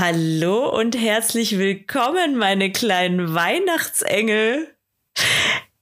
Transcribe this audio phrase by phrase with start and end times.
[0.00, 4.74] Hallo und herzlich willkommen, meine kleinen Weihnachtsengel.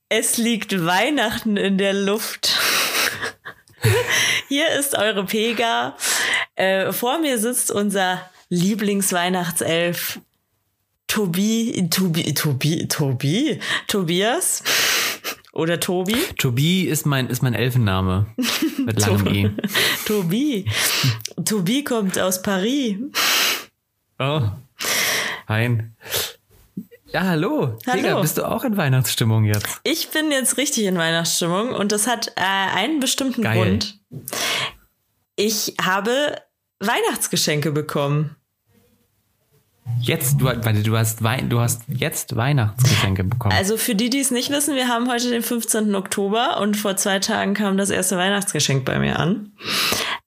[0.08, 2.58] Es liegt Weihnachten in der Luft.
[4.48, 5.96] Hier ist eure Pega.
[6.56, 10.18] Äh, vor mir sitzt unser Lieblingsweihnachtself
[11.06, 14.64] Tobi, Tobi, Tobi, Tobi, Tobias
[15.52, 16.16] oder Tobi.
[16.36, 18.26] Tobi ist mein, ist mein Elfenname.
[18.84, 19.50] Mit langem I.
[20.06, 20.64] Tobi.
[21.44, 22.96] Tobi kommt aus Paris.
[24.18, 24.42] Oh.
[25.46, 25.94] Hein.
[27.12, 27.78] Ja, hallo.
[27.86, 27.96] Hallo.
[27.96, 29.80] Digga, bist du auch in Weihnachtsstimmung jetzt?
[29.84, 32.42] Ich bin jetzt richtig in Weihnachtsstimmung und das hat äh,
[32.76, 33.56] einen bestimmten Geil.
[33.56, 33.98] Grund.
[35.36, 36.36] Ich habe
[36.80, 38.34] Weihnachtsgeschenke bekommen.
[40.00, 43.54] Jetzt, du, warte, du hast, Wein, du hast jetzt Weihnachtsgeschenke bekommen.
[43.54, 45.94] Also für die, die es nicht wissen, wir haben heute den 15.
[45.94, 49.52] Oktober und vor zwei Tagen kam das erste Weihnachtsgeschenk bei mir an.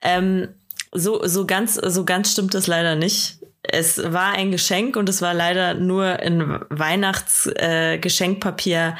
[0.02, 0.48] Ähm,
[0.94, 3.41] so, so ganz, so ganz stimmt das leider nicht.
[3.64, 8.98] Es war ein Geschenk und es war leider nur in Weihnachtsgeschenkpapier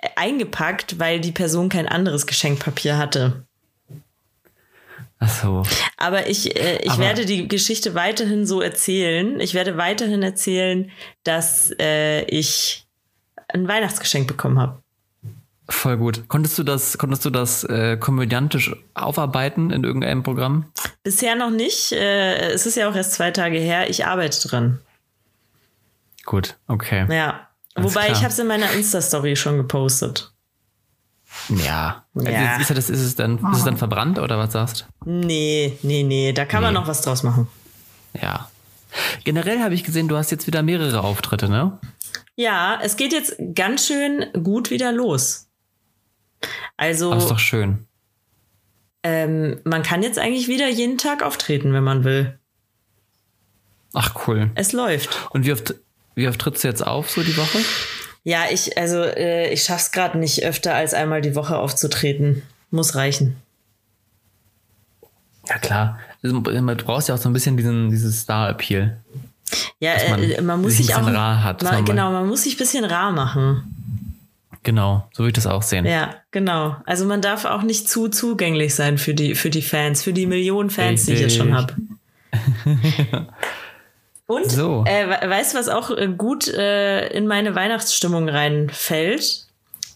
[0.00, 3.44] äh, eingepackt, weil die Person kein anderes Geschenkpapier hatte.
[5.20, 5.62] Ach so.
[5.96, 9.40] Aber ich, äh, ich Aber- werde die Geschichte weiterhin so erzählen.
[9.40, 10.90] Ich werde weiterhin erzählen,
[11.24, 12.86] dass äh, ich
[13.48, 14.80] ein Weihnachtsgeschenk bekommen habe.
[15.70, 16.28] Voll gut.
[16.28, 20.72] Konntest du das, konntest du das äh, komödiantisch aufarbeiten in irgendeinem Programm?
[21.02, 21.92] Bisher noch nicht.
[21.92, 23.90] Äh, es ist ja auch erst zwei Tage her.
[23.90, 24.78] Ich arbeite dran.
[26.24, 27.06] Gut, okay.
[27.14, 27.48] Ja.
[27.74, 28.16] Alles Wobei klar.
[28.16, 30.32] ich habe es in meiner Insta-Story schon gepostet.
[31.50, 32.04] Ja.
[32.14, 32.56] Ja.
[32.56, 36.32] Ist, ist, ist, es dann, ist es dann verbrannt oder was sagst Nee, nee, nee.
[36.32, 36.80] Da kann man Nee.
[36.80, 37.46] noch was draus machen.
[38.20, 38.48] Ja.
[39.24, 41.78] Generell habe ich gesehen, du hast jetzt wieder mehrere Auftritte, ne?
[42.36, 45.47] Ja, es geht jetzt ganz schön gut wieder los.
[46.76, 47.86] Also, Das ist doch schön.
[49.02, 52.38] ähm, man kann jetzt eigentlich wieder jeden Tag auftreten, wenn man will.
[53.94, 54.50] Ach, cool.
[54.54, 55.28] Es läuft.
[55.30, 55.74] Und wie oft,
[56.14, 57.58] wie oft trittst du jetzt auf, so die Woche?
[58.24, 62.42] Ja, ich, also, äh, ich schaff's gerade nicht öfter als einmal die Woche aufzutreten.
[62.70, 63.36] Muss reichen.
[65.48, 65.98] Ja, klar.
[66.22, 68.98] Also, Du brauchst ja auch so ein bisschen diesen, dieses Star-Appeal.
[69.80, 70.98] Ja, Dass man äh, man muss sich auch.
[70.98, 73.77] bisschen rar hat, Man, genau, man muss sich ein bisschen rar machen.
[74.68, 75.86] Genau, so würde ich das auch sehen.
[75.86, 76.76] Ja, genau.
[76.84, 80.26] Also man darf auch nicht zu zugänglich sein für die, für die Fans, für die
[80.26, 81.74] Millionen Fans, die ich jetzt schon habe.
[84.26, 84.84] Und So.
[84.86, 89.46] äh, we- weißt du, was auch äh, gut äh, in meine Weihnachtsstimmung reinfällt?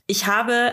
[0.06, 0.72] Ich habe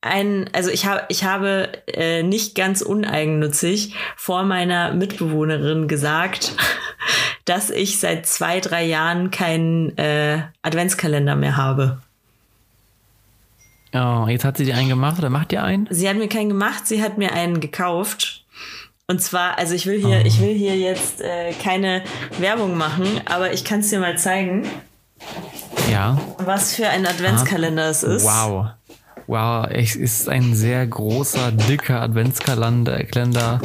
[0.00, 6.54] ein, also ich habe, ich habe äh, nicht ganz uneigennützig vor meiner Mitbewohnerin gesagt,
[7.44, 12.00] dass ich seit zwei, drei Jahren keinen äh, Adventskalender mehr habe.
[13.94, 15.86] Oh, jetzt hat sie dir einen gemacht oder macht dir einen?
[15.90, 18.44] Sie hat mir keinen gemacht, sie hat mir einen gekauft.
[19.06, 22.02] Und zwar, also ich will hier, ich will hier jetzt äh, keine
[22.38, 24.66] Werbung machen, aber ich kann es dir mal zeigen,
[25.90, 26.18] Ja.
[26.38, 28.24] was für ein Adventskalender es ist.
[28.24, 28.66] Wow.
[29.26, 33.60] Wow, es ist ein sehr großer, dicker Adventskalender Kalender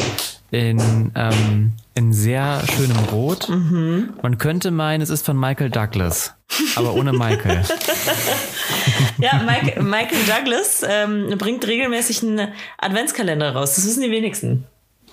[0.51, 3.49] in, ähm, in sehr schönem Rot.
[3.49, 4.13] Mhm.
[4.21, 6.33] Man könnte meinen, es ist von Michael Douglas,
[6.75, 7.63] aber ohne Michael.
[9.17, 13.75] Ja, Mike, Michael Douglas ähm, bringt regelmäßig einen Adventskalender raus.
[13.75, 14.65] Das wissen die wenigsten.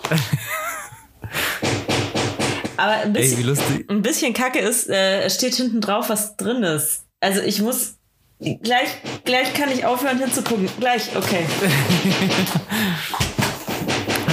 [2.77, 3.89] Aber ein Ey, bisschen, lustig.
[3.89, 7.03] ein bisschen Kacke ist, äh, steht hinten drauf, was drin ist.
[7.19, 7.95] Also ich muss
[8.39, 8.89] gleich,
[9.23, 10.67] gleich kann ich aufhören hinzugucken.
[10.79, 11.45] Gleich, okay.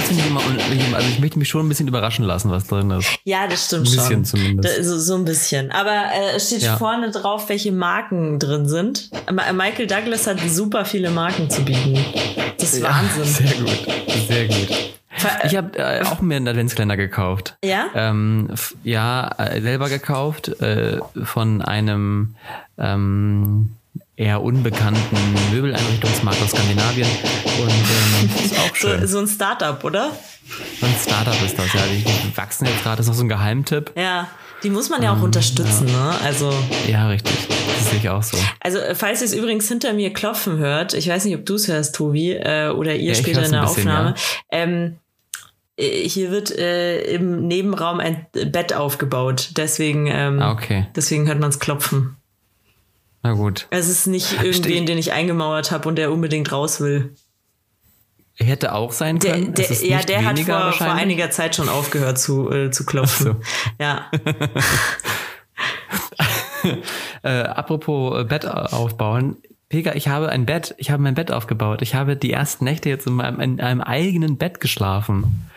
[0.09, 0.27] Du nicht
[0.87, 3.07] immer, also ich möchte mich schon ein bisschen überraschen lassen, was drin ist.
[3.25, 4.25] Ja, das stimmt Ein bisschen schon.
[4.25, 4.83] zumindest.
[4.83, 5.71] So, so ein bisschen.
[5.71, 6.77] Aber äh, es steht Ja.
[6.77, 9.09] vorne drauf, welche Marken drin sind.
[9.31, 11.97] Michael Douglas hat super viele Marken zu bieten.
[12.57, 13.23] Das ist Wahnsinn.
[13.25, 13.87] Sehr gut,
[14.27, 14.67] sehr gut.
[15.11, 17.57] Ver- Ich habe äh, auch mir einen Adventskalender gekauft.
[17.63, 17.87] Ja?
[17.93, 18.49] Ähm,
[18.83, 22.35] ja, äh, selber gekauft äh, von einem
[22.77, 23.75] ähm,
[24.15, 25.17] eher unbekannten
[25.51, 27.07] Möbeleinrichtungsmarkt aus Skandinavien.
[27.61, 29.01] Und ähm, ist auch schön.
[29.01, 30.11] So, so ein Startup, oder?
[30.79, 31.81] So ein Startup ist das, ja.
[31.91, 33.91] Die, die wachsen jetzt gerade, das ist auch so ein Geheimtipp.
[33.95, 34.27] Ja.
[34.63, 36.15] Die muss man ja auch Ähm, unterstützen, ne?
[36.23, 36.53] Also,
[36.87, 37.33] Ja, richtig.
[37.77, 38.37] Das sehe ich auch so.
[38.59, 41.55] also äh, falls ihr es übrigens hinter mir klopfen hört, ich weiß nicht, ob du
[41.55, 44.15] es hörst, Tobi, äh, oder ihr Ja, später in der bisschen, Aufnahme.
[44.17, 44.23] ja.
[44.51, 44.97] Ähm,
[45.77, 49.51] äh, hier wird äh, im Nebenraum ein Bett aufgebaut.
[49.55, 50.87] Deswegen, ähm, Ah, okay.
[50.93, 52.17] deswegen hört man es klopfen.
[53.21, 53.67] Na gut.
[53.69, 57.15] Es ist nicht irgendwen, den ich eingemauert habe und der unbedingt raus will.
[58.35, 59.53] Hätte auch sein Der, können.
[59.53, 63.35] Der, ja, der hat vor, vor einiger Zeit schon aufgehört zu, äh, zu klopfen.
[63.41, 64.11] Ach Ja.
[67.23, 69.37] Äh, apropos äh, Bett aufbauen.
[69.69, 71.81] Pega, ich habe ein Bett, ich habe mein Bett aufgebaut.
[71.81, 75.49] Ich habe die ersten Nächte jetzt in meinem, in einem eigenen Bett geschlafen.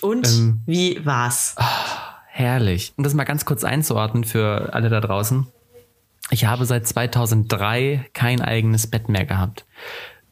[0.00, 0.60] Und Ähm.
[0.66, 1.54] wie war's?
[2.26, 2.92] herrlich.
[2.96, 5.46] Um das mal ganz kurz einzuordnen für alle da draußen.
[6.30, 9.64] Ich habe seit 2003 kein eigenes Bett mehr gehabt.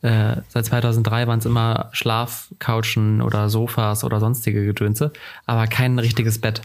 [0.02, 5.12] Äh, seit 2003 waren es immer Schlafcouchen oder Sofas oder sonstige Gedönse,
[5.44, 6.62] aber kein richtiges Bett.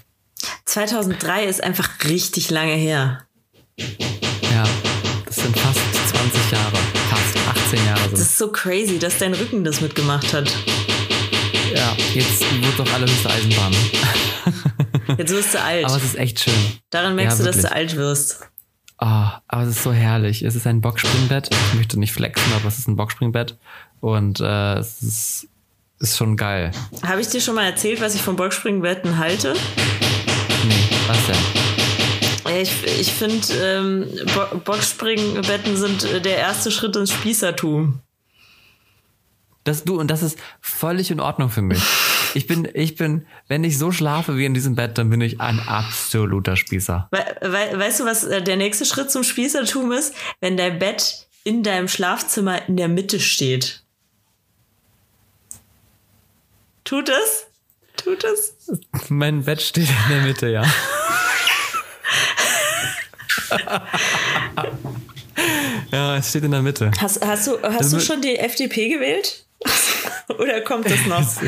[0.66, 3.24] 2003 ist einfach richtig lange her.
[3.78, 4.64] Ja,
[5.26, 5.80] das sind fast
[6.10, 6.78] 20 Jahre,
[7.10, 8.10] fast 18 Jahre.
[8.12, 10.50] Das ist so crazy, dass dein Rücken das mitgemacht hat.
[11.74, 13.76] Ja, jetzt wird doch alle höchste Eisenbahn.
[15.18, 15.86] Jetzt wirst du alt.
[15.86, 16.54] Aber es ist echt schön.
[16.90, 17.78] Daran merkst Ja, du, dass du wirklich.
[17.78, 18.40] alt wirst.
[19.00, 20.42] Oh, aber es ist so herrlich.
[20.42, 21.50] Es ist ein Boxspringbett.
[21.52, 23.58] Ich möchte nicht flexen, aber es ist ein Boxspringbett.
[24.00, 25.48] Und äh, es ist,
[26.00, 26.72] ist schon geil.
[27.04, 29.54] Habe ich dir schon mal erzählt, was ich von Boxspringbetten halte?
[30.68, 32.62] Nee, was denn?
[32.62, 38.00] Ich, ich finde, ähm, Bo Boxspringbetten sind äh, der erste Schritt ins Spießertum.
[39.64, 41.82] Das du, und das ist völlig in Ordnung für mich.
[42.36, 45.40] Ich bin, ich bin, wenn ich so schlafe wie in diesem Bett, dann bin ich
[45.40, 47.08] ein absoluter Spießer.
[47.12, 50.14] We we weißt du, was äh, der nächste Schritt zum Spießertum ist?
[50.42, 53.84] Wenn dein Bett in deinem Schlafzimmer in der Mitte steht.
[56.84, 57.48] Tut es?
[57.96, 58.54] Tut es?
[59.08, 60.64] Mein Bett steht in der Mitte, ja.
[65.92, 66.92] ja, es steht in der Mitte.
[67.00, 69.46] Hast, hast du, hast du schon die FDP gewählt?
[70.40, 71.24] Oder kommt das noch?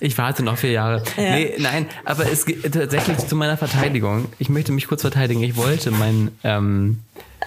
[0.00, 1.02] Ich warte noch vier Jahre.
[1.16, 1.30] Ja.
[1.34, 4.26] Nee, nein, aber es geht tatsächlich zu meiner Verteidigung.
[4.38, 5.42] Ich möchte mich kurz verteidigen.
[5.42, 6.98] Ich wollte mein, ähm,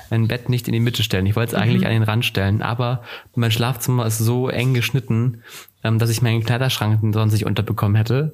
[0.10, 1.26] mein Bett nicht in die Mitte stellen.
[1.28, 3.04] Ich wollte es eigentlich an den Rand stellen, aber
[3.36, 5.44] mein Schlafzimmer ist so eng geschnitten,
[5.84, 8.32] ähm, dass ich meinen Kleiderschrank sonst nicht unterbekommen hätte.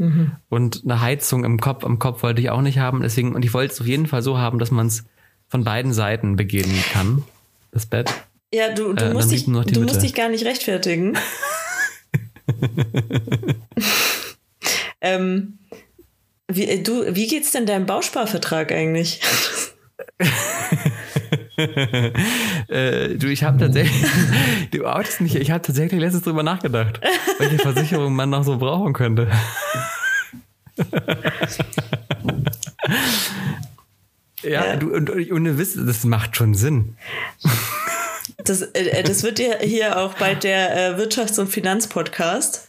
[0.49, 3.01] Und eine Heizung im Kopf, am Kopf wollte ich auch nicht haben.
[3.01, 5.03] Deswegen, und ich wollte es auf jeden Fall so haben, dass man es
[5.49, 7.23] von beiden Seiten begehen kann.
[7.71, 8.11] Das Bett.
[8.53, 11.17] Ja, du, du, Äh, musst, dich, du musst dich gar nicht rechtfertigen.
[15.01, 15.57] ähm,
[16.47, 19.21] wie, äh, du, wie geht's denn deinem Bausparvertrag eigentlich?
[22.69, 24.05] Äh, du, ich habe tatsächlich,
[24.71, 27.01] du outest nicht, ich habe tatsächlich letztens drüber nachgedacht,
[27.39, 29.27] welche Versicherung man noch so brauchen könnte.
[34.43, 34.75] ja, Ja.
[34.75, 36.95] du, und, und ohne Wissen, das macht schon Sinn.
[38.43, 42.67] Das, äh, das wird ja hier auch bald der äh, Wirtschafts- und Finanzpodcast.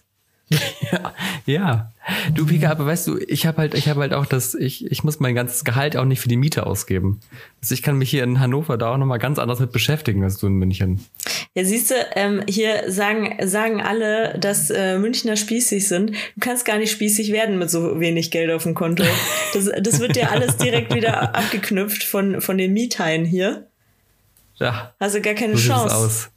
[0.49, 1.15] Ja,
[1.47, 1.93] ja.
[2.35, 5.05] Du, Pika, aber weißt du, ich habe halt, ich habe halt auch das, ich, ich
[5.05, 7.21] muss mein ganzes Gehalt auch nicht für die Miete ausgeben.
[7.61, 10.39] Also ich kann mich hier in Hannover da auch nochmal ganz anders mit beschäftigen als
[10.39, 11.05] du in München.
[11.55, 16.11] Ja, siehst du, ähm, hier sagen, sagen alle, dass äh, Münchner spießig sind.
[16.11, 19.05] Du kannst gar nicht spießig werden mit so wenig Geld auf dem Konto.
[19.53, 23.68] Das, das wird dir alles direkt wieder abgeknüpft von, von den Miethaien hier.
[24.59, 25.95] Ja, Also gar keine so Chance.
[25.95, 26.29] aus.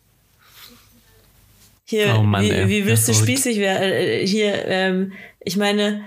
[1.86, 2.70] Hier, Oh Mann, wie, ey.
[2.70, 3.84] wie willst Das du spießig werden?
[3.84, 6.04] Äh, hier, ähm, ich meine,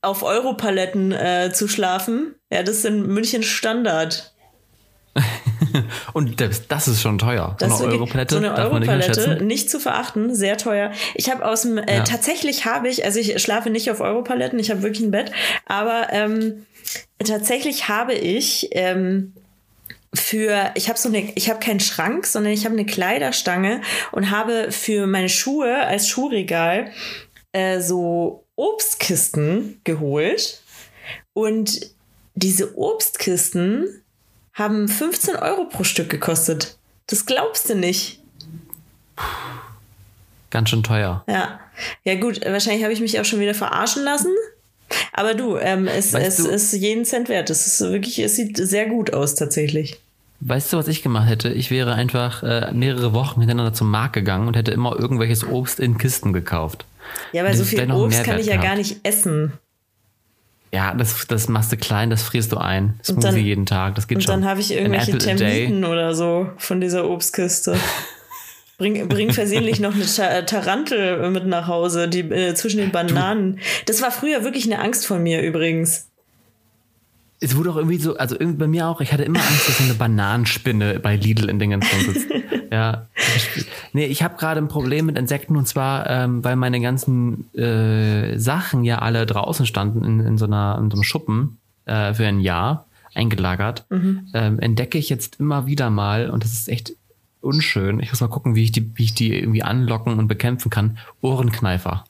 [0.00, 4.32] auf Europaletten äh, zu schlafen, ja, das ist in München Standard.
[6.14, 7.54] Und das, das ist schon teuer.
[7.58, 10.90] Das so eine Europalette so eine nicht nicht zu verachten, sehr teuer.
[11.14, 12.04] Ich habe aus dem, äh, Ja.
[12.04, 15.30] tatsächlich habe ich, also ich schlafe nicht auf Europaletten, ich habe wirklich ein Bett,
[15.66, 16.66] aber ähm,
[17.24, 19.34] tatsächlich habe ich ähm,
[20.14, 23.80] für, ich habe so eine, ich habe keinen Schrank, sondern ich habe eine Kleiderstange
[24.10, 26.92] und habe für meine Schuhe als Schuhregal
[27.52, 30.60] äh, so Obstkisten geholt.
[31.32, 31.80] Und
[32.34, 34.02] diese Obstkisten
[34.52, 36.76] haben 15 Euro pro Stück gekostet.
[37.06, 38.20] Das glaubst du nicht.
[40.50, 41.24] Ganz schön teuer.
[41.26, 41.60] Ja.
[42.04, 44.30] Ja, gut, wahrscheinlich habe ich mich auch schon wieder verarschen lassen.
[45.12, 47.50] Aber du, ähm, es, Weißt es du- ist jeden Cent wert.
[47.50, 49.98] Es ist wirklich, es sieht sehr gut aus tatsächlich.
[50.40, 51.50] Weißt du, was ich gemacht hätte?
[51.50, 55.78] Ich wäre einfach äh, mehrere Wochen hintereinander zum Markt gegangen und hätte immer irgendwelches Obst
[55.78, 56.84] in Kisten gekauft.
[57.32, 58.78] Ja, weil so viel Obst kann ich ja gar gehabt.
[58.78, 59.52] nicht essen.
[60.74, 62.98] Ja, das, das machst du klein, das frierst du ein.
[63.04, 64.40] Smoothie dann- jeden Tag, das geht Und schon.
[64.40, 65.18] dann habe ich irgendwelche.
[65.18, 67.76] Termiten oder so von dieser Obstkiste.
[68.78, 73.60] Bring, bring versehentlich noch eine Ta Tarantel mit nach Hause, die äh, zwischen den Bananen.
[73.86, 76.08] Das war früher wirklich eine Angst von mir übrigens.
[77.38, 79.78] Es wurde auch irgendwie so, also irgendwie bei mir auch, ich hatte immer Angst, dass
[79.78, 82.28] so eine Bananenspinne bei Lidl in Dingen drin sitzt.
[82.70, 83.08] ja.
[83.92, 88.38] Nee, ich habe gerade ein Problem mit Insekten und zwar, ähm, weil meine ganzen äh,
[88.38, 92.26] Sachen ja alle draußen standen in, in, so, einer, in so einem Schuppen äh, für
[92.26, 94.28] ein Jahr eingelagert, Mhm.
[94.34, 96.92] ähm, entdecke ich jetzt immer wieder mal und das ist echt
[97.42, 98.00] unschön.
[98.00, 100.98] Ich muss mal gucken, wie ich die, wie ich die irgendwie anlocken und bekämpfen kann.
[101.20, 102.04] Ohrenkneifer.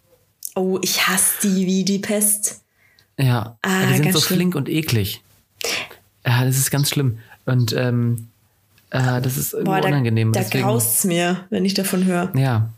[0.55, 2.61] Oh, ich hasse die wie die Pest.
[3.19, 4.39] Ja, Ah, die sind so schlimm.
[4.39, 5.23] flink und eklig.
[6.27, 7.19] Ja, das ist ganz schlimm.
[7.47, 8.29] Und ähm,
[8.91, 10.33] äh, das ist Boah, da, unangenehm.
[10.33, 12.31] da Deswegen, graust's mir, wenn ich davon höre.
[12.37, 12.69] ja.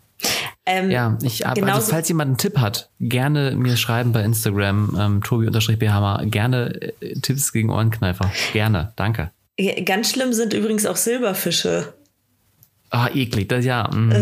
[0.67, 4.97] Ähm, Ja, ich hab, also falls jemand einen Tipp hat, gerne mir schreiben bei Instagram,
[4.99, 8.31] ähm, Tobi-Bhammer, gerne äh, Tipps gegen Ohrenkneifer.
[8.55, 9.31] Gerne, danke.
[9.85, 11.93] Ganz schlimm sind übrigens auch Silberfische.
[12.91, 13.89] Ah, eklig, das ja.
[13.93, 14.13] mm.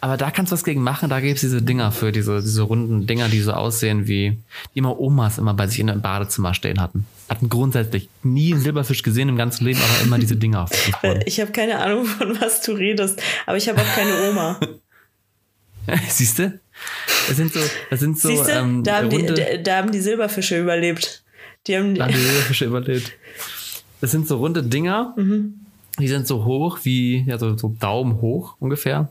[0.00, 3.06] Aber da kannst du was gegen machen, da gibt's diese Dinger für, diese, diese runden
[3.06, 4.38] Dinger, die so aussehen wie,
[4.74, 7.06] die immer Omas immer bei sich in einem Badezimmer stehen hatten.
[7.28, 10.66] Hatten grundsätzlich nie einen Silberfisch gesehen im ganzen Leben, aber immer diese Dinger.
[11.26, 14.58] Ich habe keine Ahnung, von was du redest, aber ich habe auch keine Oma.
[16.08, 16.58] Siehst du?
[17.28, 17.60] Das sind so,
[17.90, 20.60] das sind so Siehst du, ähm, da, haben die, runde, da, da haben die Silberfische
[20.60, 21.22] überlebt.
[21.66, 23.12] Die haben, da haben die Silberfische überlebt.
[24.00, 25.60] Das sind so runde Dinger, Mhm.
[25.98, 29.08] Die sind so hoch wie, ja, so, so Daumen hoch ungefähr.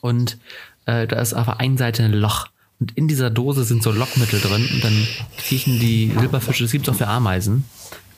[0.00, 0.38] Und
[0.86, 2.48] äh, da ist auf der einen Seite ein Loch.
[2.80, 4.68] Und in dieser Dose sind so Lockmittel drin.
[4.72, 5.06] Und dann
[5.38, 7.64] kriechen die Silberfische, das gibt's auch für Ameisen,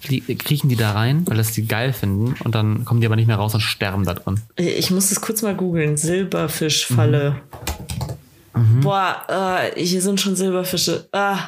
[0.03, 2.35] kriechen die da rein, weil das die geil finden.
[2.45, 4.41] Und dann kommen die aber nicht mehr raus und sterben da drin.
[4.57, 5.97] ich muss das kurz mal googeln.
[5.97, 7.41] Silberfischfalle.
[8.55, 8.81] Mhm.
[8.81, 9.23] Boah,
[9.75, 11.09] äh, hier sind schon Silberfische.
[11.13, 11.39] Ah,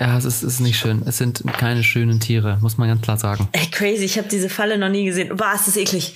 [0.00, 1.02] Ja, es ist, ist nicht schön.
[1.06, 3.48] Es sind keine schönen Tiere, muss man ganz klar sagen.
[3.52, 4.04] ey, crazy.
[4.04, 5.36] Ich habe diese Falle noch nie gesehen.
[5.36, 6.14] Boah, ist das eklig.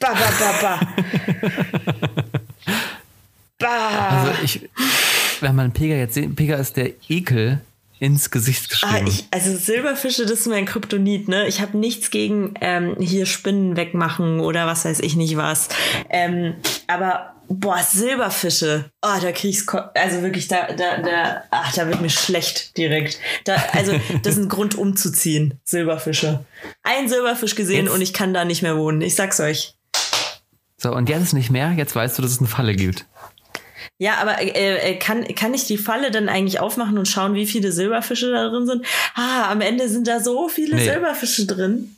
[0.00, 0.80] Bah, bah, bah, bah.
[3.58, 4.10] bah.
[4.10, 4.68] Also ich,
[5.40, 7.60] wenn man Pega jetzt sieht, Pega ist der Ekel
[7.98, 9.06] ins Gesicht Ah, geschrieben.
[9.08, 11.46] ich, also Silberfische, das ist mein Kryptonit, ne?
[11.46, 15.68] Ich habe nichts gegen ähm, hier Spinnen wegmachen oder was weiß ich nicht was.
[16.10, 16.54] Ähm,
[16.88, 22.00] aber boah, Silberfische, oh, da krieg's Ko also wirklich da da da ach, da wird
[22.00, 23.18] mir schlecht direkt.
[23.44, 26.44] Da also das ist ein Grund umzuziehen, Silberfische.
[26.82, 29.00] Ein Silberfisch gesehen Jetzt- und ich kann da nicht mehr wohnen.
[29.00, 29.74] Ich sag's euch.
[30.78, 33.06] so, und jetzt nicht mehr, jetzt weißt du, dass es eine Falle gibt.
[33.98, 37.46] Ja, aber äh, äh, kann, kann ich die Falle dann eigentlich aufmachen und schauen, wie
[37.46, 38.84] viele Silberfische da drin sind?
[39.14, 40.84] Ah, am Ende sind da so viele Nee.
[40.84, 41.96] Silberfische drin.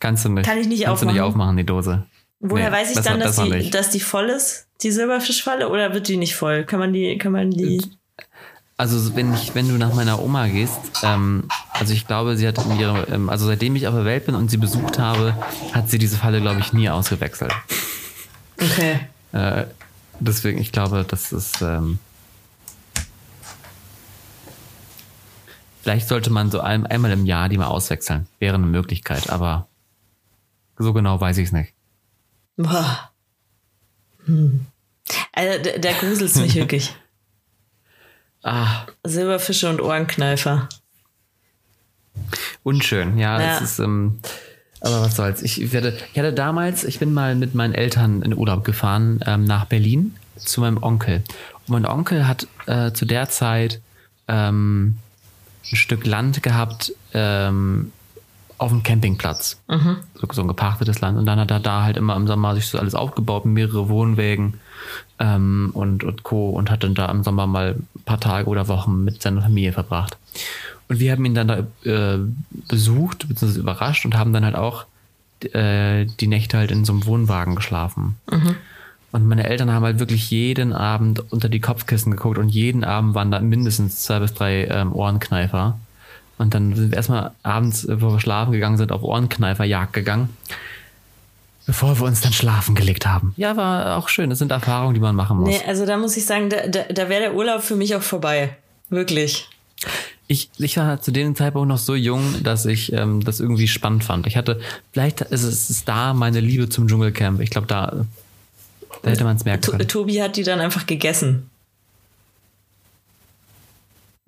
[0.00, 0.46] Kannst du nicht.
[0.46, 1.32] Kann ich nicht Kannst du nicht aufmachen?
[1.42, 2.06] aufmachen, die Dose.
[2.40, 6.08] Woher Nee, weiß ich dann, dass die, dass die voll ist, die Silberfischfalle, oder wird
[6.08, 6.64] die nicht voll?
[6.64, 7.82] Kann man die, kann man die.
[8.76, 12.64] Also wenn ich, wenn du nach meiner Oma gehst, ähm, also ich glaube, sie hat
[12.64, 15.34] in ihrer, ähm, also seitdem ich auf der Welt bin und sie besucht habe,
[15.72, 17.52] hat sie diese Falle, glaube ich, nie ausgewechselt.
[18.60, 19.00] Okay.
[19.32, 19.64] Äh,
[20.20, 21.60] deswegen, ich glaube, das ist.
[21.60, 21.98] Ähm,
[25.82, 28.28] vielleicht sollte man so ein, einmal im Jahr die mal auswechseln.
[28.38, 29.66] Wäre eine Möglichkeit, aber
[30.78, 31.72] so genau weiß ich es nicht.
[32.58, 33.10] Boah.
[34.26, 34.66] Hm.
[35.32, 36.94] Also, der, der gruselt mich wirklich.
[38.42, 40.68] Ah, Silberfische und Ohrenkneifer.
[42.62, 43.40] unschön, ja.
[43.40, 43.56] Ja.
[43.56, 44.18] Es ist, ähm,
[44.80, 45.42] aber was soll's.
[45.42, 49.44] Ich werde, ich hatte damals, ich bin mal mit meinen Eltern in Urlaub gefahren ähm,
[49.44, 51.22] nach Berlin zu meinem Onkel.
[51.66, 53.80] Und mein Onkel hat äh, zu der Zeit
[54.26, 54.98] ähm,
[55.70, 57.92] ein Stück Land gehabt ähm,
[58.58, 59.60] auf dem Campingplatz.
[60.14, 61.18] So, so ein gepachtetes Land.
[61.18, 64.54] Und dann hat er da halt immer im Sommer sich so alles aufgebaut, mehrere Wohnwägen
[65.18, 66.50] ähm, und, und Co.
[66.50, 69.72] Und hat dann da im Sommer mal ein paar Tage oder Wochen mit seiner Familie
[69.72, 70.16] verbracht.
[70.88, 72.18] Und wir haben ihn dann da äh,
[72.68, 74.86] besucht, beziehungsweise überrascht und haben dann halt auch
[75.52, 78.16] äh, die Nächte halt in so einem Wohnwagen geschlafen.
[79.12, 83.14] Und meine Eltern haben halt wirklich jeden Abend unter die Kopfkissen geguckt und jeden Abend
[83.14, 85.78] waren da mindestens zwei bis drei ähm, Ohrenkneifer.
[86.38, 90.30] Und dann sind wir erstmal abends, bevor wir schlafen gegangen sind, auf Ohrenkneiferjagd gegangen.
[91.66, 93.34] Bevor wir uns dann schlafen gelegt haben.
[93.36, 94.30] Ja, war auch schön.
[94.30, 95.50] Das sind Erfahrungen, die man machen muss.
[95.50, 98.02] Nee, also da muss ich sagen, da, da, da wäre der Urlaub für mich auch
[98.02, 98.56] vorbei.
[98.88, 99.48] Wirklich.
[100.28, 104.04] Ich, ich war zu dem Zeitpunkt noch so jung, dass ich ähm, das irgendwie spannend
[104.04, 104.26] fand.
[104.26, 104.60] Ich hatte,
[104.92, 107.40] vielleicht ist es ist da meine Liebe zum Dschungelcamp.
[107.40, 108.04] Ich glaube, da,
[109.02, 109.88] da hätte man es merken können.
[109.88, 111.47] Tobi hat die dann einfach gegessen.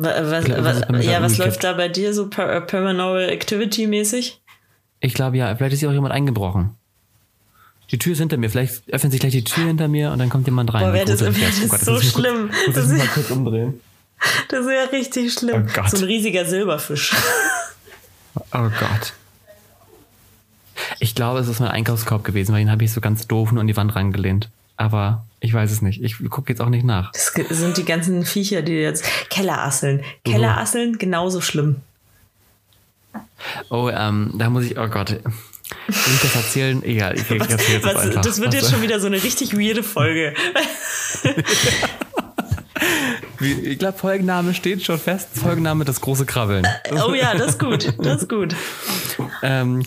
[0.02, 3.28] Wa- Was, das was, ist ja, was läuft da bei dir so per äh, Paranormal
[3.28, 4.40] Activity mäßig?
[5.00, 6.71] Ich glaube ja, vielleicht ist hier auch jemand eingebrochen.
[7.90, 8.49] Die Tür ist hinter mir.
[8.50, 10.83] Vielleicht öffnet sich gleich die Tür hinter mir und dann kommt jemand rein.
[10.83, 12.49] Boah, Wie wär das- wär das Gott, so muss ich mal schlimm.
[12.50, 13.80] Kurz, muss Das ist- mal kurz umdrehen.
[14.49, 15.69] Das ist ja richtig schlimm.
[15.76, 17.14] Oh so ein riesiger Silberfisch.
[18.52, 19.12] Oh Gott.
[21.00, 23.61] Ich glaube, es ist mein Einkaufskorb gewesen, weil den habe ich so ganz doof nur
[23.61, 24.49] an die Wand rangelehnt.
[24.76, 26.02] Aber ich weiß es nicht.
[26.02, 27.12] Ich gucke jetzt auch nicht nach.
[27.12, 29.04] Das sind die ganzen Viecher, die jetzt.
[29.30, 30.02] Kellerasseln.
[30.25, 31.76] Kellerasseln genauso schlimm.
[33.70, 35.11] Oh, ähm, da muss ich, oh Gott.
[35.11, 36.82] Will ich das erzählen?
[36.82, 38.20] Egal, ich, ich erzähle Was, einfach.
[38.23, 40.35] das wird jetzt Also, schon wieder so eine richtig weirde Folge.
[43.40, 45.28] Ich glaube, Folgenname steht schon fest.
[45.32, 46.66] Folgenname Das große Krabbeln.
[47.06, 47.94] Oh ja, das ist gut.
[47.99, 48.54] Das ist gut.
[49.42, 49.82] Ähm,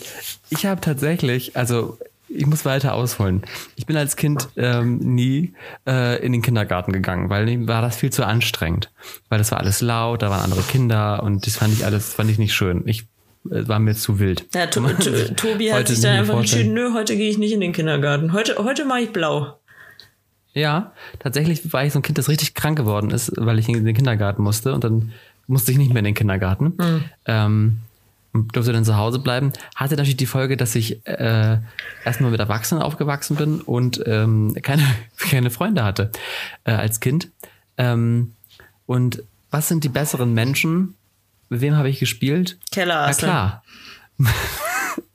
[0.49, 1.97] ich habe tatsächlich, also
[2.33, 3.43] ich muss weiter ausholen.
[3.75, 5.53] Ich bin als Kind ähm, nie
[5.87, 8.91] äh, in den Kindergarten gegangen, weil mir war das viel zu anstrengend.
[9.29, 12.29] Weil das war alles laut, da waren andere Kinder und das fand ich alles, fand
[12.29, 12.83] ich nicht schön.
[12.85, 13.05] Ich
[13.49, 14.47] äh, war mir zu wild.
[14.53, 16.67] Ja, to to Tobi hat sich dann einfach vorstellen.
[16.67, 18.33] entschieden, nö, heute gehe ich nicht in den Kindergarten.
[18.33, 19.59] Heute, heute mache ich blau.
[20.53, 23.85] Ja, tatsächlich war ich so ein Kind, das richtig krank geworden ist, weil ich in
[23.85, 25.11] den Kindergarten musste und dann
[25.47, 26.73] musste ich nicht mehr in den Kindergarten.
[26.77, 27.03] Mhm.
[27.25, 27.77] Ähm,
[28.33, 29.53] und durfte dann zu Hause bleiben.
[29.75, 31.59] Hatte natürlich die Folge, dass ich äh,
[32.03, 34.83] erstmal mit Erwachsenen aufgewachsen bin und ähm, keine,
[35.17, 36.11] keine Freunde hatte
[36.65, 37.29] äh, als Kind.
[37.77, 38.33] Ähm,
[38.85, 40.95] und was sind die besseren Menschen?
[41.49, 42.57] Mit wem habe ich gespielt?
[42.71, 43.05] Keller.
[43.07, 43.63] Na klar.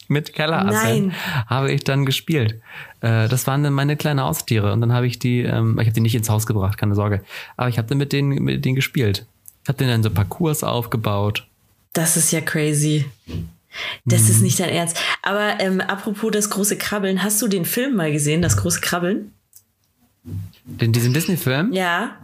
[0.08, 1.12] mit Kellerasseln
[1.46, 2.60] habe ich dann gespielt.
[3.00, 5.94] Äh, das waren dann meine kleinen Haustiere und dann habe ich die, ähm, ich habe
[5.94, 7.22] die nicht ins Haus gebracht, keine Sorge,
[7.56, 9.26] aber ich habe dann mit denen, mit denen gespielt.
[9.62, 11.46] Ich habe denen dann so Parcours aufgebaut.
[11.92, 13.06] Das ist ja crazy.
[14.04, 14.30] Das mhm.
[14.30, 14.98] ist nicht dein Ernst.
[15.22, 19.32] Aber ähm, apropos das große Krabbeln, hast du den Film mal gesehen, das große Krabbeln?
[20.64, 21.72] Den, diesen Disney-Film?
[21.72, 22.16] Ja.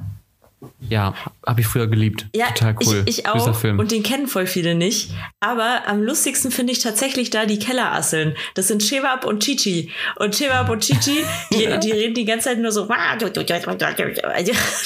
[0.89, 1.15] Ja,
[1.47, 2.27] habe ich früher geliebt.
[2.35, 3.03] Ja, Total cool.
[3.07, 3.55] Ich, ich auch.
[3.55, 3.79] Film.
[3.79, 5.11] Und den kennen voll viele nicht.
[5.41, 8.35] Aber am lustigsten finde ich tatsächlich da die Kellerasseln.
[8.55, 9.91] Das sind Shewab und Chichi.
[10.17, 12.89] Und Shewab und Chichi, die, die reden die ganze Zeit nur so.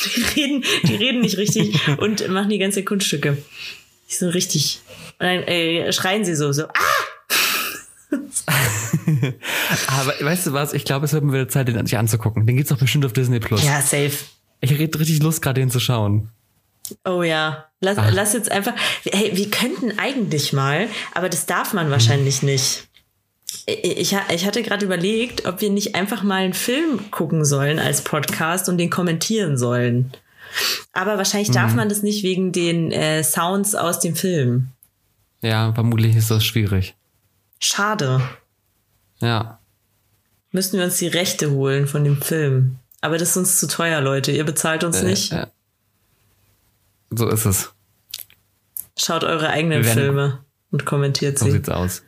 [0.08, 3.38] Die reden, die reden nicht richtig und machen die ganze Kunststücke.
[4.08, 4.80] Die sind richtig.
[5.18, 7.08] Und dann äh, schreien sie so, so, ah!
[9.86, 10.72] Aber weißt du was?
[10.72, 12.46] Ich glaube, es wird mir wieder Zeit, den sich anzugucken.
[12.46, 13.62] Den gibt's doch bestimmt auf Disney Plus.
[13.64, 14.12] Ja, safe.
[14.60, 16.30] Ich hätte richtig Lust, gerade den zu schauen.
[17.04, 17.66] Oh ja.
[17.80, 18.72] Lass, lass jetzt einfach.
[19.04, 22.88] Hey, wir könnten eigentlich mal, aber das darf man wahrscheinlich nicht.
[23.66, 28.02] Ich, ich hatte gerade überlegt, ob wir nicht einfach mal einen Film gucken sollen als
[28.02, 30.12] Podcast und den kommentieren sollen.
[30.92, 31.76] Aber wahrscheinlich darf mhm.
[31.76, 34.68] man das nicht wegen den äh, Sounds aus dem Film.
[35.42, 36.96] Ja, vermutlich ist das schwierig.
[37.60, 38.20] Schade.
[39.20, 39.60] Ja.
[40.50, 42.78] Müssen wir uns die Rechte holen von dem Film.
[43.00, 44.32] Aber das ist uns zu teuer, Leute.
[44.32, 45.32] Ihr bezahlt uns äh, nicht.
[45.32, 45.46] Äh.
[47.10, 47.72] So ist es.
[48.96, 51.46] Schaut eure eigenen Filme und kommentiert sie.
[51.46, 52.02] So sieht's aus.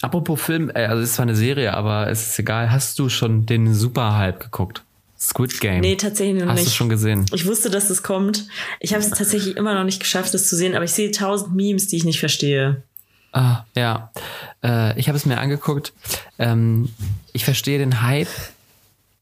[0.00, 2.70] Apropos Film, äh, also es ist zwar eine Serie, aber es ist egal.
[2.70, 4.84] Hast du schon den Superhype geguckt?
[5.22, 5.80] Squid Game.
[5.80, 6.66] Nee, tatsächlich noch Hast nicht.
[6.66, 7.26] Hast du schon gesehen?
[7.32, 8.48] Ich wusste, dass das kommt.
[8.80, 11.54] Ich habe es tatsächlich immer noch nicht geschafft, das zu sehen, aber ich sehe tausend
[11.54, 12.82] Memes, die ich nicht verstehe.
[13.30, 14.10] Ah, ja.
[14.64, 15.92] Äh, ich habe es mir angeguckt.
[16.40, 16.88] Ähm,
[17.32, 18.28] ich verstehe den Hype.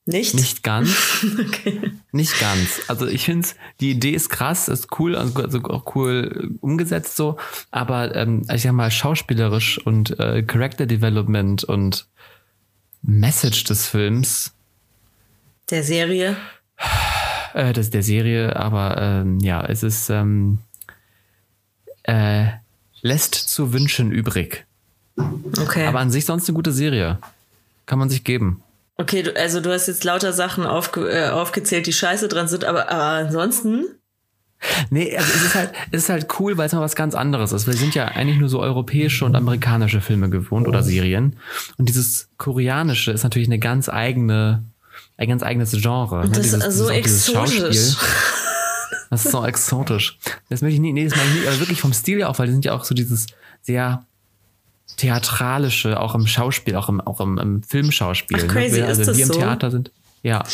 [0.06, 0.34] Nicht?
[0.34, 1.24] Nicht ganz.
[1.38, 1.92] okay.
[2.12, 2.80] Nicht ganz.
[2.88, 3.46] Also ich finde
[3.80, 7.36] die Idee ist krass, ist cool, also, also auch cool umgesetzt so,
[7.70, 12.06] aber ähm, ich sag mal schauspielerisch und äh, Character Development und
[13.02, 14.54] Message des Films
[15.70, 16.36] der Serie?
[17.54, 20.58] Äh, das der Serie, aber ähm, ja, es ist ähm,
[22.04, 22.46] äh,
[23.02, 24.66] lässt zu wünschen übrig.
[25.16, 25.86] Okay.
[25.86, 27.18] Aber an sich sonst eine gute Serie.
[27.86, 28.62] Kann man sich geben.
[28.96, 32.64] Okay, du, also du hast jetzt lauter Sachen aufge, äh, aufgezählt, die scheiße dran sind,
[32.64, 33.86] aber, aber ansonsten?
[34.90, 37.52] Nee, also es ist halt, es ist halt cool, weil es mal was ganz anderes
[37.52, 37.66] ist.
[37.66, 41.36] Wir sind ja eigentlich nur so europäische und amerikanische Filme gewohnt oder Serien.
[41.78, 44.64] Und dieses koreanische ist natürlich eine ganz eigene
[45.20, 46.22] ein ganz eigenes Genre.
[46.22, 46.28] Ne?
[46.28, 46.42] das ne?
[46.42, 47.96] dieses, ist so exotisch.
[49.10, 50.18] Das ist so exotisch.
[50.50, 52.38] Das möchte ich nie, nee, das meine ich nicht, aber wirklich vom Stil ja auch,
[52.38, 53.26] weil die sind ja auch so dieses
[53.60, 54.04] sehr
[54.96, 58.36] theatralische, auch im Schauspiel, auch im, auch im, im Filmschauspiel.
[58.38, 58.48] Ach, ne?
[58.48, 58.86] crazy, ne?
[58.86, 59.90] Also ist wir im Theater sind,
[60.22, 60.44] ja,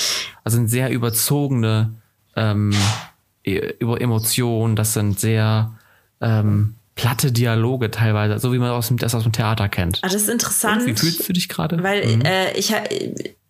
[0.43, 1.93] also sind sehr überzogene
[2.35, 2.73] ähm,
[3.45, 5.73] e, über Emotionen, das sind sehr
[6.23, 9.99] ähm, platte Dialoge teilweise, so wie man aus dem, das aus dem Theater kennt.
[10.03, 10.81] Ah, das ist interessant.
[10.81, 11.83] Und wie fühlst du dich gerade?
[11.83, 12.23] Weil mhm.
[12.23, 12.73] äh, ich,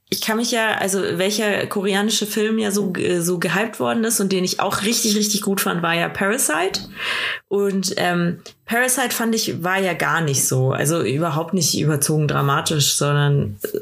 [0.09, 4.31] ich kann mich ja, also welcher koreanische Film ja so, so gehypt worden ist und
[4.31, 6.89] den ich auch richtig, richtig gut fand, war ja Parasite.
[7.49, 10.71] Und ähm, Parasite fand ich, war ja gar nicht so.
[10.71, 13.79] Also überhaupt nicht überzogen dramatisch, sondern äh,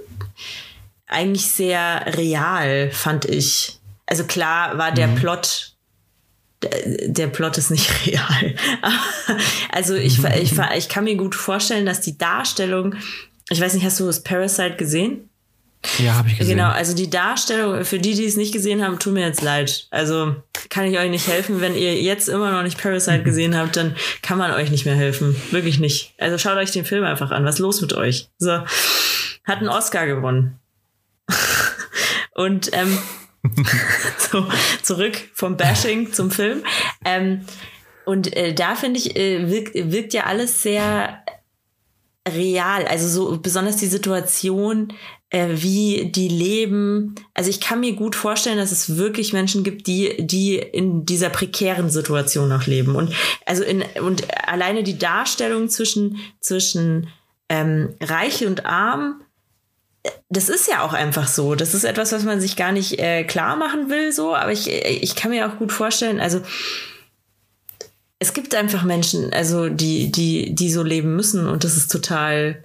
[1.07, 3.79] eigentlich sehr real, fand ich.
[4.07, 5.17] Also klar war der mhm.
[5.17, 5.75] Plot
[7.07, 8.55] der Plot ist nicht real.
[9.71, 12.95] also ich, ich, ich kann mir gut vorstellen, dass die Darstellung,
[13.51, 15.29] ich weiß nicht, hast du das Parasite gesehen?
[15.99, 16.57] Ja, habe ich gesehen.
[16.57, 19.87] Genau, also die Darstellung, für die, die es nicht gesehen haben, tut mir jetzt leid.
[19.91, 20.37] Also
[20.71, 21.61] kann ich euch nicht helfen.
[21.61, 24.95] Wenn ihr jetzt immer noch nicht Parasite gesehen habt, dann kann man euch nicht mehr
[24.97, 25.37] helfen.
[25.51, 26.15] Wirklich nicht.
[26.19, 27.45] Also schaut euch den Film einfach an.
[27.45, 28.29] Was ist los mit euch?
[28.39, 28.53] So.
[29.45, 30.59] Hat einen Oscar gewonnen.
[32.35, 32.99] Und ähm,
[34.19, 34.47] so,
[34.83, 36.65] zurück vom Bashing zum Film.
[37.05, 37.45] Ähm,
[38.05, 41.24] und äh, da finde ich, äh, wirkt, wirkt ja alles sehr
[42.29, 42.87] real.
[42.87, 44.93] Also so besonders die Situation,
[45.31, 47.15] äh, wie die leben.
[47.35, 51.29] Also ich kann mir gut vorstellen, dass es wirklich Menschen gibt, die, die in dieser
[51.29, 52.95] prekären Situation noch leben.
[52.95, 53.13] Und
[53.47, 57.09] also in, und alleine die Darstellung zwischen, zwischen
[57.49, 59.23] ähm, Reich und Arm,
[60.29, 61.55] das ist ja auch einfach so.
[61.55, 64.71] Das ist etwas, was man sich gar nicht äh, klar machen will, so, aber ich,
[64.71, 66.41] ich kann mir auch gut vorstellen, also
[68.25, 72.65] es gibt einfach Menschen, also die, die, die so leben müssen und das ist total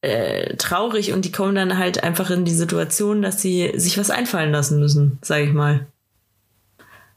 [0.00, 4.10] äh, traurig und die kommen dann halt einfach in die Situation, dass sie sich was
[4.10, 5.86] einfallen lassen müssen, sage ich mal.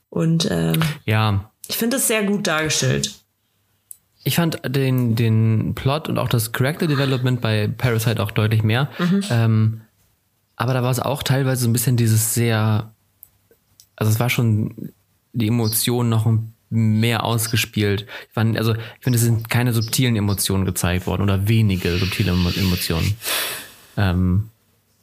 [0.09, 3.13] Und ähm, Ja, ich finde das sehr gut dargestellt.
[4.23, 8.89] ich fand den, den Plot und auch das Character Development bei Parasite auch deutlich mehr.
[9.29, 9.81] Ähm,
[10.55, 12.91] aber da war es auch teilweise so ein bisschen dieses sehr,
[13.95, 14.91] also es war schon
[15.33, 16.25] die Emotionen noch
[16.75, 18.05] mehr ausgespielt.
[18.27, 22.31] Ich fand, also ich finde, es sind keine subtilen Emotionen gezeigt worden oder wenige subtile
[22.31, 23.15] Emo- Emotionen.
[23.97, 24.49] Ähm,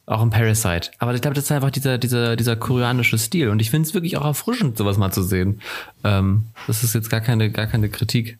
[0.05, 0.91] auch im Parasite.
[0.99, 3.49] Aber ich glaube, das ist einfach dieser, dieser, dieser koreanische Stil.
[3.49, 5.61] Und ich finde es wirklich auch erfrischend, sowas mal zu sehen.
[6.03, 8.37] Ähm, das ist jetzt gar keine, gar keine Kritik.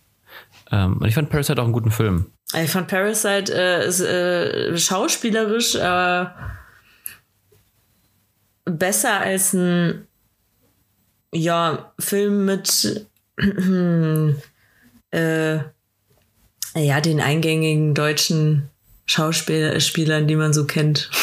[0.71, 2.25] Ähm, und ich fand Parasite auch einen guten Film.
[2.53, 6.25] Ich fand Parasite äh, ist äh, schauspielerisch äh,
[8.65, 10.07] besser als ein
[11.33, 13.07] ja, Film mit
[15.11, 15.57] äh,
[16.75, 18.69] ja, den eingängigen deutschen
[19.05, 21.09] Schauspielern, die man so kennt.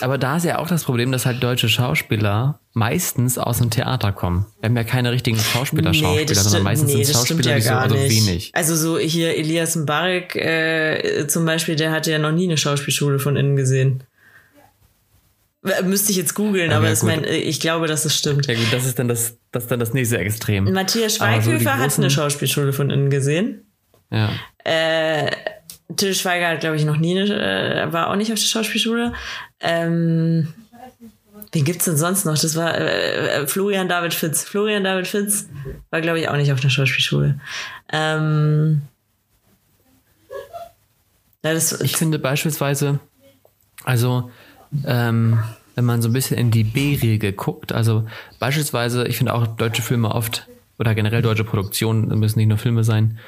[0.00, 4.12] Aber da ist ja auch das Problem, dass halt deutsche Schauspieler meistens aus dem Theater
[4.12, 4.46] kommen.
[4.60, 7.62] Wir haben ja keine richtigen Schauspieler-Schauspieler, sondern stimmt- meistens nee, sind das stimmt Schauspieler, die
[7.62, 8.26] so also nicht.
[8.26, 8.50] wenig.
[8.54, 13.18] Also so hier Elias Mbarek äh, zum Beispiel, der hatte ja noch nie eine Schauspielschule
[13.18, 14.04] von innen gesehen.
[15.84, 17.02] Müsste ich jetzt googeln, Ja, aber ja, gut.
[17.04, 18.46] mein, äh, ich glaube, dass es stimmt.
[18.46, 20.72] Ja gut, das ist dann das, das dann das nächste Extrem.
[20.72, 23.66] Matthias Aber so Schweighöfer hat eine Schauspielschule von innen gesehen.
[24.10, 24.30] Ja.
[24.64, 25.30] Äh,
[25.96, 29.14] Till Schweiger hat, glaube ich, noch nie eine, äh, war auch nicht auf der Schauspielschule.
[29.60, 30.48] Ähm,
[31.52, 32.38] wen gibt's denn sonst noch?
[32.38, 34.44] Das war äh, äh, Florian David Fitz.
[34.44, 35.48] Florian David Fitz
[35.90, 37.40] war, glaube ich, auch nicht auf der Schauspielschule.
[37.92, 38.82] Ähm,
[41.42, 43.00] ja, das, Ich finde beispielsweise,
[43.84, 44.30] also
[44.84, 45.38] ähm,
[45.74, 48.06] wenn man so ein bisschen in die B-Regel guckt, also
[48.38, 50.46] beispielsweise, ich finde auch deutsche Filme oft
[50.78, 53.18] oder generell deutsche Produktionen müssen nicht nur Filme sein.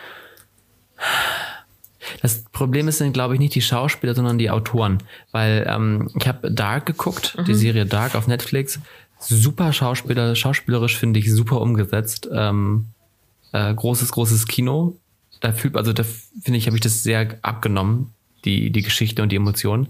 [2.22, 4.98] Das Problem ist dann, glaube ich, nicht die Schauspieler, sondern die Autoren.
[5.32, 8.80] Weil ähm, ich habe Dark geguckt, die Serie Dark auf Netflix.
[9.18, 12.28] Super Schauspieler, schauspielerisch finde ich super umgesetzt.
[12.32, 12.86] Ähm,
[13.52, 14.96] äh, großes, großes Kino.
[15.40, 18.12] Da fühlt, also da finde ich, habe ich das sehr abgenommen,
[18.44, 19.88] die, die Geschichte und die Emotionen.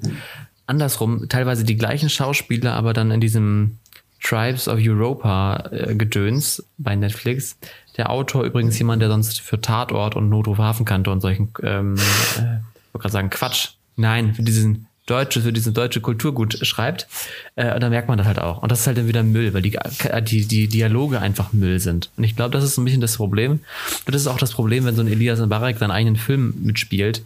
[0.70, 3.78] Andersrum, teilweise die gleichen Schauspieler, aber dann in diesem
[4.22, 7.56] Tribes of Europa äh, Gedöns bei Netflix.
[7.96, 12.60] Der Autor übrigens jemand, der sonst für Tatort und Notruf Hafenkante und solchen, ähm, äh,
[12.92, 13.70] wollte gerade sagen, Quatsch.
[13.96, 17.08] Nein, für diesen deutsche, für diese deutsche Kulturgut schreibt.
[17.56, 18.62] Äh, und da merkt man das halt auch.
[18.62, 21.80] Und das ist halt dann wieder Müll, weil die, äh, die, die Dialoge einfach Müll
[21.80, 22.10] sind.
[22.16, 23.52] Und ich glaube, das ist so ein bisschen das Problem.
[23.52, 27.22] Und das ist auch das Problem, wenn so ein Elias Mbarek seinen eigenen Film mitspielt.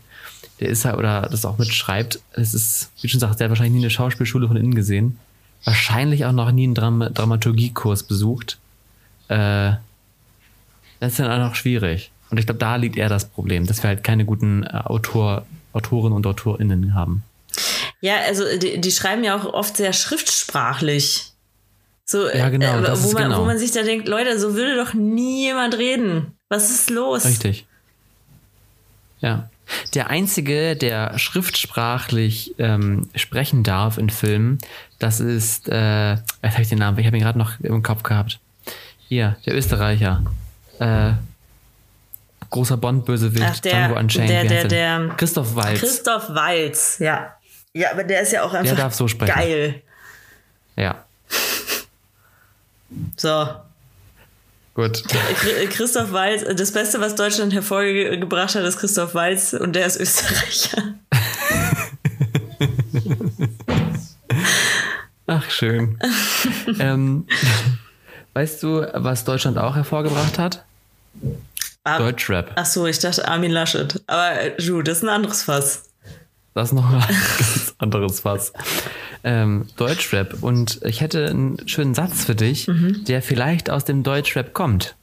[0.60, 2.20] Der ist halt, oder das auch mitschreibt.
[2.32, 5.18] Es ist, wie schon sagst, der hat wahrscheinlich nie eine Schauspielschule von innen gesehen.
[5.64, 8.58] Wahrscheinlich auch noch nie einen Dram Dramaturgiekurs besucht.
[9.28, 9.72] Äh,
[11.00, 12.10] das ist dann auch noch schwierig.
[12.30, 15.44] Und ich glaube, da liegt eher das Problem, dass wir halt keine guten äh, Autor,
[15.72, 17.22] Autoren und AutorInnen haben.
[18.00, 21.32] ja, also die, die schreiben ja auch oft sehr schriftsprachlich.
[22.06, 23.40] So, Ja, genau, äh, wo, man, genau.
[23.40, 26.36] wo man sich da denkt, Leute, so würde doch nie jemand reden.
[26.48, 27.24] Was ist los?
[27.24, 27.66] Richtig.
[29.20, 29.48] Ja.
[29.94, 34.58] Der einzige, der schriftsprachlich ähm, sprechen darf in Filmen,
[34.98, 38.02] das ist, äh, jetzt habe ich den Namen, ich habe ihn gerade noch im Kopf
[38.02, 38.40] gehabt.
[39.08, 40.22] Hier, der Österreicher.
[40.78, 41.12] Äh,
[42.50, 44.28] großer Bond-Bösewicht, Ach, der- Django Unchained.
[44.30, 44.68] der- der- er?
[44.68, 45.80] der- Christoph Waltz.
[45.80, 47.34] Christoph Walz, ja.
[47.72, 49.34] Ja, aber der ist ja auch einfach darf so sprechen.
[49.34, 49.82] geil.
[50.76, 51.04] ja,
[53.16, 53.46] So.
[54.74, 55.02] Gut.
[55.06, 60.00] Chri- Christoph Walz, das Beste, was Deutschland hervorgebracht hat, ist Christoph Walz und der ist
[60.00, 60.94] Österreicher.
[65.26, 65.98] Ach, schön.
[66.78, 67.26] ähm,
[68.34, 70.64] weißt du, was Deutschland auch hervorgebracht hat?
[71.84, 72.52] Ah, Deutschrap.
[72.56, 74.02] Ach so, ich dachte Armin Laschet.
[74.06, 75.90] Aber äh, Ju, das ist ein anderes Fass.
[76.54, 78.52] Das ist noch ein ganz anderes Fass.
[79.24, 80.42] Ähm, Deutschrap.
[80.42, 82.68] Und ich hätte einen schönen Satz für dich,
[83.08, 84.94] der vielleicht aus dem Deutschrap kommt.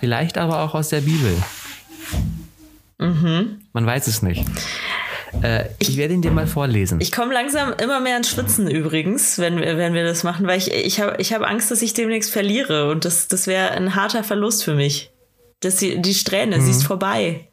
[0.00, 1.32] Vielleicht aber auch aus der Bibel.
[2.98, 4.44] Man weiß es nicht.
[5.42, 7.00] Äh, ich werde ihn dir mal vorlesen.
[7.00, 10.58] Ich komme langsam immer mehr ins Schwitzen übrigens, wenn, wir- wenn wir das machen, weil
[10.58, 13.94] ich, ich habe ich hab Angst, dass ich demnächst verliere und das, das wäre ein
[13.94, 15.10] harter Verlust für mich.
[15.60, 17.48] Das, die, die Strähne, sie ist vorbei.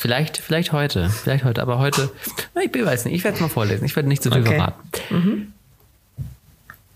[0.00, 1.10] Vielleicht, vielleicht heute.
[1.10, 1.60] Vielleicht heute.
[1.60, 2.10] Aber heute,
[2.58, 3.14] ich weiß nicht.
[3.16, 3.84] Ich werde es mal vorlesen.
[3.84, 4.56] Ich werde nicht zu viel Okay.
[4.56, 5.52] verraten.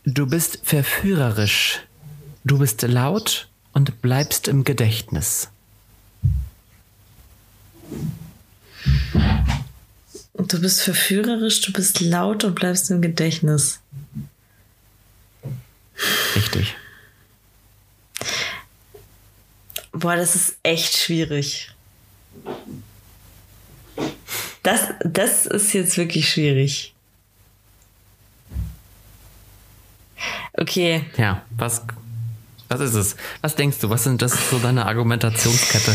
[0.06, 1.80] Du bist verführerisch.
[2.44, 5.50] Du bist laut und bleibst im Gedächtnis.
[10.38, 13.80] Du bist verführerisch, du bist laut und bleibst im Gedächtnis.
[16.36, 16.74] Richtig.
[19.92, 21.70] Boah, das ist echt schwierig.
[24.62, 26.94] Das, das ist jetzt wirklich schwierig.
[30.54, 31.04] Okay.
[31.16, 31.83] Ja, was,
[32.68, 33.16] was ist es?
[33.42, 33.90] Was denkst du?
[33.90, 35.94] Was sind das so deine Argumentationskette?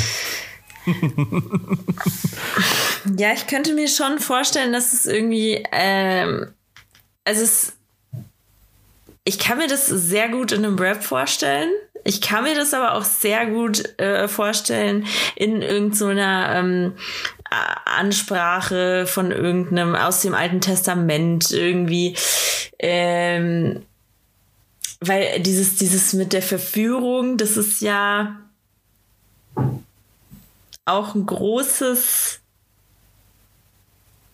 [3.17, 6.53] ja, ich könnte mir schon vorstellen, dass es irgendwie, ähm,
[7.25, 7.73] also es,
[9.23, 11.69] ich kann mir das sehr gut in einem Rap vorstellen.
[12.03, 16.93] Ich kann mir das aber auch sehr gut äh, vorstellen in irgendeiner so ähm,
[17.49, 22.15] Ansprache von irgendeinem aus dem Alten Testament irgendwie.
[22.77, 23.83] Ähm,
[25.01, 28.39] weil dieses, dieses mit der Verführung, das ist ja
[30.85, 32.39] auch ein großes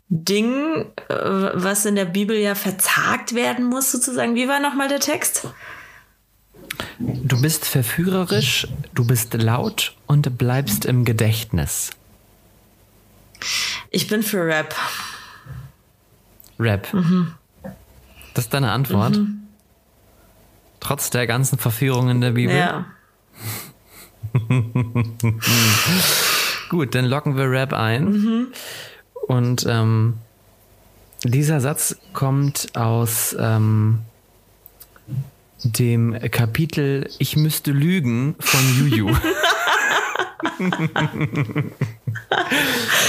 [0.10, 1.15] Ding, äh,
[1.54, 4.36] was in der Bibel ja verzagt werden muss, sozusagen.
[4.36, 5.47] Wie war nochmal der Text?
[6.99, 11.91] Du bist verführerisch, du bist laut und bleibst im Gedächtnis.
[13.89, 14.73] Ich bin für Rap.
[16.60, 16.93] Rap.
[16.93, 17.34] Mhm.
[18.34, 19.17] Das ist deine Antwort?
[19.17, 19.41] Mhm.
[20.79, 22.55] Trotz der ganzen Verführungen der Bibel?
[22.55, 22.86] Ja.
[26.69, 28.05] Gut, dann locken wir Rap ein.
[28.05, 28.47] Mhm.
[29.27, 30.17] Und ähm,
[31.23, 33.99] dieser Satz kommt aus ähm,
[35.63, 39.15] dem Kapitel Ich müsste lügen von Juju.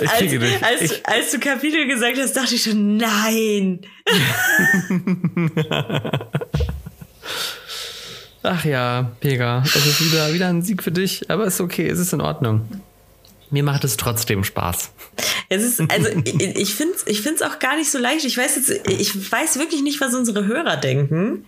[0.00, 3.80] als, als, ich, als, du Kapitel gesagt hast, dachte ich schon, nein.
[8.42, 11.88] Ach ja, Pega, es ist wieder, wieder ein Sieg für dich, aber es ist okay,
[11.88, 12.68] es ist in Ordnung.
[13.50, 14.92] Mir macht es trotzdem Spaß.
[15.48, 18.24] Es ist, also ich finde es ich find's auch gar nicht so leicht.
[18.24, 21.46] Ich weiß jetzt, ich weiß wirklich nicht, was unsere Hörer denken.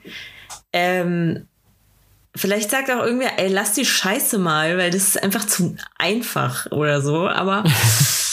[0.72, 1.46] Ähm,
[2.34, 6.70] vielleicht sagt auch irgendwer, ey, lass die Scheiße mal, weil das ist einfach zu einfach
[6.70, 7.64] oder so, aber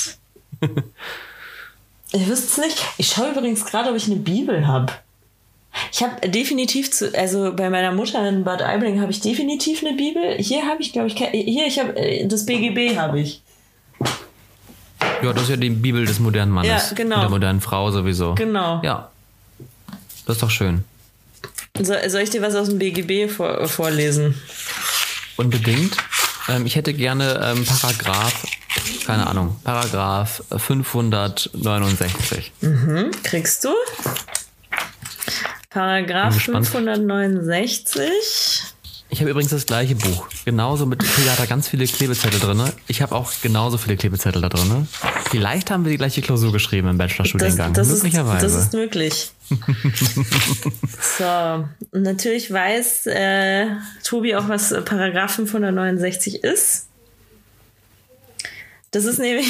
[2.11, 2.85] ich wüsste es nicht.
[2.97, 4.93] Ich schaue übrigens gerade, ob ich eine Bibel habe.
[5.91, 9.95] Ich habe definitiv zu, also bei meiner Mutter in Bad Aibling habe ich definitiv eine
[9.95, 10.37] Bibel.
[10.37, 13.41] Hier habe ich, glaube ich, hier, ich habe äh, das BGB habe ich.
[15.23, 16.89] Ja, das ist ja die Bibel des modernen Mannes.
[16.89, 17.21] Ja, genau.
[17.21, 18.35] Der modernen Frau sowieso.
[18.35, 18.81] Genau.
[18.83, 19.09] Ja.
[20.25, 20.83] Das ist doch schön.
[21.77, 24.35] So, soll ich dir was aus dem BGB vor, vorlesen?
[25.37, 25.97] Unbedingt.
[26.49, 28.43] Ähm, ich hätte gerne ähm, Paragraph,
[29.05, 32.51] keine Ahnung, Paragraph 569.
[32.61, 33.69] Mhm, kriegst du?
[35.69, 38.72] Paragraph 569.
[39.13, 40.27] Ich habe übrigens das gleiche Buch.
[40.43, 42.63] Genauso mit, Peter hat da ganz viele Klebezettel drin.
[42.87, 44.87] Ich habe auch genauso viele Klebezettel da drin.
[45.29, 47.73] Vielleicht haben wir die gleiche Klausur geschrieben im Bachelorstudiengang.
[47.73, 48.47] Das, das Möglicherweise.
[48.47, 49.31] Ist, das ist möglich.
[51.19, 53.67] so, und natürlich weiß äh,
[54.03, 56.87] Tobi auch, was Paragraph 569 ist.
[58.89, 59.47] Das ist nämlich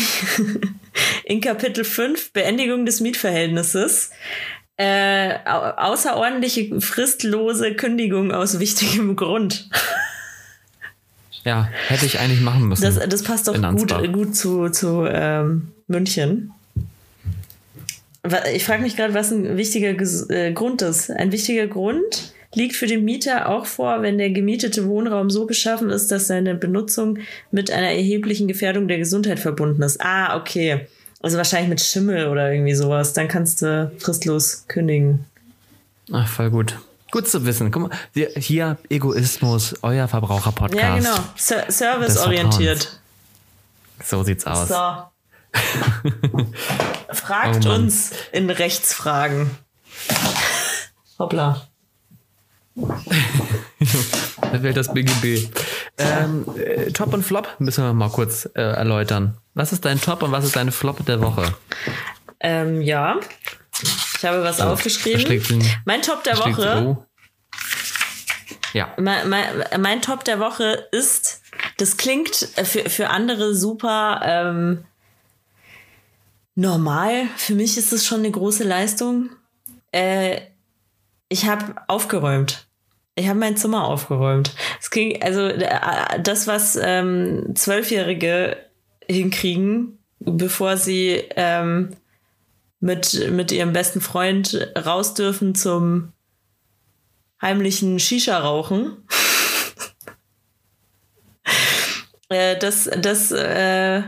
[1.23, 4.10] in Kapitel 5 Beendigung des Mietverhältnisses
[4.78, 9.70] äh, außerordentliche fristlose Kündigung aus wichtigem Grund.
[11.46, 12.84] Ja, hätte ich eigentlich machen müssen.
[12.84, 16.54] Das, das passt doch gut, gut zu, zu ähm, München.
[18.54, 19.90] Ich frage mich gerade, was ein wichtiger
[20.30, 21.12] äh, Grund ist.
[21.12, 25.90] Ein wichtiger Grund liegt für den Mieter auch vor, wenn der gemietete Wohnraum so beschaffen
[25.90, 27.20] ist, dass seine Benutzung
[27.52, 30.00] mit einer erheblichen Gefährdung der Gesundheit verbunden ist.
[30.00, 30.88] Ah, okay.
[31.24, 33.14] Also wahrscheinlich mit Schimmel oder irgendwie sowas.
[33.14, 35.26] Dann kannst du fristlos kündigen.
[36.12, 36.78] Ach, voll gut.
[37.12, 37.72] Gut zu wissen.
[37.72, 37.92] Guck mal,
[38.36, 40.82] hier Egoismus, euer Verbraucher-Podcast.
[40.82, 41.16] Ja, genau.
[41.36, 43.00] Ser Serviceorientiert.
[44.04, 44.68] So sieht's aus.
[44.68, 44.76] So.
[47.14, 49.52] Fragt oh uns in Rechtsfragen.
[51.18, 51.68] Hoppla.
[52.76, 55.50] Da wählt das BGB.
[55.98, 59.38] Ähm, äh, Top und Flop müssen wir mal kurz äh, erläutern.
[59.54, 61.54] Was ist dein Top und was ist deine Flop der Woche?
[62.40, 63.20] Ähm, ja,
[64.18, 65.64] ich habe was oh, aufgeschrieben.
[65.86, 66.84] Mein Top der Woche.
[66.86, 67.06] Oh.
[68.74, 68.94] Ja.
[68.98, 69.46] Mein, mein,
[69.80, 71.42] mein, Top der Woche ist,
[71.78, 74.86] das klingt für, für andere super ähm,
[76.56, 77.28] normal.
[77.38, 79.30] Für mich ist es schon eine große Leistung.
[79.92, 80.42] Äh,
[81.34, 82.67] ich habe aufgeräumt.
[83.15, 84.54] Ich habe mein Zimmer aufgeräumt.
[84.80, 88.58] Es ging, also äh, das, was ähm, Zwölfjährige
[89.10, 91.96] hinkriegen, bevor sie ähm,
[92.80, 96.13] mit, mit ihrem besten Freund raus dürfen zum
[97.41, 98.98] heimlichen Shisha-Rauchen.
[102.30, 104.04] äh, das das äh,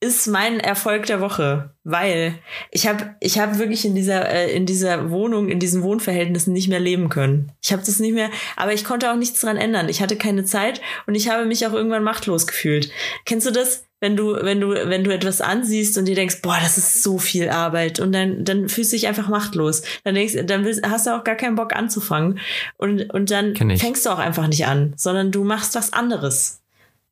[0.00, 2.34] ist mein Erfolg der Woche, weil
[2.70, 6.68] ich habe ich hab wirklich in dieser äh, in dieser Wohnung in diesen Wohnverhältnissen nicht
[6.68, 7.52] mehr leben können.
[7.62, 9.90] Ich habe das nicht mehr, aber ich konnte auch nichts dran ändern.
[9.90, 12.90] Ich hatte keine Zeit und ich habe mich auch irgendwann machtlos gefühlt.
[13.26, 13.84] Kennst du das?
[14.02, 17.18] wenn du, wenn du, wenn du etwas ansiehst und dir denkst, boah, das ist so
[17.18, 19.82] viel Arbeit und dann, dann fühlst du dich einfach machtlos.
[20.04, 22.38] Dann denkst, dann willst, hast du auch gar keinen Bock anzufangen
[22.78, 26.62] und, und dann fängst du auch einfach nicht an, sondern du machst was anderes.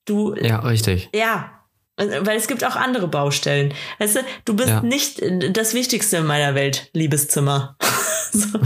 [0.06, 1.10] Du, ja, richtig.
[1.14, 1.57] Ja,
[1.98, 3.74] weil es gibt auch andere Baustellen.
[3.98, 4.82] Weißt du, du bist ja.
[4.82, 7.76] nicht das Wichtigste in meiner Welt, Liebeszimmer.
[8.32, 8.58] so.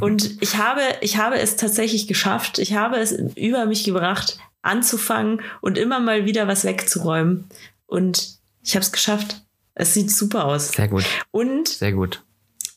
[0.00, 2.58] Und ich habe, ich habe es tatsächlich geschafft.
[2.58, 7.48] Ich habe es über mich gebracht, anzufangen und immer mal wieder was wegzuräumen.
[7.86, 9.42] Und ich habe es geschafft.
[9.74, 10.72] Es sieht super aus.
[10.72, 11.04] Sehr gut.
[11.30, 12.22] Und sehr gut.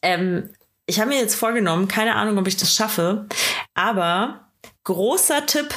[0.02, 0.50] Ähm,
[0.88, 3.28] ich habe mir jetzt vorgenommen, keine Ahnung, ob ich das schaffe,
[3.74, 4.48] aber
[4.84, 5.74] großer Tipp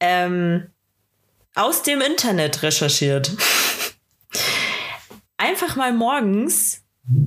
[0.00, 0.68] ähm,
[1.54, 3.32] aus dem Internet recherchiert.
[5.36, 6.82] Einfach mal morgens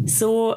[0.05, 0.55] so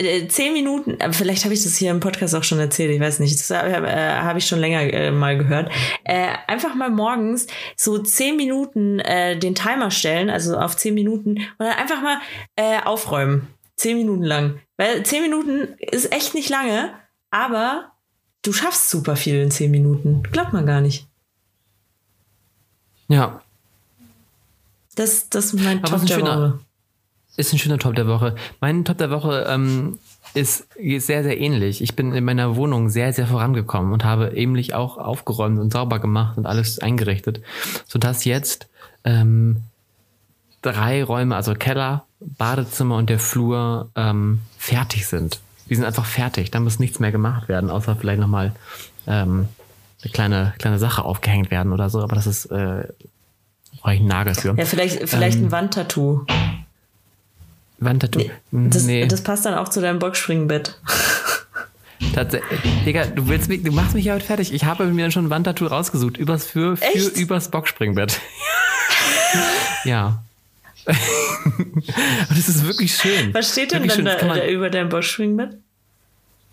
[0.00, 3.18] äh, zehn Minuten, vielleicht habe ich das hier im Podcast auch schon erzählt, ich weiß
[3.20, 5.70] nicht, das äh, habe ich schon länger äh, mal gehört.
[6.04, 11.38] Äh, einfach mal morgens so zehn Minuten äh, den Timer stellen, also auf zehn Minuten,
[11.38, 12.18] und dann einfach mal
[12.56, 13.48] äh, aufräumen.
[13.76, 14.60] Zehn Minuten lang.
[14.76, 16.92] Weil zehn Minuten ist echt nicht lange,
[17.30, 17.92] aber
[18.42, 20.22] du schaffst super viel in zehn Minuten.
[20.32, 21.09] Glaubt man gar nicht.
[23.10, 23.40] Ja.
[24.94, 26.60] Das, das ist mein aber Top der Woche.
[27.36, 28.36] Ist ein schöner Top der Woche.
[28.60, 29.98] Mein Top der Woche ähm,
[30.34, 31.82] ist sehr, sehr ähnlich.
[31.82, 35.98] Ich bin in meiner Wohnung sehr, sehr vorangekommen und habe ähnlich auch aufgeräumt und sauber
[35.98, 37.42] gemacht und alles eingerichtet,
[37.86, 38.68] sodass jetzt
[39.04, 39.62] ähm,
[40.62, 45.40] drei Räume, also Keller, Badezimmer und der Flur, ähm, fertig sind.
[45.68, 46.50] Die sind einfach fertig.
[46.50, 48.52] Da muss nichts mehr gemacht werden, außer vielleicht nochmal
[49.06, 49.48] ähm,
[50.02, 52.00] eine kleine, kleine Sache aufgehängt werden oder so.
[52.00, 52.84] Aber das ist, äh,
[53.80, 54.54] brauche ich einen Nagel für.
[54.56, 56.26] Ja, vielleicht, vielleicht ähm, ein Wandtattoo.
[57.78, 58.20] Wandtattoo.
[58.50, 59.06] Nee, das, nee.
[59.06, 60.78] das passt dann auch zu deinem Boxspringbett.
[62.14, 62.60] Tatsächlich.
[62.84, 64.52] Digga, du willst mich, du machst mich ja heute fertig.
[64.52, 66.16] Ich habe mir schon ein Wandtattoo rausgesucht.
[66.16, 67.16] Übers für, für Echt?
[67.16, 68.20] übers Boxspringbett.
[69.84, 70.22] ja.
[70.86, 73.32] Und es ist wirklich schön.
[73.34, 75.58] Was steht denn dann da, da über deinem Boxspringbett?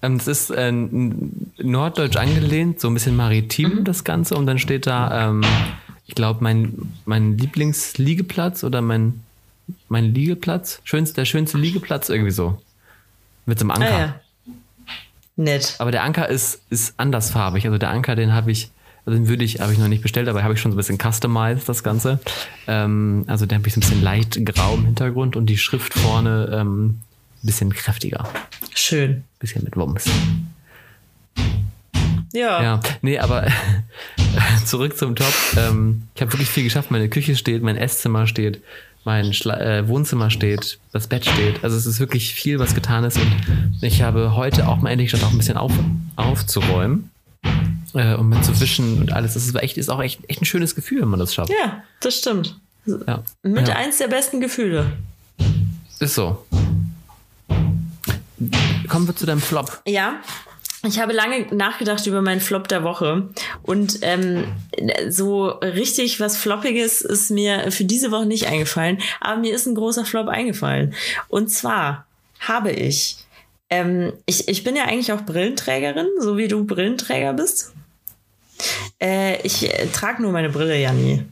[0.02, 3.84] Ähm, es ist äh, norddeutsch angelehnt, so ein bisschen maritim mhm.
[3.84, 4.36] das Ganze.
[4.36, 5.44] Und dann steht da, ähm,
[6.06, 9.22] ich glaube, mein, mein Lieblingsliegeplatz oder mein
[9.90, 10.82] mein Liegeplatz.
[10.84, 12.62] Schönst, der schönste Liegeplatz, irgendwie so.
[13.46, 13.96] Mit so einem Anker.
[13.96, 14.16] Ah, ja.
[15.36, 15.76] Nett.
[15.80, 17.66] Aber der Anker ist, ist andersfarbig.
[17.66, 18.72] Also der Anker, den habe ich,
[19.06, 20.78] also den würde ich, habe ich noch nicht bestellt, aber habe ich schon so ein
[20.78, 22.20] bisschen customized, das Ganze.
[22.66, 25.94] Ähm, also den habe ich so ein bisschen leicht grau im Hintergrund und die Schrift
[25.94, 26.86] vorne ähm,
[27.44, 28.28] ein bisschen kräftiger.
[28.78, 29.24] Schön.
[29.40, 30.06] Bisschen mit Wumms.
[32.32, 32.62] Ja.
[32.62, 33.48] Ja, nee, aber
[34.66, 35.34] zurück zum Top.
[35.58, 36.92] Ähm, ich habe wirklich viel geschafft.
[36.92, 38.62] Meine Küche steht, mein Esszimmer steht,
[39.04, 41.64] mein Schla äh, Wohnzimmer steht, das Bett steht.
[41.64, 43.18] Also es ist wirklich viel, was getan ist.
[43.18, 43.36] Und
[43.82, 45.74] ich habe heute auch mal endlich statt auch ein bisschen auf,
[46.16, 47.10] aufzuräumen
[47.96, 49.34] äh, und mit zu wischen und alles.
[49.34, 51.50] Das ist echt, ist auch echt, echt ein schönes Gefühl, wenn man das schafft.
[51.50, 52.60] Ja, das stimmt.
[52.86, 53.24] Ja.
[53.42, 53.76] Mit ja.
[53.76, 54.86] eins der besten Gefühle.
[56.00, 56.46] Ist so.
[58.88, 59.82] Kommen wir zu deinem Flop.
[59.88, 60.22] Ja,
[60.86, 63.30] ich habe lange nachgedacht über meinen Flop der Woche
[63.64, 64.46] und ähm,
[65.10, 69.76] so richtig was Floppiges ist mir für diese Woche nicht eingefallen, aber mir ist ein
[69.76, 70.94] großer Flop eingefallen.
[71.30, 72.06] Und zwar
[72.40, 73.18] habe ich,
[73.70, 77.74] ähm, ich, ich bin ja eigentlich auch Brillenträgerin, so wie du Brillenträger bist.
[79.02, 81.24] Äh, ich äh, trage nur meine Brille ja nie.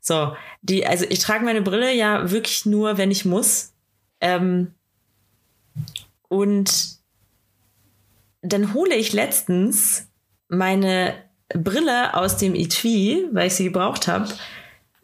[0.00, 3.72] So, die, also ich trage meine Brille ja wirklich nur, wenn ich muss.
[4.20, 4.74] Ähm,
[6.30, 7.00] und
[8.40, 10.06] dann hole ich letztens
[10.48, 11.14] meine
[11.52, 14.32] Brille aus dem Etui, weil ich sie gebraucht habe,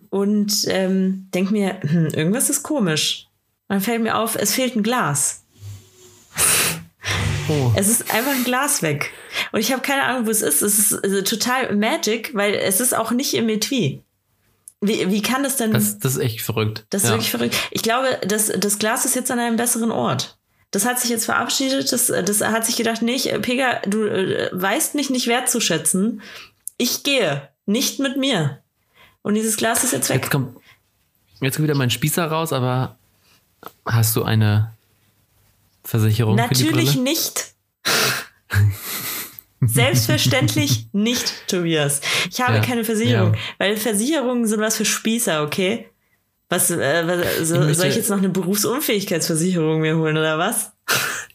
[0.08, 3.28] und ähm, denke mir, hm, irgendwas ist komisch.
[3.68, 5.44] Und dann fällt mir auf, es fehlt ein Glas.
[7.48, 7.72] Oh.
[7.76, 9.12] Es ist einfach ein Glas weg.
[9.52, 10.62] Und ich habe keine Ahnung, wo es ist.
[10.62, 14.02] Es ist also total magic, weil es ist auch nicht im Etui.
[14.80, 15.70] Wie, wie kann das denn?
[15.70, 16.86] Das, das ist echt verrückt.
[16.90, 17.14] Das ist ja.
[17.14, 17.56] wirklich verrückt.
[17.70, 20.40] Ich glaube, das, das Glas ist jetzt an einem besseren Ort.
[20.70, 24.94] Das hat sich jetzt verabschiedet, das, das hat sich gedacht, nee, Pega, du äh, weißt
[24.94, 26.22] mich nicht wertzuschätzen.
[26.76, 28.62] Ich gehe, nicht mit mir.
[29.22, 30.22] Und dieses Glas ist jetzt weg.
[30.22, 30.56] Jetzt kommt,
[31.40, 32.96] jetzt kommt wieder mein Spießer raus, aber
[33.84, 34.72] hast du eine
[35.84, 37.02] Versicherung Natürlich für die Brille?
[37.02, 37.54] nicht.
[39.60, 42.00] Selbstverständlich nicht, Tobias.
[42.30, 43.40] Ich habe ja, keine Versicherung, ja.
[43.58, 45.88] weil Versicherungen sind was für Spießer, okay?
[46.48, 50.72] Was, äh, was so, möchte, soll ich jetzt noch eine Berufsunfähigkeitsversicherung mir holen oder was?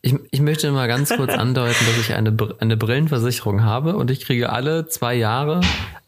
[0.01, 4.26] Ich, ich möchte mal ganz kurz andeuten, dass ich eine, eine Brillenversicherung habe und ich
[4.26, 5.62] kriege alle zwei Jahre,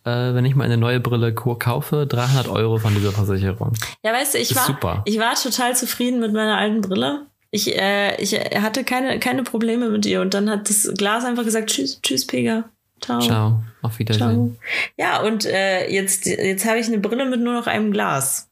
[0.06, 3.74] äh, wenn ich mal eine neue Brille kaufe, 300 Euro von dieser Versicherung.
[4.04, 5.02] Ja, weißt du, ich war, super.
[5.06, 7.26] ich war total zufrieden mit meiner alten Brille.
[7.52, 11.44] Ich, äh, ich hatte keine, keine Probleme mit ihr und dann hat das Glas einfach
[11.44, 12.64] gesagt, tschüss, tschüss, Pega.
[13.02, 13.20] Ciao.
[13.20, 13.64] Ciao.
[13.82, 14.20] Auf Wiedersehen.
[14.20, 14.52] Ciao.
[14.98, 18.50] Ja, und äh, jetzt, jetzt habe ich eine Brille mit nur noch einem Glas.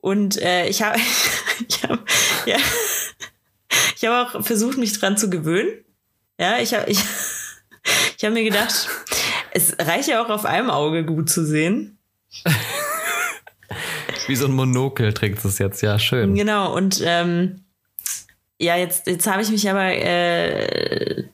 [0.00, 0.98] Und äh, ich habe
[1.68, 2.08] ich hab,
[2.46, 2.56] ja,
[3.96, 5.84] ich hab auch versucht, mich dran zu gewöhnen.
[6.38, 6.98] Ja, ich habe ich,
[8.16, 8.88] ich hab mir gedacht,
[9.52, 11.98] es reicht ja auch auf einem Auge gut zu sehen.
[14.26, 16.34] Wie so ein Monokel trägt es jetzt, ja, schön.
[16.34, 17.64] Genau, und ähm,
[18.58, 21.24] ja, jetzt, jetzt habe ich mich aber äh,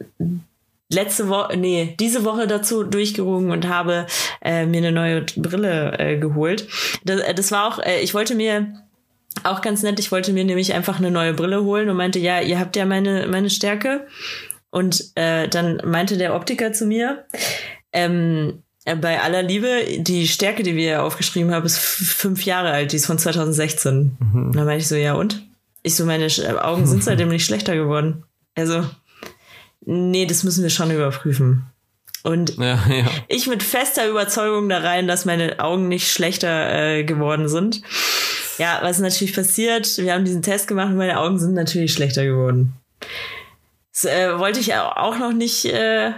[0.88, 4.06] letzte Woche, nee, diese Woche dazu durchgerungen und habe
[4.42, 6.68] äh, mir eine neue Brille äh, geholt.
[7.04, 8.72] Das, äh, das war auch, äh, ich wollte mir
[9.44, 12.40] auch ganz nett, ich wollte mir nämlich einfach eine neue Brille holen und meinte, ja,
[12.40, 14.06] ihr habt ja meine, meine Stärke.
[14.70, 17.24] Und äh, dann meinte der Optiker zu mir,
[17.92, 19.68] ähm, bei aller Liebe,
[19.98, 24.16] die Stärke, die wir aufgeschrieben haben, ist fünf Jahre alt, die ist von 2016.
[24.18, 24.46] Mhm.
[24.46, 25.44] Und dann meinte ich so, ja und?
[25.82, 26.28] Ich so, meine
[26.62, 28.24] Augen sind seitdem nicht schlechter geworden.
[28.54, 28.84] Also,
[29.86, 31.64] nee, das müssen wir schon überprüfen.
[32.22, 33.06] Und ja, ja.
[33.28, 37.82] ich mit fester Überzeugung da rein, dass meine Augen nicht schlechter äh, geworden sind.
[38.58, 42.24] Ja, was natürlich passiert, wir haben diesen Test gemacht und meine Augen sind natürlich schlechter
[42.24, 42.72] geworden.
[43.92, 46.12] Das äh, wollte ich auch noch nicht, äh,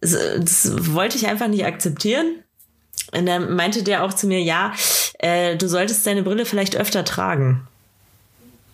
[0.00, 2.42] das, das wollte ich einfach nicht akzeptieren.
[3.12, 4.72] Und dann meinte der auch zu mir, ja,
[5.18, 7.68] äh, du solltest deine Brille vielleicht öfter tragen.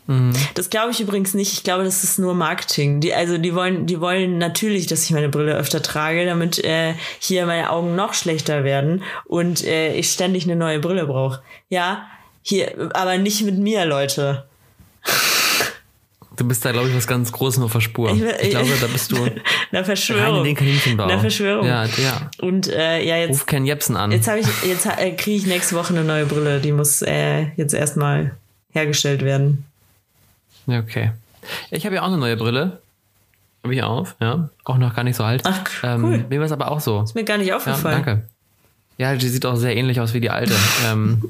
[0.07, 0.33] Mhm.
[0.55, 1.53] Das glaube ich übrigens nicht.
[1.53, 3.01] Ich glaube, das ist nur Marketing.
[3.01, 6.95] Die, also die wollen, die wollen natürlich, dass ich meine Brille öfter trage, damit äh,
[7.19, 11.43] hier meine Augen noch schlechter werden und äh, ich ständig eine neue Brille brauche.
[11.69, 12.07] Ja,
[12.43, 14.45] hier, aber nicht mit mir, Leute.
[16.37, 18.13] Du bist da, glaube ich, was ganz Großes auf der Spur.
[18.13, 19.17] Ich, ich glaube, da bist du
[19.73, 20.45] Na Verschwörung.
[20.47, 20.97] rein in.
[20.97, 21.67] Na Verschwörung.
[21.67, 22.31] Ja, ja.
[22.41, 23.31] Und äh, ja, jetzt.
[23.31, 24.13] Ruf Ken Jepsen an.
[24.13, 26.61] Jetzt habe ich, jetzt äh, kriege ich nächste Woche eine neue Brille.
[26.61, 28.37] Die muss äh, jetzt erstmal
[28.73, 29.65] hergestellt werden.
[30.67, 31.12] Ja, okay.
[31.71, 32.81] Ich habe ja auch eine neue Brille.
[33.62, 34.49] Habe ich auf, ja.
[34.64, 35.43] Auch noch gar nicht so alt.
[35.45, 36.25] Ach, ähm, cool.
[36.29, 37.03] Mir war es aber auch so.
[37.03, 37.99] Ist mir gar nicht aufgefallen.
[37.99, 38.29] Ja, danke.
[38.99, 40.55] Ja, die sieht auch sehr ähnlich aus wie die alte.
[40.87, 41.25] ähm,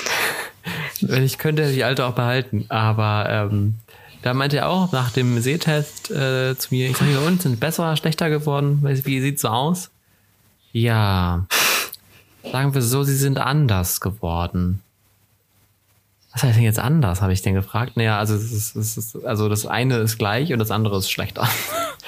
[1.00, 2.66] wenn ich könnte, hätte die alte auch behalten.
[2.68, 3.74] Aber ähm,
[4.22, 7.96] da meinte er auch nach dem Sehtest äh, zu mir, ich sage, und sind besser,
[7.96, 8.80] schlechter geworden?
[8.82, 9.90] Wie sieht so aus?
[10.72, 11.46] Ja.
[12.50, 14.82] Sagen wir so, sie sind anders geworden
[16.32, 17.96] was heißt denn jetzt anders, habe ich den gefragt.
[17.96, 21.46] Naja, also, es ist, ist, also das eine ist gleich und das andere ist schlechter.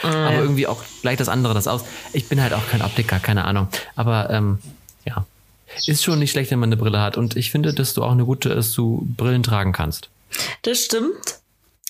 [0.03, 1.85] Oh, Aber irgendwie auch gleich das andere das aus.
[2.13, 3.69] Ich bin halt auch kein Optiker, keine Ahnung.
[3.97, 4.59] Aber ähm,
[5.05, 5.27] ja,
[5.87, 7.19] ist schon nicht schlecht, wenn man eine Brille hat.
[7.19, 10.09] Und ich finde, dass du auch eine gute, dass du Brillen tragen kannst.
[10.63, 11.41] Das stimmt.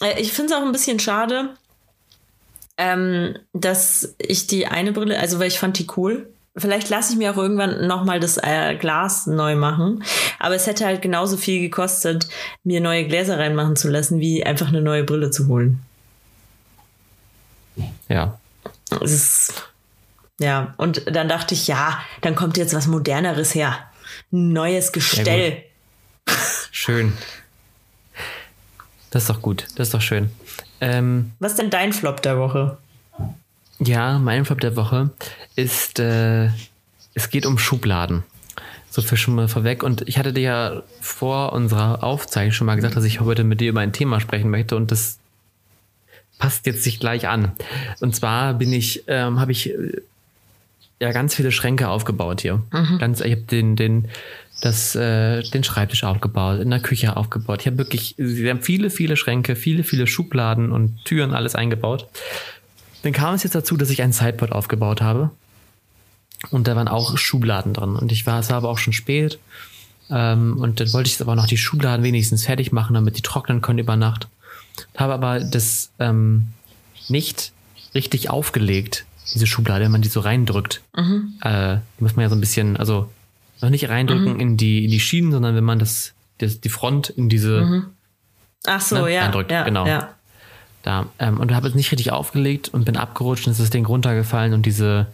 [0.02, 1.50] Äh, ich finde es auch ein bisschen schade,
[2.76, 7.18] ähm, dass ich die eine Brille, also weil ich fand die cool, Vielleicht lasse ich
[7.18, 10.04] mir auch irgendwann nochmal das äh, Glas neu machen.
[10.38, 12.28] Aber es hätte halt genauso viel gekostet,
[12.62, 15.80] mir neue Gläser reinmachen zu lassen, wie einfach eine neue Brille zu holen.
[18.08, 18.38] Ja.
[19.02, 19.64] Es ist,
[20.38, 23.78] ja, und dann dachte ich, ja, dann kommt jetzt was Moderneres her.
[24.32, 25.64] Ein neues Gestell.
[26.70, 27.12] Schön.
[29.10, 29.66] Das ist doch gut.
[29.76, 30.30] Das ist doch schön.
[30.80, 32.78] Ähm, was ist denn dein Flop der Woche?
[33.78, 35.10] Ja, mein Flop der Woche
[35.56, 36.48] ist, äh,
[37.14, 38.22] es geht um Schubladen.
[38.90, 39.82] So viel schon mal vorweg.
[39.82, 43.60] Und ich hatte dir ja vor unserer Aufzeichnung schon mal gesagt, dass ich heute mit
[43.60, 45.18] dir über ein Thema sprechen möchte und das
[46.38, 47.52] passt jetzt sich gleich an.
[48.00, 50.00] Und zwar bin ich, ähm, habe ich äh,
[51.00, 52.62] ja ganz viele Schränke aufgebaut hier.
[52.72, 52.98] Mhm.
[52.98, 54.08] Ganz, ich habe den, den,
[54.60, 57.60] das, äh, den Schreibtisch aufgebaut, in der Küche aufgebaut.
[57.60, 62.08] Ich habe wirklich, wir haben viele, viele Schränke, viele, viele Schubladen und Türen alles eingebaut.
[63.04, 65.30] Dann kam es jetzt dazu, dass ich ein Sideboard aufgebaut habe.
[66.50, 67.96] Und da waren auch Schubladen drin.
[67.96, 69.38] Und ich war, es war aber auch schon spät.
[70.10, 73.60] Ähm, und dann wollte ich aber noch die Schubladen wenigstens fertig machen, damit die trocknen
[73.60, 74.28] können über Nacht.
[74.96, 76.48] Habe aber das ähm,
[77.08, 77.52] nicht
[77.94, 80.80] richtig aufgelegt, diese Schublade, wenn man die so reindrückt.
[80.96, 81.34] Mhm.
[81.42, 83.10] Äh, die muss man ja so ein bisschen, also
[83.60, 84.40] noch nicht reindrücken mhm.
[84.40, 87.84] in, die, in die Schienen, sondern wenn man das, das die Front in diese mhm.
[88.66, 89.50] Ach so, ne, ja, reindrückt.
[89.50, 89.86] Ja, genau.
[89.86, 90.14] Ja
[90.84, 91.06] da.
[91.18, 94.52] Ähm, und habe es nicht richtig aufgelegt und bin abgerutscht und ist das Ding runtergefallen
[94.54, 95.06] und diese,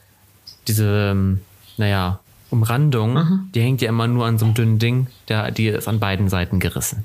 [0.68, 1.40] diese, ähm,
[1.76, 3.48] naja, Umrandung, mhm.
[3.54, 6.28] die hängt ja immer nur an so einem dünnen Ding, der, die ist an beiden
[6.28, 7.04] Seiten gerissen.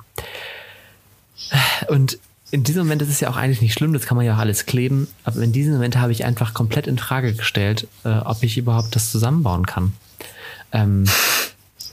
[1.88, 2.18] Und
[2.52, 4.40] in diesem Moment ist es ja auch eigentlich nicht schlimm, das kann man ja auch
[4.40, 8.42] alles kleben, aber in diesem Moment habe ich einfach komplett in Frage gestellt, äh, ob
[8.44, 9.94] ich überhaupt das zusammenbauen kann.
[10.72, 11.06] Ähm,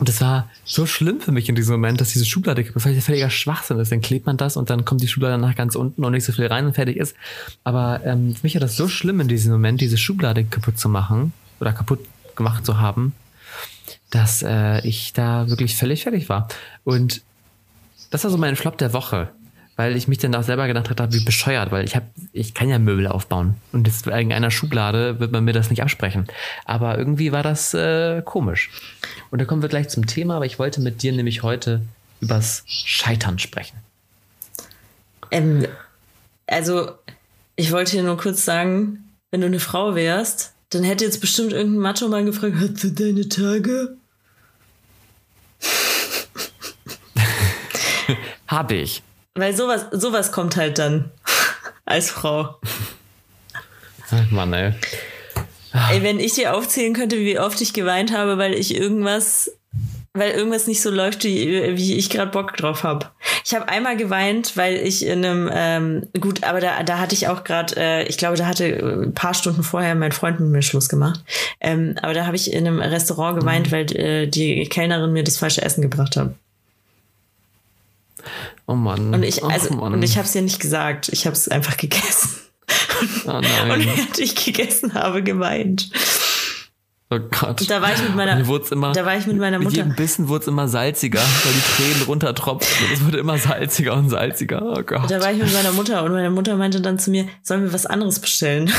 [0.03, 3.31] und es war so schlimm für mich in diesem Moment, dass diese Schublade vielleicht völliger
[3.31, 3.93] Schwachsinn ist.
[3.93, 6.33] Dann klebt man das und dann kommt die Schublade nach ganz unten und nicht so
[6.33, 7.15] viel rein und fertig ist.
[7.63, 10.89] Aber ähm, für mich war das so schlimm in diesem Moment, diese Schublade kaputt zu
[10.89, 12.01] machen oder kaputt
[12.35, 13.15] gemacht zu haben,
[14.11, 16.49] dass äh, ich da wirklich völlig fertig war.
[16.83, 17.23] Und
[18.11, 19.29] das war so mein Flop der Woche.
[19.77, 22.69] Weil ich mich dann auch selber gedacht habe, wie bescheuert, weil ich habe, ich kann
[22.69, 26.27] ja Möbel aufbauen und jetzt in einer Schublade wird man mir das nicht absprechen.
[26.65, 28.71] Aber irgendwie war das äh, komisch.
[29.31, 31.83] Und da kommen wir gleich zum Thema, aber ich wollte mit dir nämlich heute
[32.21, 33.77] übers Scheitern sprechen.
[35.31, 35.67] Ähm,
[36.47, 36.93] also,
[37.57, 41.53] ich wollte dir nur kurz sagen, wenn du eine Frau wärst, dann hätte jetzt bestimmt
[41.53, 43.97] irgendein Macho mal gefragt, hast du deine Tage?
[48.47, 49.03] Habe ich.
[49.35, 51.11] Weil sowas, sowas kommt halt dann
[51.85, 52.57] als Frau.
[54.11, 54.75] Ach Mann, ey.
[55.91, 59.53] Ey, wenn ich dir aufzählen könnte, wie oft ich geweint habe, weil ich irgendwas,
[60.13, 63.11] weil irgendwas nicht so läuft, wie, wie ich gerade Bock drauf habe.
[63.47, 67.29] Ich habe einmal geweint, weil ich in einem, ähm, gut, aber da, da hatte ich
[67.29, 70.63] auch gerade, äh, ich glaube, da hatte ein paar Stunden vorher mein Freund mit mir
[70.63, 71.21] Schluss gemacht.
[71.59, 73.73] Ähm, aber da habe ich in einem Restaurant geweint, mhm.
[73.73, 76.35] weil äh, die Kellnerin mir das falsche Essen gebracht hat.
[78.73, 79.13] Oh Mann.
[79.13, 81.11] Und ich, also, oh und ich habe es ja nicht gesagt.
[81.11, 82.31] Ich habe es einfach gegessen.
[83.27, 83.71] Oh nein.
[83.71, 85.91] Und während ich gegessen habe, geweint.
[87.11, 87.69] Oh Gott.
[87.69, 89.71] Da war ich mit meiner, immer, da war ich mit meiner Mutter.
[89.71, 92.87] Mit jedem Bissen wurde es immer salziger, weil die Tränen runtertropften.
[92.93, 94.63] Es wurde immer salziger und salziger.
[94.63, 95.11] Oh Gott.
[95.11, 97.73] Da war ich mit meiner Mutter und meine Mutter meinte dann zu mir, sollen wir
[97.73, 98.73] was anderes bestellen?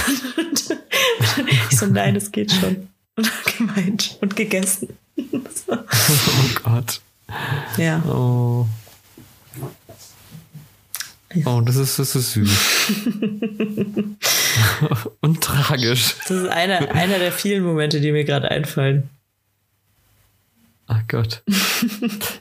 [1.70, 2.88] ich so, nein, es geht schon.
[3.18, 4.98] Und gemeint und gegessen.
[5.68, 5.78] oh
[6.64, 7.02] Gott.
[7.78, 8.02] Ja.
[8.08, 8.66] Oh.
[11.46, 12.96] Oh, das ist, das ist süß.
[15.22, 16.16] Und tragisch.
[16.20, 19.10] Das ist einer, einer der vielen Momente, die mir gerade einfallen.
[20.88, 21.44] Ach Gott.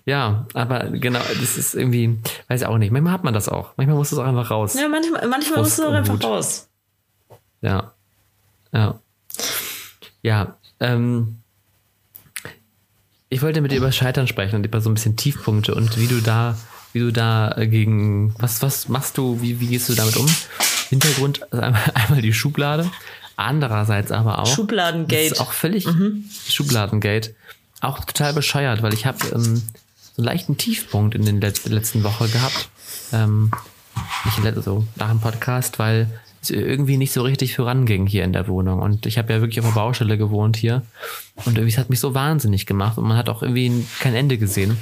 [0.04, 2.18] ja, aber genau, das ist irgendwie,
[2.48, 2.90] weiß ich auch nicht.
[2.90, 3.72] Manchmal hat man das auch.
[3.76, 4.74] Manchmal muss es auch einfach raus.
[4.74, 6.24] Ja, manchmal, manchmal muss es auch einfach Wut.
[6.24, 6.68] raus.
[7.60, 7.92] Ja.
[8.72, 9.00] Ja.
[10.22, 11.38] Ja, ähm,
[13.28, 16.06] ich wollte mit dir über Scheitern sprechen und über so ein bisschen Tiefpunkte und wie
[16.06, 16.56] du da
[16.92, 20.26] wie du da gegen, was, was machst du, wie, wie gehst du damit um?
[20.90, 22.90] Hintergrund, also einmal, einmal die Schublade,
[23.36, 24.46] andererseits aber auch.
[24.46, 25.30] Schubladengate.
[25.30, 26.24] Das ist auch völlig, mhm.
[26.48, 27.34] Schubladengate.
[27.80, 29.62] Auch total bescheuert, weil ich habe ähm,
[30.14, 32.68] so einen leichten Tiefpunkt in den Let letzten Woche gehabt.
[33.12, 33.50] Ähm,
[34.24, 36.08] nicht so nach dem Podcast, weil
[36.42, 38.80] es irgendwie nicht so richtig voranging hier in der Wohnung.
[38.80, 40.82] Und ich habe ja wirklich auf der Baustelle gewohnt hier.
[41.44, 44.38] Und irgendwie es hat mich so wahnsinnig gemacht und man hat auch irgendwie kein Ende
[44.38, 44.76] gesehen.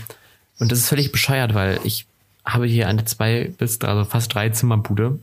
[0.60, 2.06] Und das ist völlig bescheuert, weil ich
[2.44, 5.18] habe hier eine zwei bis drei, also fast drei Zimmerbude.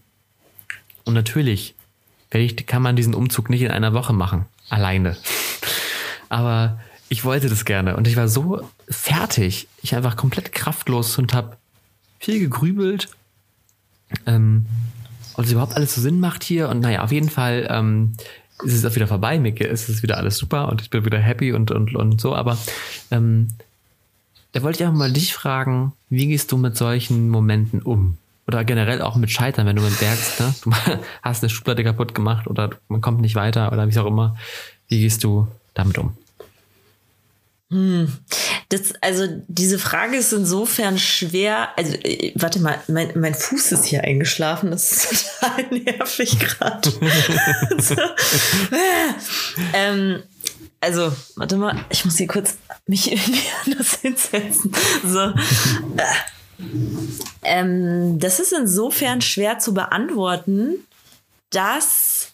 [1.05, 1.75] Und natürlich
[2.65, 4.45] kann man diesen Umzug nicht in einer Woche machen.
[4.69, 5.15] Alleine.
[6.29, 7.95] Aber ich wollte das gerne.
[7.95, 9.67] Und ich war so fertig.
[9.81, 11.55] Ich einfach komplett kraftlos und habe
[12.19, 13.09] viel gegrübelt.
[14.25, 14.65] Ähm,
[15.35, 16.67] ob es überhaupt alles so Sinn macht hier.
[16.69, 18.13] Und naja, auf jeden Fall ähm,
[18.63, 19.37] ist es auch wieder vorbei.
[19.37, 22.35] Ist es wieder alles super und ich bin wieder happy und, und, und so.
[22.35, 22.57] Aber
[23.11, 23.49] ähm,
[24.51, 28.17] da wollte ich auch mal dich fragen, wie gehst du mit solchen Momenten um?
[28.47, 30.55] Oder generell auch mit Scheitern, wenn du merkst, ne?
[30.63, 30.71] du
[31.21, 34.37] hast eine Schublade kaputt gemacht oder man kommt nicht weiter oder wie auch immer.
[34.87, 36.15] Wie gehst du damit um?
[37.69, 38.13] Hm.
[38.69, 41.69] Das, also diese Frage ist insofern schwer.
[41.77, 44.71] Also, äh, warte mal, mein, mein Fuß ist hier eingeschlafen.
[44.71, 46.89] Das ist total nervig gerade.
[47.79, 47.95] so.
[49.73, 50.23] ähm,
[50.79, 54.71] also, warte mal, ich muss hier kurz mich irgendwie anders hinsetzen.
[55.03, 55.33] So.
[57.43, 60.75] ähm, das ist insofern schwer zu beantworten,
[61.49, 62.33] dass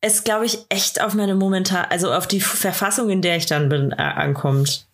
[0.00, 3.68] es, glaube ich, echt auf meine momentan, also auf die Verfassung, in der ich dann
[3.68, 4.86] bin, äh, ankommt.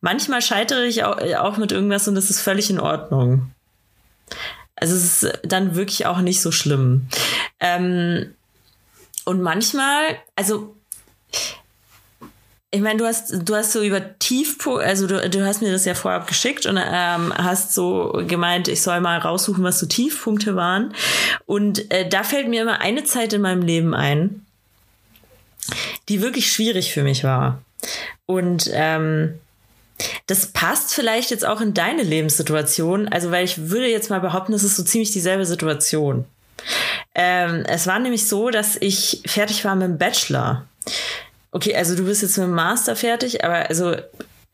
[0.00, 3.50] Manchmal scheitere ich auch, äh, auch mit irgendwas und das ist völlig in Ordnung.
[4.76, 7.08] Also es ist dann wirklich auch nicht so schlimm.
[7.60, 8.34] Ähm,
[9.24, 10.74] und manchmal, also
[12.74, 15.84] ich meine, du hast, du hast so über Tiefpunkt, also du, du hast mir das
[15.84, 20.56] ja vorab geschickt und ähm, hast so gemeint, ich soll mal raussuchen, was so Tiefpunkte
[20.56, 20.94] waren.
[21.44, 24.46] Und äh, da fällt mir immer eine Zeit in meinem Leben ein,
[26.08, 27.60] die wirklich schwierig für mich war.
[28.24, 29.38] Und ähm,
[30.26, 33.06] das passt vielleicht jetzt auch in deine Lebenssituation.
[33.06, 36.24] Also, weil ich würde jetzt mal behaupten, es ist so ziemlich dieselbe Situation.
[37.14, 40.66] Ähm, es war nämlich so, dass ich fertig war mit dem Bachelor.
[41.52, 43.94] Okay, also du bist jetzt mit dem Master fertig, aber also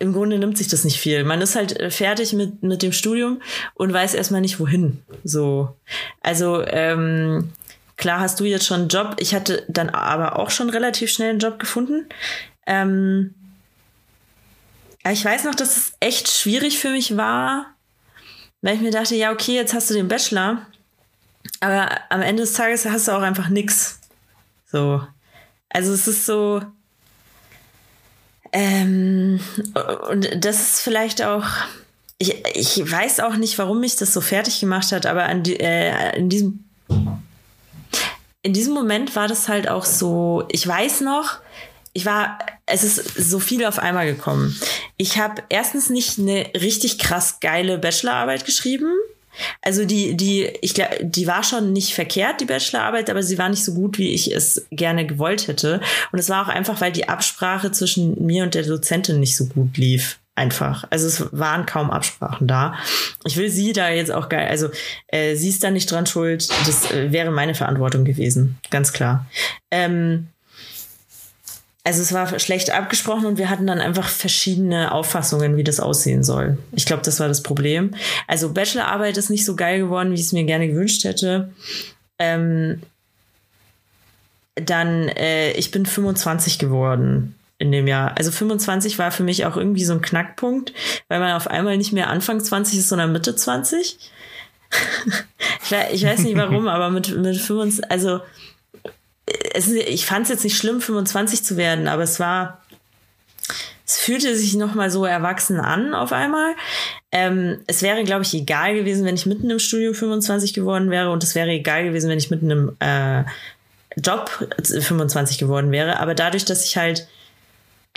[0.00, 1.24] im Grunde nimmt sich das nicht viel.
[1.24, 3.40] Man ist halt äh, fertig mit, mit dem Studium
[3.74, 5.02] und weiß erstmal nicht, wohin.
[5.24, 5.76] So.
[6.20, 7.52] Also, ähm,
[7.96, 9.16] klar hast du jetzt schon einen Job.
[9.18, 12.06] Ich hatte dann aber auch schon relativ schnell einen Job gefunden.
[12.66, 13.34] Ähm,
[15.10, 17.66] ich weiß noch, dass es echt schwierig für mich war,
[18.60, 20.66] weil ich mir dachte, ja, okay, jetzt hast du den Bachelor,
[21.60, 24.00] aber am Ende des Tages hast du auch einfach nix.
[24.66, 25.02] So.
[25.70, 26.62] Also es ist so,
[28.52, 29.40] ähm,
[30.10, 31.44] und das ist vielleicht auch,
[32.18, 35.58] ich, ich weiß auch nicht, warum mich das so fertig gemacht hat, aber an die,
[35.58, 36.64] äh, in diesem
[38.42, 41.38] in diesem Moment war das halt auch so, ich weiß noch,
[41.92, 44.58] ich war, es ist so viel auf einmal gekommen.
[44.96, 48.92] Ich habe erstens nicht eine richtig krass geile Bachelorarbeit geschrieben.
[49.62, 53.48] Also die, die, ich glaube, die war schon nicht verkehrt, die Bachelorarbeit, aber sie war
[53.48, 55.80] nicht so gut, wie ich es gerne gewollt hätte.
[56.12, 59.46] Und es war auch einfach, weil die Absprache zwischen mir und der Dozentin nicht so
[59.46, 60.84] gut lief einfach.
[60.90, 62.74] Also es waren kaum Absprachen da.
[63.24, 64.70] Ich will sie da jetzt auch geil, also
[65.08, 66.48] äh, sie ist da nicht dran schuld.
[66.66, 69.26] Das äh, wäre meine Verantwortung gewesen, ganz klar.
[69.70, 70.28] Ähm,
[71.84, 76.22] also es war schlecht abgesprochen und wir hatten dann einfach verschiedene Auffassungen, wie das aussehen
[76.22, 76.58] soll.
[76.72, 77.94] Ich glaube, das war das Problem.
[78.26, 81.52] Also Bachelorarbeit ist nicht so geil geworden, wie ich es mir gerne gewünscht hätte.
[82.18, 82.82] Ähm,
[84.54, 88.16] dann, äh, ich bin 25 geworden in dem Jahr.
[88.16, 90.72] Also 25 war für mich auch irgendwie so ein Knackpunkt,
[91.08, 93.98] weil man auf einmal nicht mehr Anfang 20 ist, sondern Mitte 20.
[95.64, 98.20] ich, weiß, ich weiß nicht warum, aber mit, mit 25, also
[99.54, 102.62] es, ich fand es jetzt nicht schlimm, 25 zu werden, aber es war,
[103.86, 106.54] es fühlte sich nochmal so erwachsen an auf einmal.
[107.10, 111.10] Ähm, es wäre, glaube ich, egal gewesen, wenn ich mitten im Studium 25 geworden wäre
[111.10, 113.24] und es wäre egal gewesen, wenn ich mitten im äh,
[113.96, 114.30] Job
[114.62, 116.00] 25 geworden wäre.
[116.00, 117.08] Aber dadurch, dass ich halt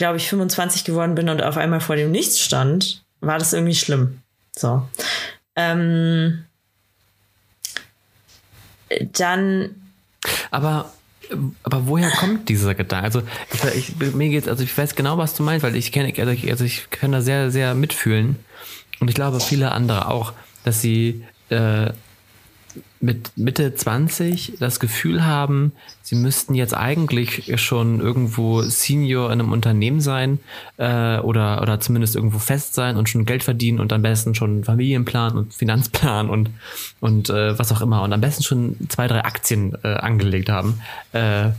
[0.01, 3.75] glaube ich, 25 geworden bin und auf einmal vor dem Nichts stand, war das irgendwie
[3.75, 4.19] schlimm.
[4.57, 4.87] So.
[5.55, 6.45] Ähm,
[9.13, 9.75] dann.
[10.49, 10.91] Aber
[11.63, 13.05] aber woher kommt dieser Gedanke?
[13.05, 13.21] Also
[13.73, 16.31] ich, ich, mir geht's, also ich weiß genau, was du meinst, weil ich kenne, also
[16.31, 18.35] ich, also ich kann da sehr, sehr mitfühlen
[18.99, 21.91] und ich glaube viele andere auch, dass sie äh,
[23.01, 25.71] mit Mitte 20 das Gefühl haben,
[26.03, 30.39] sie müssten jetzt eigentlich schon irgendwo Senior in einem Unternehmen sein
[30.77, 34.63] äh, oder, oder zumindest irgendwo fest sein und schon Geld verdienen und am besten schon
[34.63, 36.51] Familienplan und Finanzplan und,
[36.99, 40.79] und äh, was auch immer und am besten schon zwei, drei Aktien äh, angelegt haben.
[41.11, 41.49] Äh,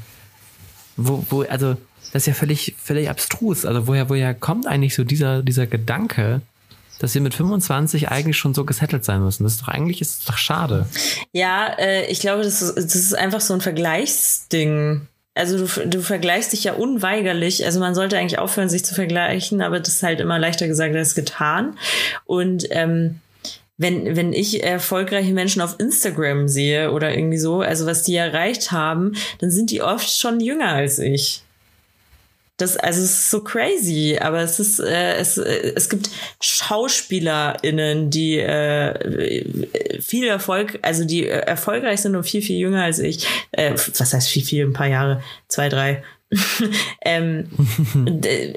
[0.97, 1.77] wo, wo, also
[2.13, 3.65] das ist ja völlig, völlig abstrus.
[3.65, 6.43] Also woher, woher kommt eigentlich so dieser, dieser Gedanke,
[7.03, 9.43] dass wir mit 25 eigentlich schon so gesettelt sein müssen.
[9.43, 10.87] Das ist doch eigentlich ist doch schade.
[11.33, 15.09] Ja, äh, ich glaube, das ist, das ist einfach so ein Vergleichsding.
[15.35, 17.65] Also du, du vergleichst dich ja unweigerlich.
[17.65, 20.95] Also man sollte eigentlich aufhören, sich zu vergleichen, aber das ist halt immer leichter gesagt
[20.95, 21.77] als getan.
[22.25, 23.19] Und ähm,
[23.79, 28.71] wenn, wenn ich erfolgreiche Menschen auf Instagram sehe oder irgendwie so, also was die erreicht
[28.71, 31.43] haben, dann sind die oft schon jünger als ich.
[32.63, 36.11] Das, also es ist so crazy, aber es ist, äh, es, äh, es gibt
[36.41, 43.01] SchauspielerInnen, die äh, viel Erfolg, also die äh, erfolgreich sind und viel, viel jünger als
[43.01, 43.27] ich.
[43.51, 46.05] Äh, was heißt viel, viel, ein paar Jahre, zwei, drei.
[47.05, 47.49] ähm,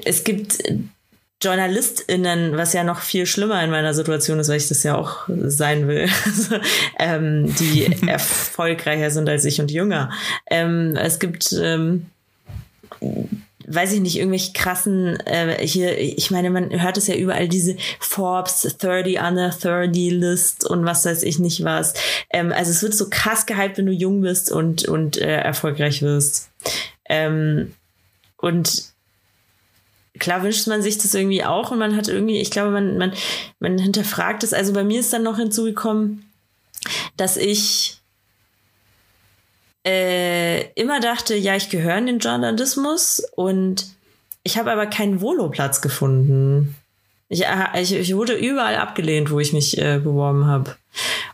[0.04, 0.62] es gibt
[1.42, 5.28] JournalistInnen, was ja noch viel schlimmer in meiner Situation ist, weil ich das ja auch
[5.28, 6.56] sein will, also,
[7.00, 10.12] ähm, die erfolgreicher sind als ich und jünger.
[10.48, 12.06] Ähm, es gibt ähm,
[13.68, 17.76] weiß ich nicht, irgendwelche krassen, äh, hier, ich meine, man hört es ja überall, diese
[17.98, 21.94] Forbes 30 under 30 List und was weiß ich nicht was.
[22.30, 26.02] Ähm, also es wird so krass gehypt, wenn du jung bist und, und äh, erfolgreich
[26.02, 26.50] wirst.
[27.08, 27.74] Ähm,
[28.36, 28.84] und
[30.18, 33.12] klar wünscht man sich das irgendwie auch und man hat irgendwie, ich glaube, man, man,
[33.58, 34.52] man hinterfragt es.
[34.52, 36.24] Also bei mir ist dann noch hinzugekommen,
[37.16, 37.95] dass ich
[39.86, 43.86] äh, immer dachte, ja, ich gehöre in den Journalismus und
[44.42, 46.74] ich habe aber keinen Voloplatz gefunden.
[47.28, 50.76] Ich, äh, ich, ich, wurde überall abgelehnt, wo ich mich äh, beworben habe.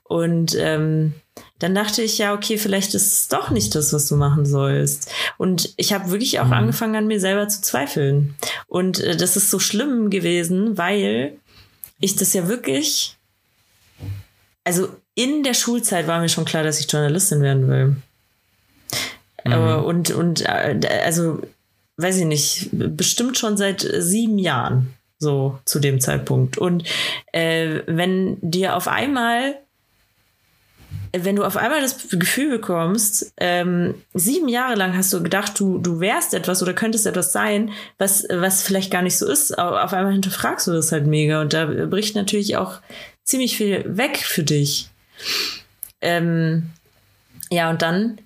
[0.05, 1.15] Und ähm,
[1.59, 5.11] dann dachte ich, ja, okay, vielleicht ist es doch nicht das, was du machen sollst.
[5.39, 6.53] Und ich habe wirklich auch mhm.
[6.53, 8.35] angefangen, an mir selber zu zweifeln.
[8.67, 11.39] Und äh, das ist so schlimm gewesen, weil
[12.01, 13.17] ich das ja wirklich,
[14.65, 17.97] also in der Schulzeit war mir schon klar, dass ich Journalistin werden will.
[19.45, 19.85] Mhm.
[19.85, 21.41] Und, und äh, also,
[21.97, 26.59] weiß ich nicht, bestimmt schon seit sieben Jahren so zu dem Zeitpunkt.
[26.59, 26.85] Und
[27.33, 29.57] äh, wenn dir auf einmal
[31.15, 35.79] wenn du auf einmal das Gefühl bekommst, ähm, sieben Jahre lang hast du gedacht, du,
[35.79, 39.85] du wärst etwas oder könntest etwas sein, was, was vielleicht gar nicht so ist, aber
[39.85, 42.81] auf einmal hinterfragst du das halt mega und da bricht natürlich auch
[43.25, 44.89] ziemlich viel weg für dich.
[46.01, 46.71] Ähm,
[47.51, 48.19] ja, und dann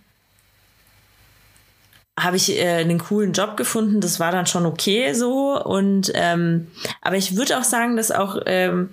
[2.19, 4.01] habe ich äh, einen coolen Job gefunden.
[4.01, 5.63] Das war dann schon okay so.
[5.63, 6.69] Und ähm,
[7.03, 8.91] aber ich würde auch sagen, dass auch ähm,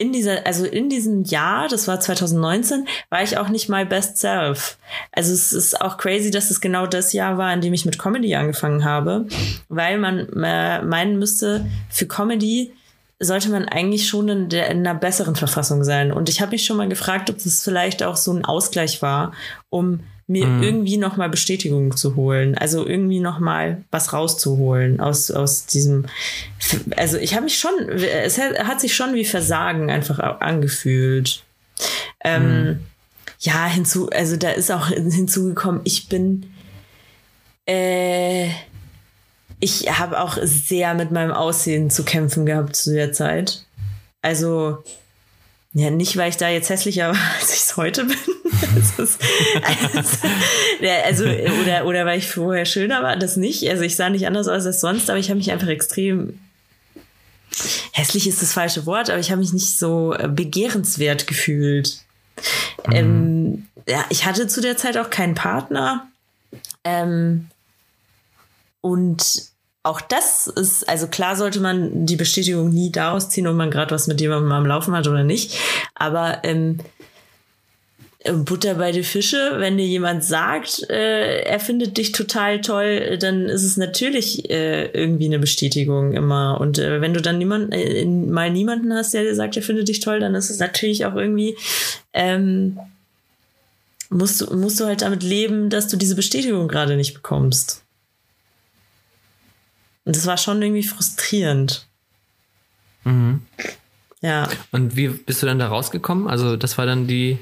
[0.00, 4.16] in dieser, also in diesem Jahr, das war 2019, war ich auch nicht my best
[4.16, 4.78] self.
[5.12, 7.98] Also es ist auch crazy, dass es genau das Jahr war, in dem ich mit
[7.98, 9.26] Comedy angefangen habe,
[9.68, 12.72] weil man äh, meinen müsste, für Comedy
[13.18, 16.10] sollte man eigentlich schon in, der, in einer besseren Verfassung sein.
[16.12, 19.32] Und ich habe mich schon mal gefragt, ob das vielleicht auch so ein Ausgleich war,
[19.68, 20.00] um
[20.30, 20.62] mir mhm.
[20.62, 26.06] irgendwie noch mal Bestätigung zu holen, also irgendwie noch mal was rauszuholen aus aus diesem.
[26.96, 31.42] Also ich habe mich schon, es hat, sich schon wie Versagen einfach angefühlt.
[32.22, 32.80] Ähm, mhm.
[33.40, 36.50] Ja, hinzu, also da ist auch hinzugekommen, ich bin
[37.66, 38.50] äh,
[39.60, 43.66] ich habe auch sehr mit meinem Aussehen zu kämpfen gehabt zu der Zeit.
[44.22, 44.82] Also,
[45.72, 48.16] ja, nicht, weil ich da jetzt hässlicher war, als ich es heute bin.
[48.76, 49.18] ist,
[49.62, 53.68] also, also, oder, oder weil ich vorher schöner war, das nicht.
[53.68, 56.38] Also ich sah nicht anders aus als sonst, aber ich habe mich einfach extrem
[57.92, 62.00] hässlich ist das falsche Wort, aber ich habe mich nicht so äh, begehrenswert gefühlt.
[62.86, 62.92] Mhm.
[62.92, 66.08] Ähm, ja, ich hatte zu der Zeit auch keinen Partner.
[66.84, 67.48] Ähm,
[68.80, 69.50] und
[69.82, 73.94] auch das ist, also klar sollte man die Bestätigung nie daraus ziehen, ob man gerade
[73.94, 75.58] was mit jemandem am Laufen hat oder nicht.
[75.94, 76.78] Aber ähm,
[78.44, 83.46] Butter bei die Fische, wenn dir jemand sagt, äh, er findet dich total toll, dann
[83.46, 86.60] ist es natürlich äh, irgendwie eine Bestätigung immer.
[86.60, 89.88] Und äh, wenn du dann niemand, äh, mal niemanden hast, der dir sagt, er findet
[89.88, 91.56] dich toll, dann ist es natürlich auch irgendwie,
[92.12, 92.78] ähm,
[94.10, 97.82] musst, musst du halt damit leben, dass du diese Bestätigung gerade nicht bekommst.
[100.10, 101.86] Und das war schon irgendwie frustrierend.
[103.04, 103.42] Mhm.
[104.20, 104.48] Ja.
[104.72, 106.26] Und wie bist du dann da rausgekommen?
[106.26, 107.38] Also, das war dann die,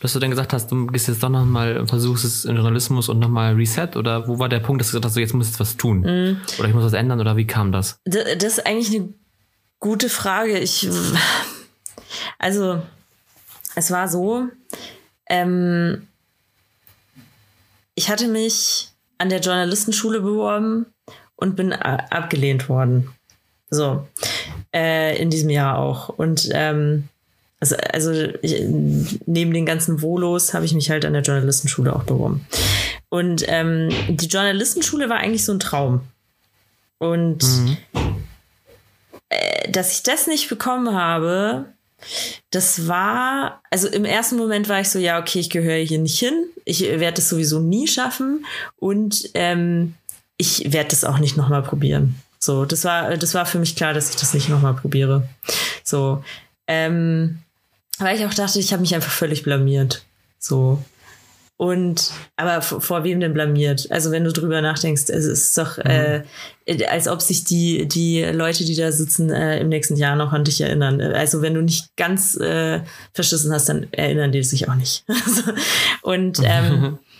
[0.00, 3.10] dass du dann gesagt hast, du gehst jetzt doch nochmal und versuchst es in Journalismus
[3.10, 3.90] und nochmal Reset?
[3.96, 6.00] Oder wo war der Punkt, dass du gesagt hast, jetzt musst du was tun?
[6.00, 6.40] Mhm.
[6.58, 7.20] Oder ich muss was ändern?
[7.20, 8.00] Oder wie kam das?
[8.06, 9.12] Das, das ist eigentlich eine
[9.78, 10.58] gute Frage.
[10.60, 10.88] Ich,
[12.38, 12.80] also,
[13.74, 14.48] es war so,
[15.28, 16.08] ähm,
[17.94, 18.88] ich hatte mich
[19.18, 20.86] an der Journalistenschule beworben
[21.42, 23.10] und bin abgelehnt worden.
[23.68, 24.06] So,
[24.72, 26.08] äh, in diesem Jahr auch.
[26.08, 27.08] Und ähm,
[27.58, 28.12] also, also
[28.42, 28.64] ich,
[29.26, 32.46] neben den ganzen Volos habe ich mich halt an der Journalistenschule auch beworben.
[33.08, 36.02] Und ähm, die Journalistenschule war eigentlich so ein Traum.
[36.98, 37.76] Und mhm.
[39.30, 41.66] äh, dass ich das nicht bekommen habe,
[42.50, 46.18] das war, also im ersten Moment war ich so, ja, okay, ich gehöre hier nicht
[46.18, 46.46] hin.
[46.64, 48.44] Ich werde es sowieso nie schaffen.
[48.76, 49.94] Und ähm,
[50.36, 52.16] ich werde das auch nicht nochmal probieren.
[52.38, 55.28] So, das war, das war für mich klar, dass ich das nicht nochmal probiere.
[55.84, 56.24] So,
[56.66, 57.38] ähm,
[57.98, 60.04] weil ich auch dachte, ich habe mich einfach völlig blamiert.
[60.38, 60.82] So.
[61.56, 63.86] Und, aber vor, wem denn blamiert?
[63.92, 66.24] Also, wenn du drüber nachdenkst, es ist doch, mhm.
[66.66, 70.32] äh, als ob sich die, die Leute, die da sitzen, äh, im nächsten Jahr noch
[70.32, 71.00] an dich erinnern.
[71.00, 72.80] Also, wenn du nicht ganz äh,
[73.12, 75.04] verschissen hast, dann erinnern die sich auch nicht.
[76.02, 76.98] und, ähm,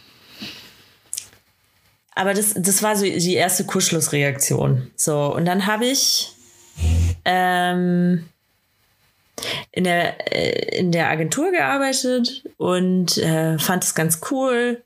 [2.14, 4.90] aber das, das war so die erste Kuschlussreaktion.
[4.96, 6.32] So, und dann habe ich
[7.24, 8.28] ähm,
[9.70, 14.82] in, der, äh, in der Agentur gearbeitet und äh, fand es ganz cool,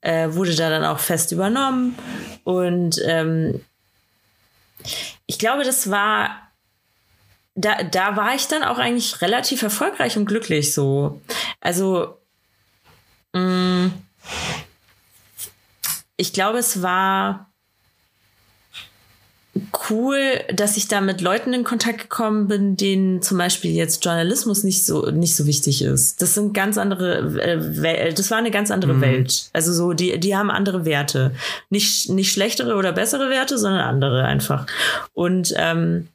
[0.00, 1.96] äh, wurde da dann auch fest übernommen.
[2.44, 3.60] Und ähm,
[5.26, 6.46] ich glaube, das war.
[7.56, 11.20] Da, da war ich dann auch eigentlich relativ erfolgreich und glücklich so.
[11.60, 12.16] Also,
[13.32, 13.92] mh, mm,
[16.20, 17.50] ich glaube, es war
[19.90, 20.18] cool,
[20.52, 24.84] dass ich da mit Leuten in Kontakt gekommen bin, denen zum Beispiel jetzt Journalismus nicht
[24.84, 26.22] so nicht so wichtig ist.
[26.22, 29.00] Das sind ganz andere, äh, das war eine ganz andere mhm.
[29.00, 29.50] Welt.
[29.52, 31.34] Also so die die haben andere Werte,
[31.68, 34.66] nicht nicht schlechtere oder bessere Werte, sondern andere einfach.
[35.14, 36.08] Und ähm,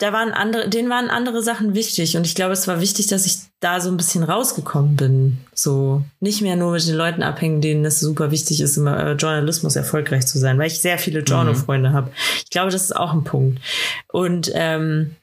[0.00, 3.26] da waren andere, denen waren andere Sachen wichtig und ich glaube, es war wichtig, dass
[3.26, 5.38] ich da so ein bisschen rausgekommen bin.
[5.52, 9.12] So nicht mehr nur mit den Leuten abhängen, denen es super wichtig ist, im äh,
[9.12, 11.92] Journalismus erfolgreich zu sein, weil ich sehr viele Journal-Freunde mhm.
[11.92, 12.10] habe.
[12.42, 13.60] Ich glaube, das ist auch ein Punkt.
[14.08, 15.16] Und ähm,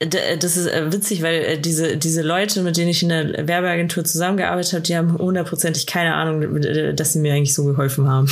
[0.00, 4.02] das ist äh, witzig, weil äh, diese, diese Leute, mit denen ich in der Werbeagentur
[4.02, 6.62] zusammengearbeitet habe, die haben hundertprozentig keine Ahnung,
[6.96, 8.26] dass sie mir eigentlich so geholfen haben.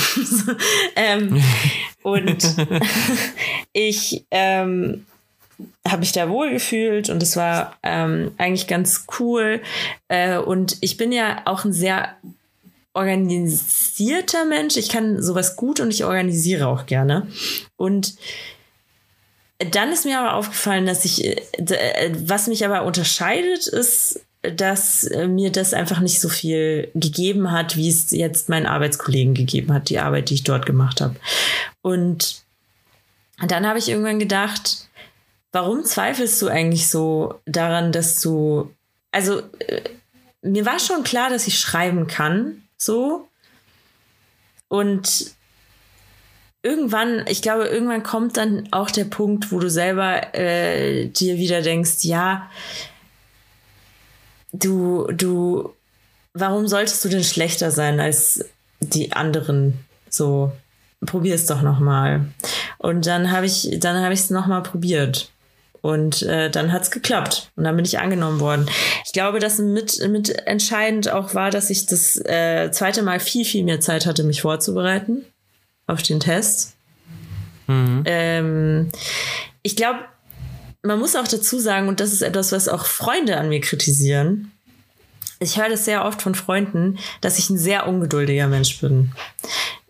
[0.96, 1.42] ähm,
[2.02, 2.56] und
[3.74, 5.04] ich ähm,
[5.86, 9.60] habe mich da wohl gefühlt und es war ähm, eigentlich ganz cool.
[10.08, 12.14] Äh, und ich bin ja auch ein sehr
[12.94, 14.78] organisierter Mensch.
[14.78, 17.26] Ich kann sowas gut und ich organisiere auch gerne.
[17.76, 18.14] Und
[19.58, 25.04] dann ist mir aber aufgefallen, dass ich, äh, äh, was mich aber unterscheidet, ist, dass
[25.04, 29.72] äh, mir das einfach nicht so viel gegeben hat, wie es jetzt meinen Arbeitskollegen gegeben
[29.72, 31.16] hat, die Arbeit, die ich dort gemacht habe.
[31.82, 32.42] Und
[33.46, 34.88] dann habe ich irgendwann gedacht,
[35.50, 38.72] warum zweifelst du eigentlich so daran, dass du,
[39.10, 39.42] also
[40.42, 43.28] mir war schon klar, dass ich schreiben kann, so.
[44.68, 45.32] Und
[46.62, 51.62] irgendwann, ich glaube, irgendwann kommt dann auch der Punkt, wo du selber äh, dir wieder
[51.62, 52.50] denkst, ja,
[54.52, 55.74] du, du,
[56.34, 58.44] warum solltest du denn schlechter sein als
[58.80, 59.84] die anderen?
[60.10, 60.52] So,
[61.04, 62.26] probier es doch nochmal.
[62.78, 65.30] Und dann habe ich, dann habe ich es nochmal probiert.
[65.80, 67.52] Und äh, dann hat's geklappt.
[67.54, 68.68] Und dann bin ich angenommen worden.
[69.06, 73.44] Ich glaube, dass mit, mit entscheidend auch war, dass ich das äh, zweite Mal viel,
[73.44, 75.24] viel mehr Zeit hatte, mich vorzubereiten
[75.88, 76.76] auf den Test.
[77.66, 78.02] Mhm.
[78.06, 78.88] Ähm,
[79.62, 80.00] ich glaube,
[80.82, 84.52] man muss auch dazu sagen, und das ist etwas, was auch Freunde an mir kritisieren.
[85.40, 89.12] Ich höre das sehr oft von Freunden, dass ich ein sehr ungeduldiger Mensch bin.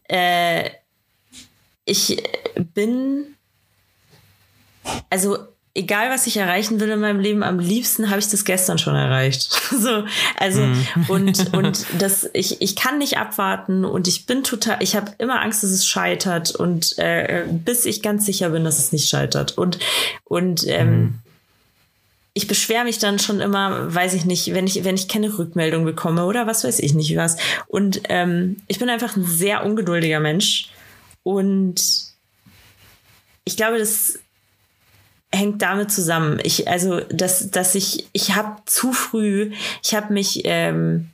[0.05, 0.70] Äh,
[1.84, 2.22] ich
[2.74, 3.34] bin,
[5.11, 5.49] also
[5.79, 8.97] egal was ich erreichen will in meinem Leben, am liebsten habe ich das gestern schon
[8.97, 9.53] erreicht.
[9.70, 10.05] so,
[10.37, 11.07] also mm.
[11.09, 15.41] und und das ich ich kann nicht abwarten und ich bin total, ich habe immer
[15.41, 19.57] Angst, dass es scheitert und äh, bis ich ganz sicher bin, dass es nicht scheitert
[19.57, 19.79] und
[20.24, 21.18] und ähm, mm.
[22.35, 25.85] Ich beschwere mich dann schon immer, weiß ich nicht, wenn ich, wenn ich keine Rückmeldung
[25.85, 27.37] bekomme oder was weiß ich nicht was.
[27.66, 30.70] Und ähm, ich bin einfach ein sehr ungeduldiger Mensch.
[31.24, 31.83] Und
[33.45, 34.20] ich glaube, das
[35.33, 36.39] hängt damit zusammen.
[36.43, 39.53] Ich, also, dass, dass ich, ich habe zu früh,
[39.83, 41.11] ich habe mich, ähm,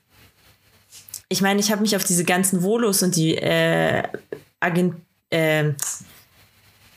[1.29, 4.03] ich meine, ich habe mich auf diese ganzen Volos und die äh,
[4.61, 4.97] Agent,
[5.31, 5.73] äh,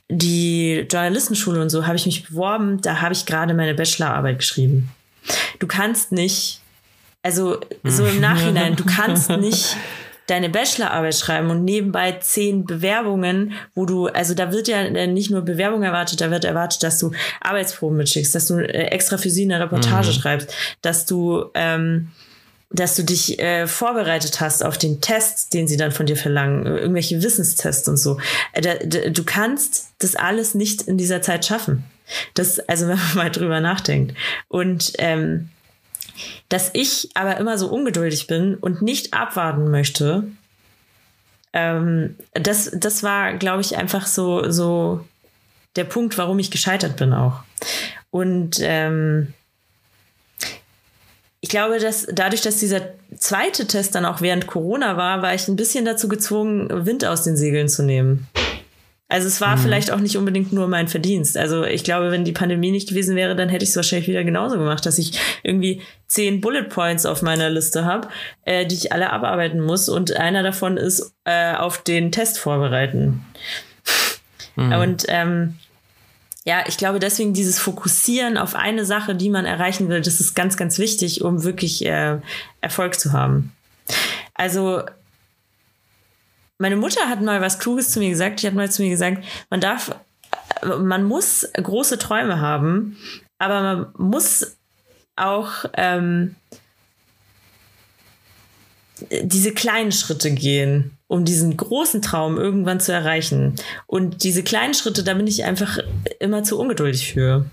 [0.09, 2.79] die Journalistenschule und so habe ich mich beworben.
[2.81, 4.89] Da habe ich gerade meine Bachelorarbeit geschrieben.
[5.59, 6.61] Du kannst nicht,
[7.23, 9.75] also so im Nachhinein, du kannst nicht
[10.27, 15.41] deine Bachelorarbeit schreiben und nebenbei zehn Bewerbungen, wo du, also da wird ja nicht nur
[15.41, 17.11] Bewerbung erwartet, da wird erwartet, dass du
[17.41, 20.13] Arbeitsproben mitschickst, dass du äh, extra für sie eine Reportage mhm.
[20.13, 22.09] schreibst, dass du, ähm,
[22.69, 26.65] dass du dich äh, vorbereitet hast auf den Test, den sie dann von dir verlangen,
[26.65, 28.19] irgendwelche Wissenstests und so.
[28.51, 31.85] Äh, da, da, du kannst das alles nicht in dieser Zeit schaffen.
[32.33, 34.13] Das, also wenn man mal drüber nachdenkt.
[34.49, 35.49] Und ähm,
[36.49, 40.23] dass ich aber immer so ungeduldig bin und nicht abwarten möchte,
[41.53, 45.05] ähm, das, das war, glaube ich, einfach so, so
[45.75, 47.41] der Punkt, warum ich gescheitert bin auch.
[48.09, 49.33] Und ähm,
[51.39, 52.81] ich glaube, dass dadurch, dass dieser
[53.17, 57.23] zweite Test dann auch während Corona war, war ich ein bisschen dazu gezwungen, Wind aus
[57.23, 58.27] den Segeln zu nehmen.
[59.09, 59.61] Also es war mhm.
[59.61, 61.37] vielleicht auch nicht unbedingt nur mein Verdienst.
[61.37, 64.25] Also ich glaube, wenn die Pandemie nicht gewesen wäre, dann hätte ich es wahrscheinlich wieder
[64.25, 68.09] genauso gemacht, dass ich irgendwie zehn Bullet Points auf meiner Liste habe,
[68.43, 69.87] äh, die ich alle abarbeiten muss.
[69.87, 73.25] Und einer davon ist äh, auf den Test vorbereiten.
[74.57, 74.73] Mhm.
[74.73, 75.55] Und ähm,
[76.43, 80.35] ja, ich glaube deswegen dieses Fokussieren auf eine Sache, die man erreichen will, das ist
[80.35, 82.19] ganz, ganz wichtig, um wirklich äh,
[82.59, 83.53] Erfolg zu haben.
[84.33, 84.81] Also
[86.57, 88.41] meine Mutter hat mal was Kluges zu mir gesagt.
[88.41, 89.95] Die hat mal zu mir gesagt, man darf,
[90.63, 92.97] man muss große Träume haben,
[93.37, 94.57] aber man muss
[95.15, 96.35] auch ähm,
[99.21, 103.55] diese kleinen Schritte gehen, um diesen großen Traum irgendwann zu erreichen.
[103.85, 105.79] Und diese kleinen Schritte, da bin ich einfach
[106.19, 107.45] immer zu ungeduldig für.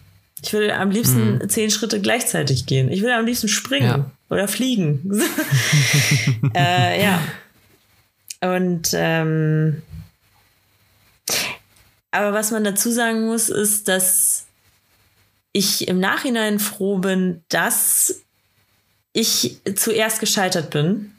[0.43, 1.49] Ich will am liebsten mhm.
[1.49, 2.91] zehn Schritte gleichzeitig gehen.
[2.91, 4.11] Ich will am liebsten springen ja.
[4.29, 5.23] oder fliegen.
[6.55, 7.21] äh, ja.
[8.45, 9.83] Und ähm,
[12.11, 14.45] aber was man dazu sagen muss, ist, dass
[15.53, 18.23] ich im Nachhinein froh bin, dass
[19.13, 21.13] ich zuerst gescheitert bin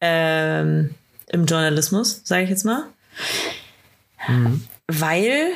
[0.00, 0.94] ähm,
[1.28, 2.84] im Journalismus, sage ich jetzt mal,
[4.28, 4.62] mhm.
[4.86, 5.48] weil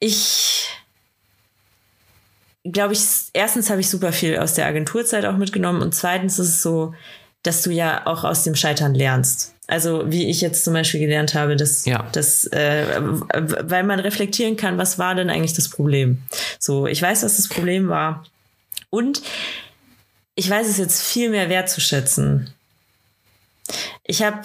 [0.00, 0.68] ich
[2.64, 3.00] glaube ich,
[3.32, 6.94] erstens habe ich super viel aus der Agenturzeit auch mitgenommen und zweitens ist es so,
[7.46, 9.54] dass du ja auch aus dem Scheitern lernst.
[9.68, 12.08] Also wie ich jetzt zum Beispiel gelernt habe, dass, ja.
[12.12, 16.22] dass äh, weil man reflektieren kann, was war denn eigentlich das Problem?
[16.58, 18.24] So, ich weiß, was das Problem war.
[18.90, 19.22] Und
[20.36, 22.52] ich weiß es jetzt viel mehr wertzuschätzen.
[24.04, 24.42] Ich habe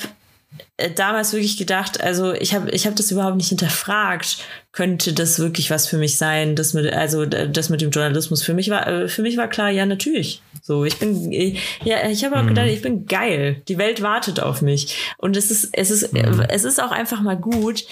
[0.89, 4.37] damals wirklich gedacht, also ich habe ich hab das überhaupt nicht hinterfragt,
[4.71, 8.53] könnte das wirklich was für mich sein, das mit also das mit dem Journalismus für
[8.53, 10.41] mich war äh, für mich war klar, ja natürlich.
[10.61, 12.49] So, ich bin ja, ich habe auch mhm.
[12.49, 13.61] gedacht, ich bin geil.
[13.67, 16.45] Die Welt wartet auf mich und es ist es ist mhm.
[16.49, 17.85] es ist auch einfach mal gut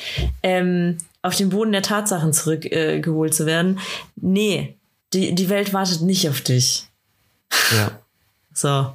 [0.44, 3.80] ähm, auf den Boden der Tatsachen zurückgeholt äh, zu werden.
[4.16, 4.76] Nee,
[5.14, 6.86] die die Welt wartet nicht auf dich.
[7.72, 7.92] Ja.
[8.52, 8.92] So.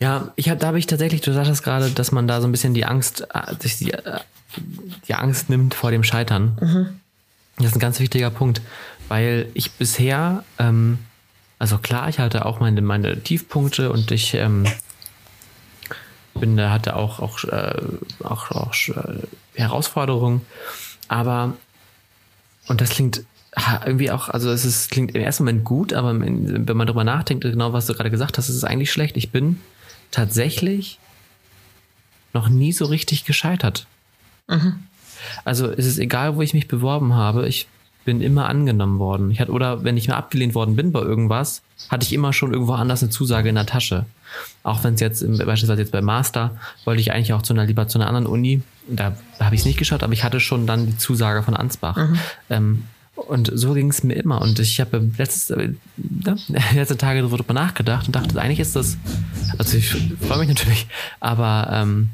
[0.00, 2.52] Ja, ich hab, da habe ich tatsächlich, du sagtest gerade, dass man da so ein
[2.52, 4.20] bisschen die Angst, äh, sich die, äh,
[5.08, 6.56] die Angst nimmt vor dem Scheitern.
[6.60, 7.00] Mhm.
[7.56, 8.60] Das ist ein ganz wichtiger Punkt,
[9.08, 10.98] weil ich bisher, ähm,
[11.58, 14.66] also klar, ich hatte auch meine, meine Tiefpunkte und ich, ähm,
[16.38, 17.74] bin, da hatte auch, auch, äh,
[18.22, 20.42] auch, auch äh, Herausforderungen.
[21.08, 21.54] Aber,
[22.68, 23.24] und das klingt
[23.84, 27.42] irgendwie auch, also es ist, klingt im ersten Moment gut, aber wenn man darüber nachdenkt,
[27.42, 29.16] genau was du gerade gesagt hast, ist es eigentlich schlecht.
[29.16, 29.60] Ich bin
[30.10, 30.98] tatsächlich
[32.34, 33.86] noch nie so richtig gescheitert.
[34.48, 34.80] Mhm.
[35.44, 37.66] Also es ist egal, wo ich mich beworben habe, ich
[38.04, 39.30] bin immer angenommen worden.
[39.30, 42.54] Ich hatte, oder wenn ich mal abgelehnt worden bin bei irgendwas, hatte ich immer schon
[42.54, 44.06] irgendwo anders eine Zusage in der Tasche.
[44.62, 46.56] Auch wenn es jetzt, beispielsweise jetzt bei Master,
[46.86, 48.62] wollte ich eigentlich auch zu einer, lieber zu einer anderen Uni.
[48.88, 51.54] Da, da habe ich es nicht geschaut, aber ich hatte schon dann die Zusage von
[51.54, 51.96] Ansbach.
[51.96, 52.18] Mhm.
[52.48, 52.84] Ähm,
[53.26, 54.40] und so ging es mir immer.
[54.40, 56.36] Und ich habe letztes, äh, ne,
[56.74, 58.96] letzte Tage darüber nachgedacht und dachte, eigentlich ist das,
[59.58, 59.90] also ich
[60.20, 60.86] freue mich natürlich,
[61.20, 62.10] aber ähm,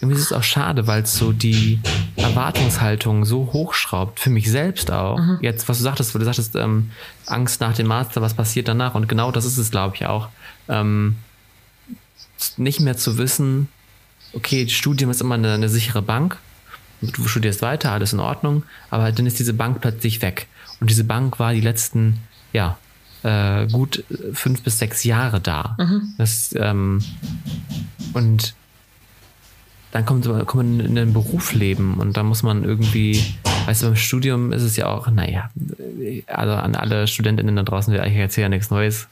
[0.00, 1.78] irgendwie ist es auch schade, weil es so die
[2.16, 5.18] Erwartungshaltung so hochschraubt, für mich selbst auch.
[5.18, 5.38] Mhm.
[5.42, 6.90] Jetzt, was du sagtest, du sagtest, ähm,
[7.26, 8.94] Angst nach dem Master, was passiert danach?
[8.94, 10.28] Und genau das ist es, glaube ich, auch.
[10.68, 11.16] Ähm,
[12.56, 13.68] nicht mehr zu wissen,
[14.32, 16.38] okay, Studium ist immer eine, eine sichere Bank.
[17.00, 20.48] Du studierst weiter, alles in Ordnung, aber dann ist diese Bank plötzlich weg.
[20.80, 22.18] Und diese Bank war die letzten,
[22.52, 22.78] ja,
[23.22, 25.76] äh, gut fünf bis sechs Jahre da.
[25.78, 26.14] Mhm.
[26.18, 27.02] Das, ähm,
[28.12, 28.54] und
[29.92, 33.34] dann kommt, kommt man in ein Berufsleben und da muss man irgendwie,
[33.66, 35.50] weißt du, beim Studium ist es ja auch, naja,
[36.28, 39.08] also an alle Studentinnen da draußen, ich erzähle ja nichts Neues.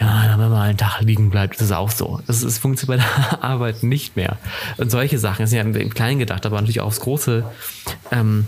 [0.00, 2.20] Ja, wenn man mal einen Tag liegen bleibt, ist es auch so.
[2.26, 4.38] Das, das funktioniert bei der Arbeit nicht mehr.
[4.76, 7.44] Und solche Sachen sind ja im Kleinen gedacht, aber natürlich auch aufs Große.
[8.12, 8.46] Ähm,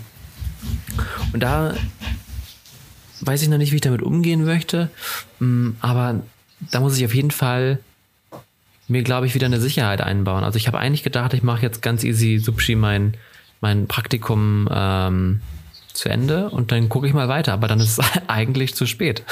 [1.33, 1.73] und da
[3.21, 4.89] weiß ich noch nicht, wie ich damit umgehen möchte.
[5.39, 6.21] Mm, aber
[6.71, 7.79] da muss ich auf jeden Fall
[8.87, 10.43] mir, glaube ich, wieder eine Sicherheit einbauen.
[10.43, 13.15] Also ich habe eigentlich gedacht, ich mache jetzt ganz easy Subshi mein,
[13.59, 15.41] mein Praktikum ähm,
[15.93, 17.53] zu Ende und dann gucke ich mal weiter.
[17.53, 19.23] Aber dann ist es eigentlich zu spät.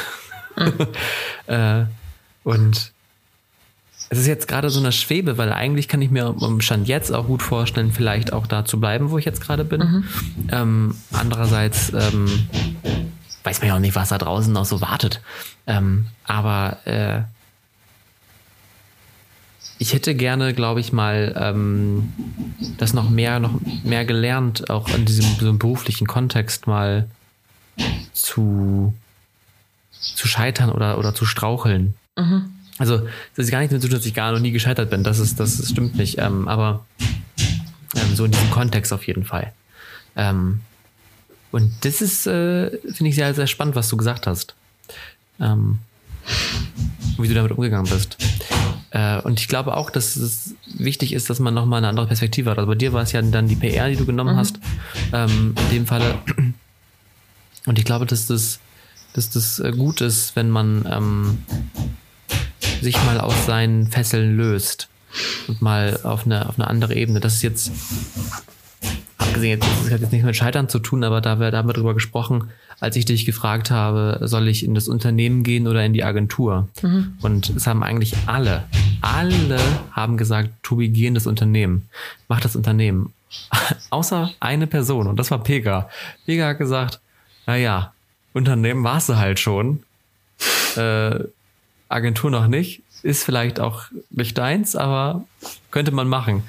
[0.58, 0.74] Mhm.
[1.48, 1.86] äh,
[2.44, 2.92] und
[4.10, 7.14] es ist jetzt gerade so eine Schwebe, weil eigentlich kann ich mir am Stand jetzt
[7.14, 9.82] auch gut vorstellen, vielleicht auch da zu bleiben, wo ich jetzt gerade bin.
[9.82, 10.04] Mhm.
[10.52, 12.48] Ähm, andererseits ähm,
[13.44, 15.22] weiß man ja auch nicht, was da draußen noch so wartet.
[15.68, 17.22] Ähm, aber äh,
[19.78, 22.12] ich hätte gerne, glaube ich, mal ähm,
[22.78, 27.08] das noch mehr, noch mehr gelernt, auch in diesem so beruflichen Kontext mal
[28.14, 28.94] zu,
[29.92, 31.94] zu scheitern oder, oder zu straucheln.
[32.20, 32.46] Mhm.
[32.78, 33.00] Also,
[33.36, 35.04] das ist gar nicht so, dass ich gar noch nie gescheitert bin.
[35.04, 36.18] Das ist, das, das stimmt nicht.
[36.18, 36.86] Ähm, aber
[37.96, 39.54] ähm, so in diesem Kontext auf jeden Fall.
[40.16, 40.62] Ähm,
[41.52, 44.56] und das ist, äh, finde ich sehr, sehr spannend, was du gesagt hast.
[45.40, 45.80] Ähm,
[47.18, 48.18] wie du damit umgegangen bist.
[48.92, 52.50] Äh, und ich glaube auch, dass es wichtig ist, dass man nochmal eine andere Perspektive
[52.50, 52.58] hat.
[52.58, 54.40] Also bei dir war es ja dann die PR, die du genommen mhm.
[54.40, 54.60] hast,
[55.14, 56.20] ähm, in dem Falle.
[57.66, 58.60] Und ich glaube, dass das,
[59.14, 61.38] dass das äh, gut ist, wenn man ähm,
[62.82, 64.90] sich mal aus seinen Fesseln löst
[65.48, 67.20] und mal auf eine, auf eine andere Ebene.
[67.20, 67.72] Das ist jetzt,
[69.18, 71.94] abgesehen, das hat jetzt nicht mit Scheitern zu tun, aber da, da haben wir drüber
[71.94, 72.50] gesprochen,
[72.80, 76.70] als ich dich gefragt habe, soll ich in das Unternehmen gehen oder in die Agentur?
[76.82, 77.18] Mhm.
[77.22, 78.64] Und es haben eigentlich alle,
[79.02, 79.60] alle
[79.92, 81.90] haben gesagt, Tobi, geh in das Unternehmen.
[82.30, 83.14] Mach das Unternehmen.
[83.90, 85.90] Außer eine Person und das war Pega.
[86.26, 87.00] Pega hat gesagt,
[87.46, 87.94] naja,
[88.34, 89.84] Unternehmen warst du halt schon.
[90.78, 91.20] Äh,
[91.90, 92.84] Agentur noch nicht.
[93.02, 95.26] Ist vielleicht auch nicht deins, aber
[95.72, 96.44] könnte man machen.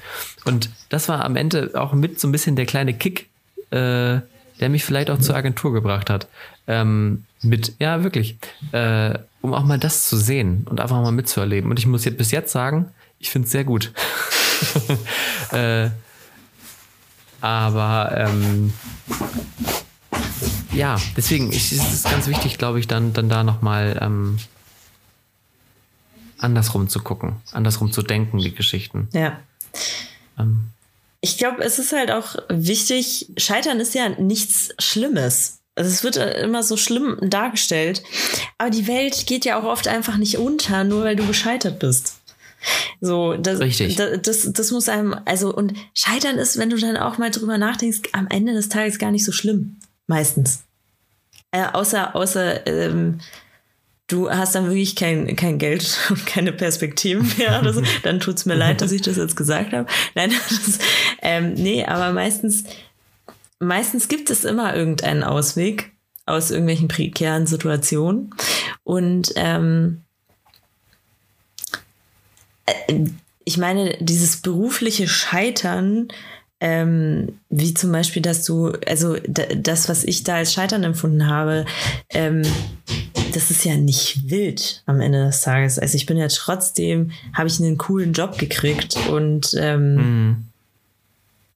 [0.45, 3.29] Und das war am Ende auch mit so ein bisschen der kleine Kick,
[3.71, 4.21] äh,
[4.61, 6.29] der mich vielleicht auch zur Agentur gebracht hat.
[6.67, 8.37] Ähm, mit, ja, wirklich,
[8.73, 11.71] äh, um auch mal das zu sehen und einfach mal mitzuerleben.
[11.71, 13.93] Und ich muss jetzt bis jetzt sagen, ich finde es sehr gut.
[15.53, 15.91] äh,
[17.41, 18.73] aber ähm,
[20.73, 24.39] ja, deswegen ist es ganz wichtig, glaube ich, dann, dann da nochmal ähm,
[26.41, 29.09] andersrum zu gucken, andersrum zu denken, die Geschichten.
[29.13, 29.39] Ja.
[30.39, 30.71] Ähm,
[31.21, 35.59] ich glaube, es ist halt auch wichtig, Scheitern ist ja nichts Schlimmes.
[35.75, 38.03] Also es wird immer so schlimm dargestellt.
[38.59, 42.21] Aber die Welt geht ja auch oft einfach nicht unter, nur weil du gescheitert bist.
[43.01, 43.97] So, das, Richtig.
[43.97, 47.57] Das, das, das muss einem, also, und Scheitern ist, wenn du dann auch mal drüber
[47.57, 49.79] nachdenkst, am Ende des Tages gar nicht so schlimm.
[50.07, 50.65] Meistens.
[51.53, 53.21] Äh, außer, außer, ähm,
[54.11, 58.47] du hast dann wirklich kein, kein Geld und keine Perspektiven mehr oder so, dann tut's
[58.47, 59.89] mir leid, dass ich das jetzt gesagt habe.
[60.15, 60.79] Nein, das,
[61.23, 62.65] ähm, nee, aber meistens,
[63.59, 65.93] meistens gibt es immer irgendeinen Ausweg
[66.27, 68.35] aus irgendwelchen prekären Situationen.
[68.85, 70.03] Und ähm,
[72.67, 73.05] äh,
[73.45, 76.09] ich meine, dieses berufliche Scheitern
[76.61, 81.65] ähm, wie zum Beispiel, dass du, also das, was ich da als Scheitern empfunden habe,
[82.11, 82.43] ähm,
[83.33, 85.79] das ist ja nicht wild am Ende des Tages.
[85.79, 90.45] Also ich bin ja trotzdem, habe ich einen coolen Job gekriegt und ähm, mhm.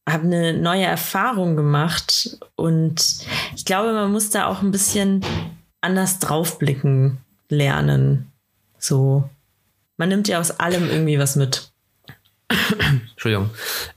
[0.08, 2.38] habe eine neue Erfahrung gemacht.
[2.56, 3.26] Und
[3.56, 5.22] ich glaube, man muss da auch ein bisschen
[5.80, 8.30] anders draufblicken lernen.
[8.78, 9.28] So.
[9.96, 11.70] Man nimmt ja aus allem irgendwie was mit.
[13.10, 13.50] Entschuldigung.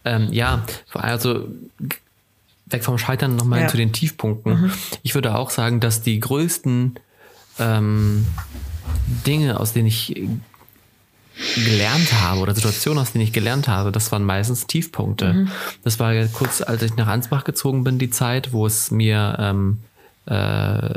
[0.05, 1.47] Ähm, ja, also
[2.65, 3.67] weg vom Scheitern nochmal ja.
[3.67, 4.61] zu den Tiefpunkten.
[4.61, 4.71] Mhm.
[5.03, 6.99] Ich würde auch sagen, dass die größten
[7.59, 8.25] ähm,
[9.25, 10.15] Dinge, aus denen ich
[11.55, 15.33] gelernt habe oder Situationen, aus denen ich gelernt habe, das waren meistens Tiefpunkte.
[15.33, 15.51] Mhm.
[15.83, 19.37] Das war ja kurz, als ich nach Ansbach gezogen bin, die Zeit, wo es mir
[19.39, 19.79] ähm,
[20.25, 20.93] äh,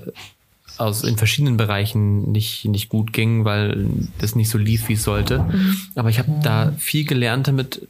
[0.80, 3.86] aus in verschiedenen Bereichen nicht, nicht gut ging, weil
[4.18, 5.40] das nicht so lief, wie es sollte.
[5.40, 5.76] Mhm.
[5.94, 7.86] Aber ich habe da viel gelernt damit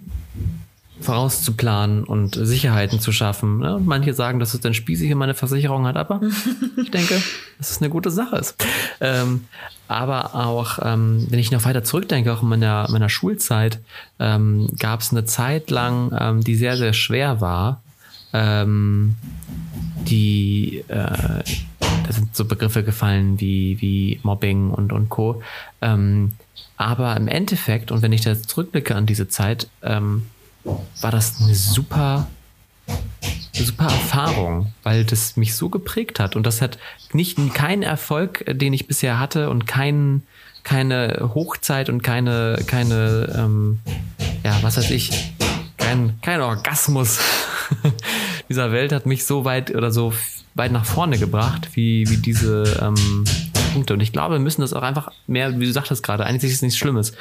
[1.01, 3.63] vorauszuplanen und Sicherheiten zu schaffen.
[3.63, 6.21] Und manche sagen, dass es dann spießig in meine Versicherung hat, aber
[6.83, 7.21] ich denke,
[7.59, 8.57] dass es eine gute Sache ist.
[9.01, 9.45] Ähm,
[9.89, 13.81] aber auch, ähm, wenn ich noch weiter zurückdenke, auch in meiner, meiner Schulzeit,
[14.19, 17.83] ähm, gab es eine Zeit lang, ähm, die sehr, sehr schwer war.
[18.33, 19.17] Ähm,
[20.05, 21.43] die äh,
[22.13, 25.43] sind so Begriffe gefallen wie, wie Mobbing und, und Co.
[25.81, 26.33] Ähm,
[26.77, 30.27] aber im Endeffekt, und wenn ich da zurückblicke an diese Zeit, ähm,
[30.65, 32.27] war das eine super,
[33.53, 36.37] super Erfahrung, weil das mich so geprägt hat.
[36.37, 36.79] Und das hat
[37.13, 40.23] nicht keinen Erfolg, den ich bisher hatte und keinen
[40.63, 43.81] keine Hochzeit und keine, keine, ähm,
[44.45, 45.11] ja, was weiß ich,
[45.77, 47.19] kein, kein Orgasmus
[48.49, 50.13] dieser Welt hat mich so weit oder so
[50.55, 53.25] weit nach vorne gebracht, wie, wie diese ähm,
[53.73, 53.95] Punkte.
[53.95, 56.59] Und ich glaube, wir müssen das auch einfach mehr, wie du sagtest gerade, eigentlich ist
[56.59, 57.13] es nichts Schlimmes.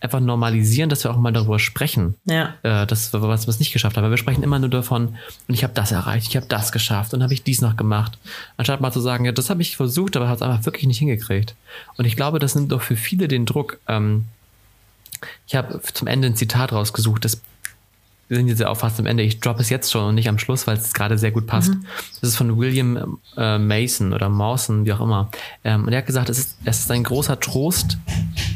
[0.00, 2.54] Einfach normalisieren, dass wir auch mal darüber sprechen, ja.
[2.62, 4.04] äh, dass wir was, was nicht geschafft haben.
[4.04, 5.16] Weil wir sprechen immer nur davon,
[5.48, 8.16] und ich habe das erreicht, ich habe das geschafft und habe ich dies noch gemacht.
[8.56, 10.98] Anstatt mal zu sagen, ja, das habe ich versucht, aber habe es einfach wirklich nicht
[10.98, 11.56] hingekriegt.
[11.96, 13.78] Und ich glaube, das nimmt doch für viele den Druck.
[13.88, 14.26] Ähm,
[15.48, 17.40] ich habe zum Ende ein Zitat rausgesucht, das
[18.28, 19.22] wir sind jetzt ja auch fast am Ende.
[19.22, 21.70] Ich droppe es jetzt schon und nicht am Schluss, weil es gerade sehr gut passt.
[21.70, 21.84] Mhm.
[22.20, 25.30] Das ist von William äh, Mason oder Mawson, wie auch immer.
[25.64, 27.96] Ähm, und er hat gesagt, es ist, es ist ein großer Trost,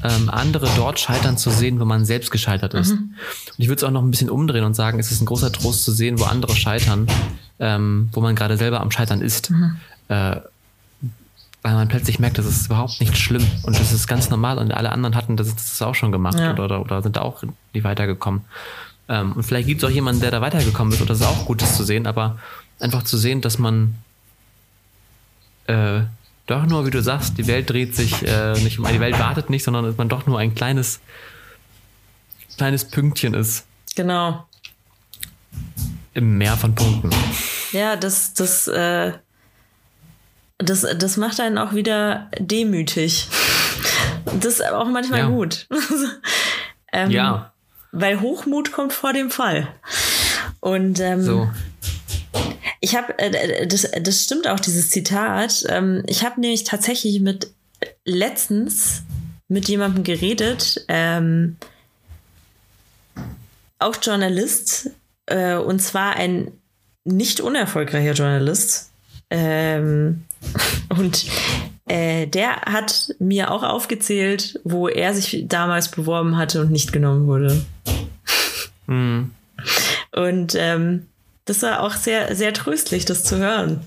[0.04, 2.90] ähm, andere dort scheitern zu sehen, wo man selbst gescheitert ist.
[2.90, 3.14] Mhm.
[3.46, 5.50] Und ich würde es auch noch ein bisschen umdrehen und sagen, es ist ein großer
[5.50, 7.06] Trost zu sehen, wo andere scheitern,
[7.58, 9.50] ähm, wo man gerade selber am Scheitern ist.
[9.50, 9.76] Mhm.
[10.08, 10.36] Äh,
[11.62, 14.72] weil man plötzlich merkt, das ist überhaupt nicht schlimm und das ist ganz normal und
[14.72, 16.52] alle anderen hatten das, das auch schon gemacht ja.
[16.52, 18.42] oder, oder, oder sind auch nicht weitergekommen.
[19.12, 21.44] Ähm, und vielleicht gibt es auch jemanden, der da weitergekommen ist und das ist auch
[21.44, 22.38] gut, das zu sehen, aber
[22.80, 23.94] einfach zu sehen, dass man
[25.66, 26.00] äh,
[26.46, 29.50] doch nur, wie du sagst, die Welt dreht sich äh, nicht um, die Welt wartet
[29.50, 31.00] nicht, sondern dass man doch nur ein kleines,
[32.56, 33.66] kleines Pünktchen ist.
[33.96, 34.46] Genau.
[36.14, 37.10] Im Meer von Punkten.
[37.72, 39.12] Ja, das, das, äh,
[40.56, 43.28] das, das macht einen auch wieder demütig.
[44.40, 45.28] Das ist auch manchmal ja.
[45.28, 45.68] gut.
[46.94, 47.51] ähm, ja.
[47.92, 49.68] Weil Hochmut kommt vor dem Fall.
[50.60, 51.50] Und ähm, so.
[52.80, 55.64] ich habe, äh, das, das stimmt auch, dieses Zitat.
[55.68, 57.52] Ähm, ich habe nämlich tatsächlich mit
[58.04, 59.02] letztens
[59.48, 61.56] mit jemandem geredet, ähm,
[63.78, 64.90] auch Journalist,
[65.26, 66.52] äh, und zwar ein
[67.04, 68.90] nicht unerfolgreicher Journalist.
[69.30, 70.24] Ähm,
[70.88, 71.26] und
[71.92, 77.26] äh, der hat mir auch aufgezählt, wo er sich damals beworben hatte und nicht genommen
[77.26, 77.62] wurde.
[78.86, 79.30] Mhm.
[80.12, 81.06] Und ähm,
[81.44, 83.86] das war auch sehr, sehr tröstlich, das zu hören.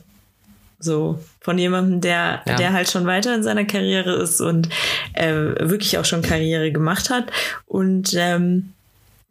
[0.78, 2.56] So von jemandem, der, ja.
[2.58, 4.70] der halt schon weiter in seiner Karriere ist und
[5.14, 7.32] äh, wirklich auch schon Karriere gemacht hat.
[7.66, 8.74] Und ähm,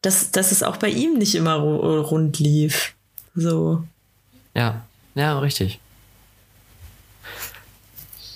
[0.02, 2.94] dass, dass es auch bei ihm nicht immer rund lief.
[3.36, 3.84] So.
[4.52, 4.82] Ja,
[5.14, 5.78] ja, richtig.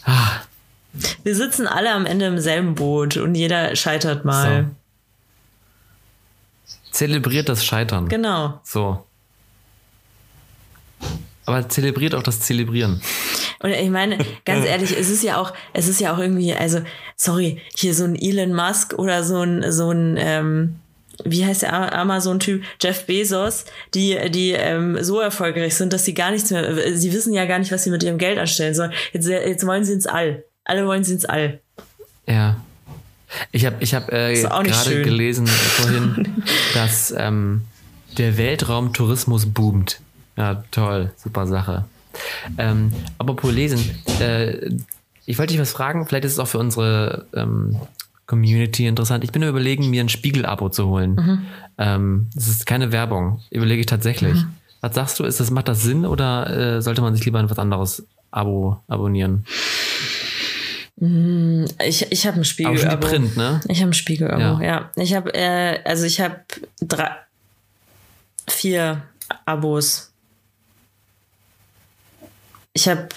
[0.08, 0.40] Ah.
[1.22, 4.70] Wir sitzen alle am Ende im selben Boot und jeder scheitert mal.
[6.64, 6.74] So.
[6.92, 8.08] Zelebriert das Scheitern.
[8.08, 8.58] Genau.
[8.64, 9.04] So.
[11.44, 13.02] Aber zelebriert auch das Zelebrieren.
[13.60, 16.80] Und ich meine, ganz ehrlich, es ist ja auch, es ist ja auch irgendwie, also,
[17.16, 20.76] sorry, hier so ein Elon Musk oder so ein, so ein, ähm,
[21.24, 23.64] wie heißt der Amazon-Typ, Jeff Bezos,
[23.94, 27.58] die, die ähm, so erfolgreich sind, dass sie gar nichts mehr, sie wissen ja gar
[27.58, 28.92] nicht, was sie mit ihrem Geld anstellen sollen.
[29.12, 30.44] Jetzt, jetzt wollen sie ins All.
[30.64, 31.60] Alle wollen sie ins All.
[32.26, 32.56] Ja.
[33.52, 35.46] Ich habe ich hab, äh, gerade gelesen
[35.76, 36.42] vorhin,
[36.74, 37.62] dass ähm,
[38.16, 40.00] der Weltraumtourismus boomt.
[40.36, 41.84] Ja, toll, super Sache.
[42.56, 44.70] Ähm, apropos lesen, äh,
[45.26, 47.78] ich wollte dich was fragen, vielleicht ist es auch für unsere ähm,
[48.28, 49.24] Community interessant.
[49.24, 51.14] Ich bin überlegen, mir ein Spiegel-Abo zu holen.
[51.14, 51.46] Mhm.
[51.78, 53.40] Ähm, das ist keine Werbung.
[53.50, 54.34] Überlege ich tatsächlich.
[54.34, 54.54] Mhm.
[54.82, 55.24] Was sagst du?
[55.24, 58.80] Ist das, macht das Sinn oder äh, sollte man sich lieber ein was anderes Abo
[58.86, 59.44] abonnieren?
[61.00, 62.86] Ich, ich habe ein Spiegel.
[62.86, 63.00] Aber schon.
[63.00, 63.60] Print, ne?
[63.68, 64.60] Ich habe ein Spiegel, ja.
[64.60, 64.90] ja.
[64.96, 66.40] Ich habe, äh, also ich habe
[66.80, 67.10] drei,
[68.46, 69.04] vier
[69.46, 70.12] Abos.
[72.74, 73.08] Ich habe,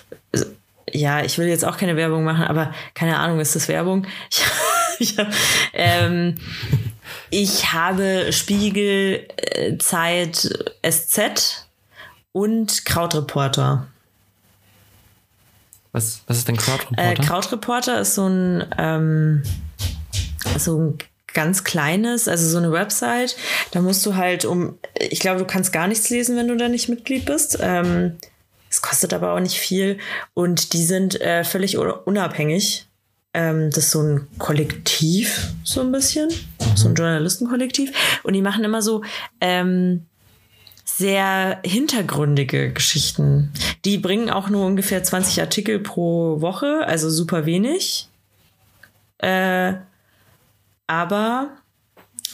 [0.90, 4.08] ja, ich will jetzt auch keine Werbung machen, aber keine Ahnung, ist das Werbung?
[4.32, 4.42] Ich,
[5.02, 5.28] ich, hab,
[5.74, 6.36] ähm,
[7.30, 10.50] ich habe Spiegel, äh, Zeit,
[10.88, 11.68] SZ
[12.32, 13.88] und Krautreporter.
[15.92, 17.12] Was, was ist denn Crowdreporter?
[17.12, 19.44] Äh, Krautreporter ist so ein, ähm,
[20.58, 20.98] so ein
[21.34, 23.36] ganz kleines, also so eine Website.
[23.72, 26.70] Da musst du halt um, ich glaube, du kannst gar nichts lesen, wenn du da
[26.70, 27.58] nicht Mitglied bist.
[27.62, 28.18] Ähm,
[28.70, 29.98] es kostet aber auch nicht viel
[30.34, 32.88] und die sind äh, völlig un- unabhängig.
[33.34, 36.30] Ähm, das ist so ein Kollektiv, so ein bisschen,
[36.76, 37.92] so ein Journalistenkollektiv.
[38.24, 39.04] Und die machen immer so
[39.40, 40.06] ähm,
[40.84, 43.54] sehr hintergründige Geschichten.
[43.86, 48.10] Die bringen auch nur ungefähr 20 Artikel pro Woche, also super wenig.
[49.20, 49.74] Äh,
[50.88, 51.52] aber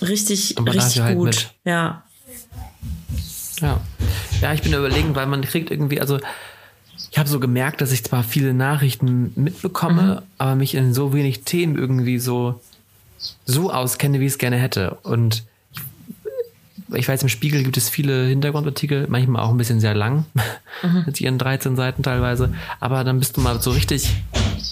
[0.01, 1.25] richtig, Aber richtig halt gut.
[1.27, 1.53] mit.
[1.63, 2.03] Ja.
[3.61, 3.81] Ja.
[4.41, 6.19] Ja, ich bin überlegen, weil man kriegt irgendwie, also
[7.17, 11.41] ich habe so gemerkt, dass ich zwar viele Nachrichten mitbekomme, aber mich in so wenig
[11.41, 12.61] Themen irgendwie so,
[13.43, 14.99] so auskenne, wie ich es gerne hätte.
[15.01, 15.43] Und
[16.93, 20.25] ich, weiß, im Spiegel gibt es viele Hintergrundartikel, manchmal auch ein bisschen sehr lang,
[21.07, 22.53] mit ihren 13 Seiten teilweise.
[22.79, 24.13] Aber dann bist du mal so richtig,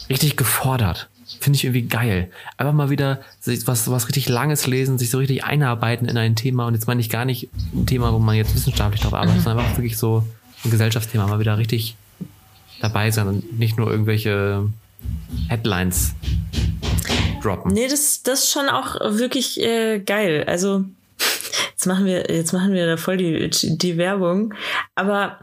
[0.07, 1.09] richtig gefordert.
[1.39, 2.29] Finde ich irgendwie geil.
[2.57, 3.21] Einfach mal wieder
[3.65, 6.67] was, was richtig Langes lesen, sich so richtig einarbeiten in ein Thema.
[6.67, 9.65] Und jetzt meine ich gar nicht ein Thema, wo man jetzt wissenschaftlich drauf arbeitet, sondern
[9.65, 10.23] einfach wirklich so
[10.63, 11.95] ein Gesellschaftsthema mal wieder richtig
[12.85, 14.69] dabei sein und nicht nur irgendwelche
[15.49, 16.13] Headlines
[17.41, 17.73] droppen.
[17.73, 20.43] Nee, das, das ist schon auch wirklich äh, geil.
[20.47, 20.85] Also,
[21.71, 24.53] jetzt machen wir, jetzt machen wir da voll die, die Werbung.
[24.93, 25.39] Aber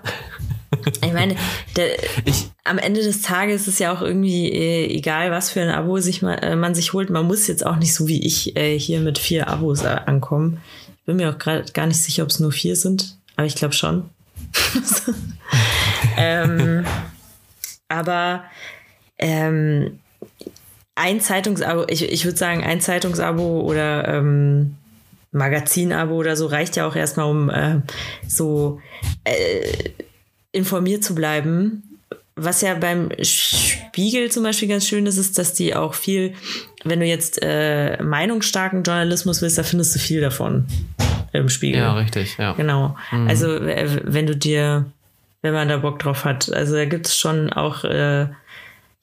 [1.04, 1.36] ich meine,
[1.76, 5.60] der, Ich, am Ende des Tages ist es ja auch irgendwie äh, egal, was für
[5.60, 7.10] ein Abo sich man, äh, man sich holt.
[7.10, 10.60] Man muss jetzt auch nicht so wie ich äh, hier mit vier Abos äh, ankommen.
[10.98, 13.56] Ich bin mir auch gerade gar nicht sicher, ob es nur vier sind, aber ich
[13.56, 14.04] glaube schon.
[16.16, 16.84] ähm,
[17.92, 18.44] aber
[19.18, 19.98] ähm,
[20.94, 24.76] ein Zeitungsabo, ich, ich würde sagen, ein Zeitungsabo oder ähm,
[25.30, 27.80] Magazinabo oder so reicht ja auch erstmal, um äh,
[28.26, 28.80] so
[29.24, 29.90] äh,
[30.52, 31.82] informiert zu bleiben.
[32.34, 36.34] Was ja beim Spiegel zum Beispiel ganz schön ist, ist, dass die auch viel,
[36.84, 40.66] wenn du jetzt äh, meinungsstarken Journalismus willst, da findest du viel davon
[41.32, 41.80] im Spiegel.
[41.80, 42.52] ja, richtig, ja.
[42.52, 42.96] Genau.
[43.10, 44.86] Also äh, wenn du dir,
[45.42, 48.26] wenn man da Bock drauf hat, also da gibt es schon auch, äh,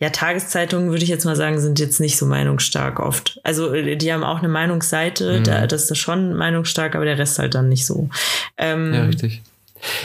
[0.02, 3.40] ja, Tageszeitungen würde ich jetzt mal sagen, sind jetzt nicht so meinungsstark oft.
[3.44, 7.38] Also äh, die haben auch eine Meinungsseite, da, das ist schon meinungsstark, aber der Rest
[7.38, 8.10] halt dann nicht so.
[8.58, 9.42] Ähm, Ja, richtig.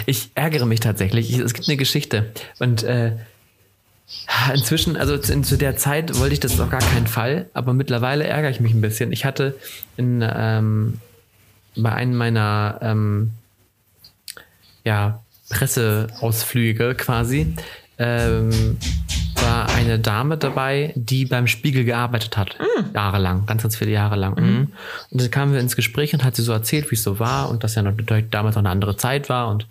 [0.07, 1.33] Ich ärgere mich tatsächlich.
[1.33, 2.31] Ich, es gibt eine Geschichte.
[2.59, 3.13] Und äh,
[4.53, 8.25] inzwischen, also zu, zu der Zeit wollte ich das auf gar keinen Fall, aber mittlerweile
[8.25, 9.13] ärgere ich mich ein bisschen.
[9.13, 9.57] Ich hatte
[9.97, 11.01] in, ähm,
[11.77, 13.31] bei einem meiner ähm,
[14.85, 15.24] ja,
[15.55, 17.55] Presseausflüge quasi
[17.99, 18.77] ähm,
[19.37, 22.57] war eine Dame dabei, die beim Spiegel gearbeitet hat.
[22.95, 24.35] Jahrelang, ganz, ganz viele Jahre lang.
[24.41, 24.69] Mhm.
[25.11, 27.51] Und dann kamen wir ins Gespräch und hat sie so erzählt, wie es so war
[27.51, 27.93] und dass ja noch,
[28.31, 29.67] damals noch eine andere Zeit war und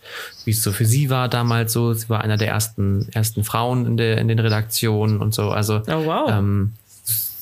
[0.45, 1.93] wie es so für sie war damals so.
[1.93, 5.49] Sie war einer der ersten, ersten Frauen in, der, in den Redaktionen und so.
[5.51, 6.29] Also Oh, wow.
[6.29, 6.73] ähm,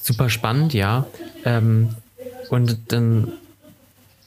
[0.01, 1.05] super spannend, ja.
[1.45, 1.89] Ähm,
[2.49, 3.33] und dann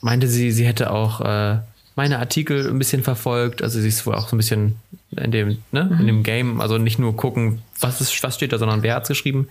[0.00, 1.58] meinte sie, sie hätte auch äh,
[1.96, 3.62] meine Artikel ein bisschen verfolgt.
[3.62, 4.76] Also sie ist wohl auch so ein bisschen
[5.16, 6.00] in dem, ne, Mhm.
[6.00, 9.08] in dem Game, also nicht nur gucken, was, ist, was steht da, sondern wer hat's
[9.08, 9.48] geschrieben.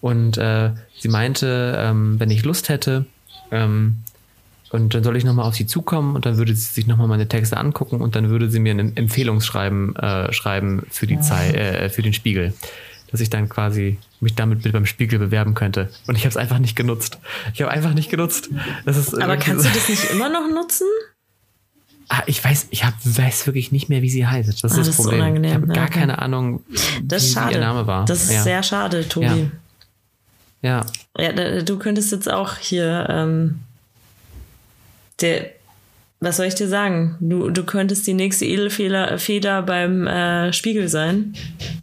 [0.00, 3.06] Und äh, sie meinte, ähm, wenn ich Lust hätte,
[3.52, 3.98] ähm,
[4.70, 7.26] und dann soll ich nochmal auf sie zukommen und dann würde sie sich nochmal meine
[7.26, 11.88] Texte angucken und dann würde sie mir ein Empfehlungsschreiben äh, schreiben für die Zeit, äh,
[11.88, 12.52] für den Spiegel.
[13.10, 15.88] Dass ich dann quasi mich damit mit beim Spiegel bewerben könnte.
[16.06, 17.18] Und ich habe es einfach nicht genutzt.
[17.54, 18.50] Ich habe einfach nicht genutzt.
[18.84, 20.86] Das ist aber kannst so- du das nicht immer noch nutzen?
[22.10, 24.48] Ah, ich weiß, ich hab, weiß wirklich nicht mehr, wie sie heißt.
[24.48, 25.20] Das ist Ah, das, das ist Problem.
[25.20, 25.50] unangenehm.
[25.50, 25.98] Ich habe Ja, gar okay.
[26.00, 26.62] keine Ahnung,
[27.02, 27.54] Das ist wie, schade.
[27.54, 28.04] ihr Name war.
[28.06, 28.42] Das ist ja.
[28.42, 29.50] sehr schade, Tobi.
[30.62, 30.84] Ja.
[31.18, 33.60] Ja, da- du könntest jetzt auch hier, ähm,
[35.20, 35.50] der,
[36.20, 37.16] was soll ich dir sagen?
[37.20, 41.34] Du, du könntest die nächste Edelfeder Feder beim äh, Spiegel sein.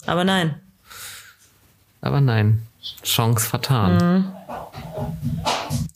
[0.05, 0.55] Aber nein.
[2.01, 2.63] Aber nein.
[3.03, 3.97] Chance vertan.
[3.97, 4.25] Mhm.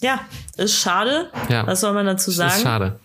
[0.01, 0.19] Ja,
[0.57, 1.29] ist schade.
[1.49, 1.65] Ja.
[1.67, 2.53] Was soll man dazu sagen?
[2.53, 2.99] ist schade.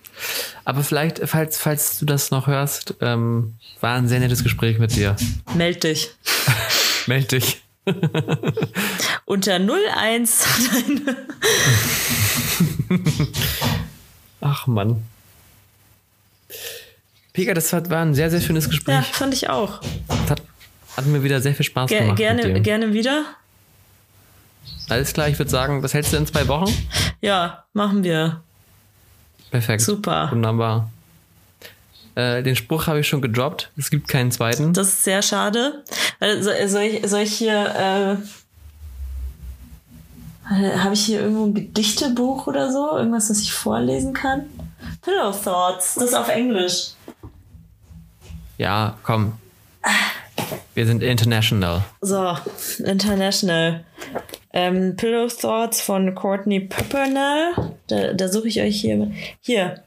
[0.64, 4.96] Aber vielleicht, falls, falls du das noch hörst, ähm, war ein sehr nettes Gespräch mit
[4.96, 5.16] dir.
[5.54, 6.10] Meld dich.
[7.06, 7.60] Meld dich.
[9.26, 10.46] Unter 01
[14.40, 15.02] Ach Mann.
[17.34, 18.94] Pega, das war ein sehr, sehr schönes Gespräch.
[18.94, 19.80] Ja, fand ich auch.
[20.08, 20.42] Das hat,
[20.96, 22.16] hat mir wieder sehr viel Spaß Ge gemacht.
[22.16, 23.24] gerne, gerne wieder.
[24.88, 26.72] Alles klar, ich würde sagen, was hältst du in zwei Wochen?
[27.20, 28.42] Ja, machen wir.
[29.50, 29.82] Perfekt.
[29.82, 30.30] Super.
[30.30, 30.90] Wunderbar.
[32.16, 33.70] Äh, den Spruch habe ich schon gedroppt.
[33.76, 34.72] Es gibt keinen zweiten.
[34.72, 35.82] Das ist sehr schade.
[36.20, 38.16] Weil, so- Soll ich, soll ich hier,
[40.50, 42.96] äh, habe ich hier irgendwo ein Gedichtebuch oder so?
[42.96, 44.44] Irgendwas, das ich vorlesen kann?
[45.02, 46.90] Pillow Thoughts, das ist auf Englisch.
[48.58, 49.32] Ja, komm.
[50.74, 51.84] Wir sind international.
[52.00, 52.36] So,
[52.84, 53.84] International.
[54.52, 57.74] Ähm, Pillow Thoughts von Courtney Pimpernel.
[57.88, 59.10] Da, da suche ich euch hier.
[59.40, 59.82] Hier.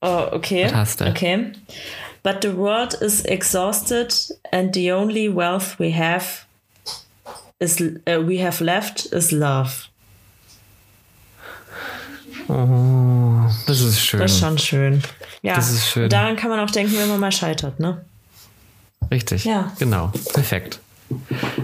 [0.00, 0.64] Oh, okay.
[0.64, 1.06] Was hast du?
[1.06, 1.52] Okay.
[2.22, 4.14] But the world is exhausted
[4.52, 6.46] and the only wealth we have
[7.60, 9.88] is uh, we have left is love.
[12.48, 14.20] Oh, das ist schön.
[14.20, 15.02] Das ist schon schön.
[15.42, 15.54] Ja.
[15.54, 16.08] Das ist schön.
[16.08, 18.04] Daran kann man auch denken, wenn man mal scheitert, ne?
[19.10, 19.44] Richtig.
[19.44, 19.72] Ja.
[19.78, 20.12] Genau.
[20.34, 20.80] Perfekt.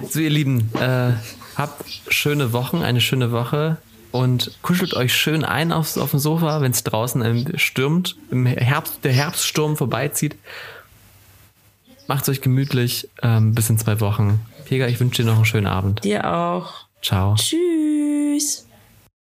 [0.08, 1.12] So, ihr Lieben, äh,
[1.56, 3.76] habt schöne Wochen, eine schöne Woche
[4.12, 9.04] und kuschelt euch schön ein aufs, auf dem Sofa, wenn es draußen stürmt, im Herbst,
[9.04, 10.36] der Herbststurm vorbeizieht.
[12.06, 14.40] Macht's euch gemütlich ähm, bis in zwei Wochen.
[14.66, 16.04] Pega, ich wünsche dir noch einen schönen Abend.
[16.04, 16.86] Dir auch.
[17.02, 17.34] Ciao.
[17.34, 18.66] Tschüss.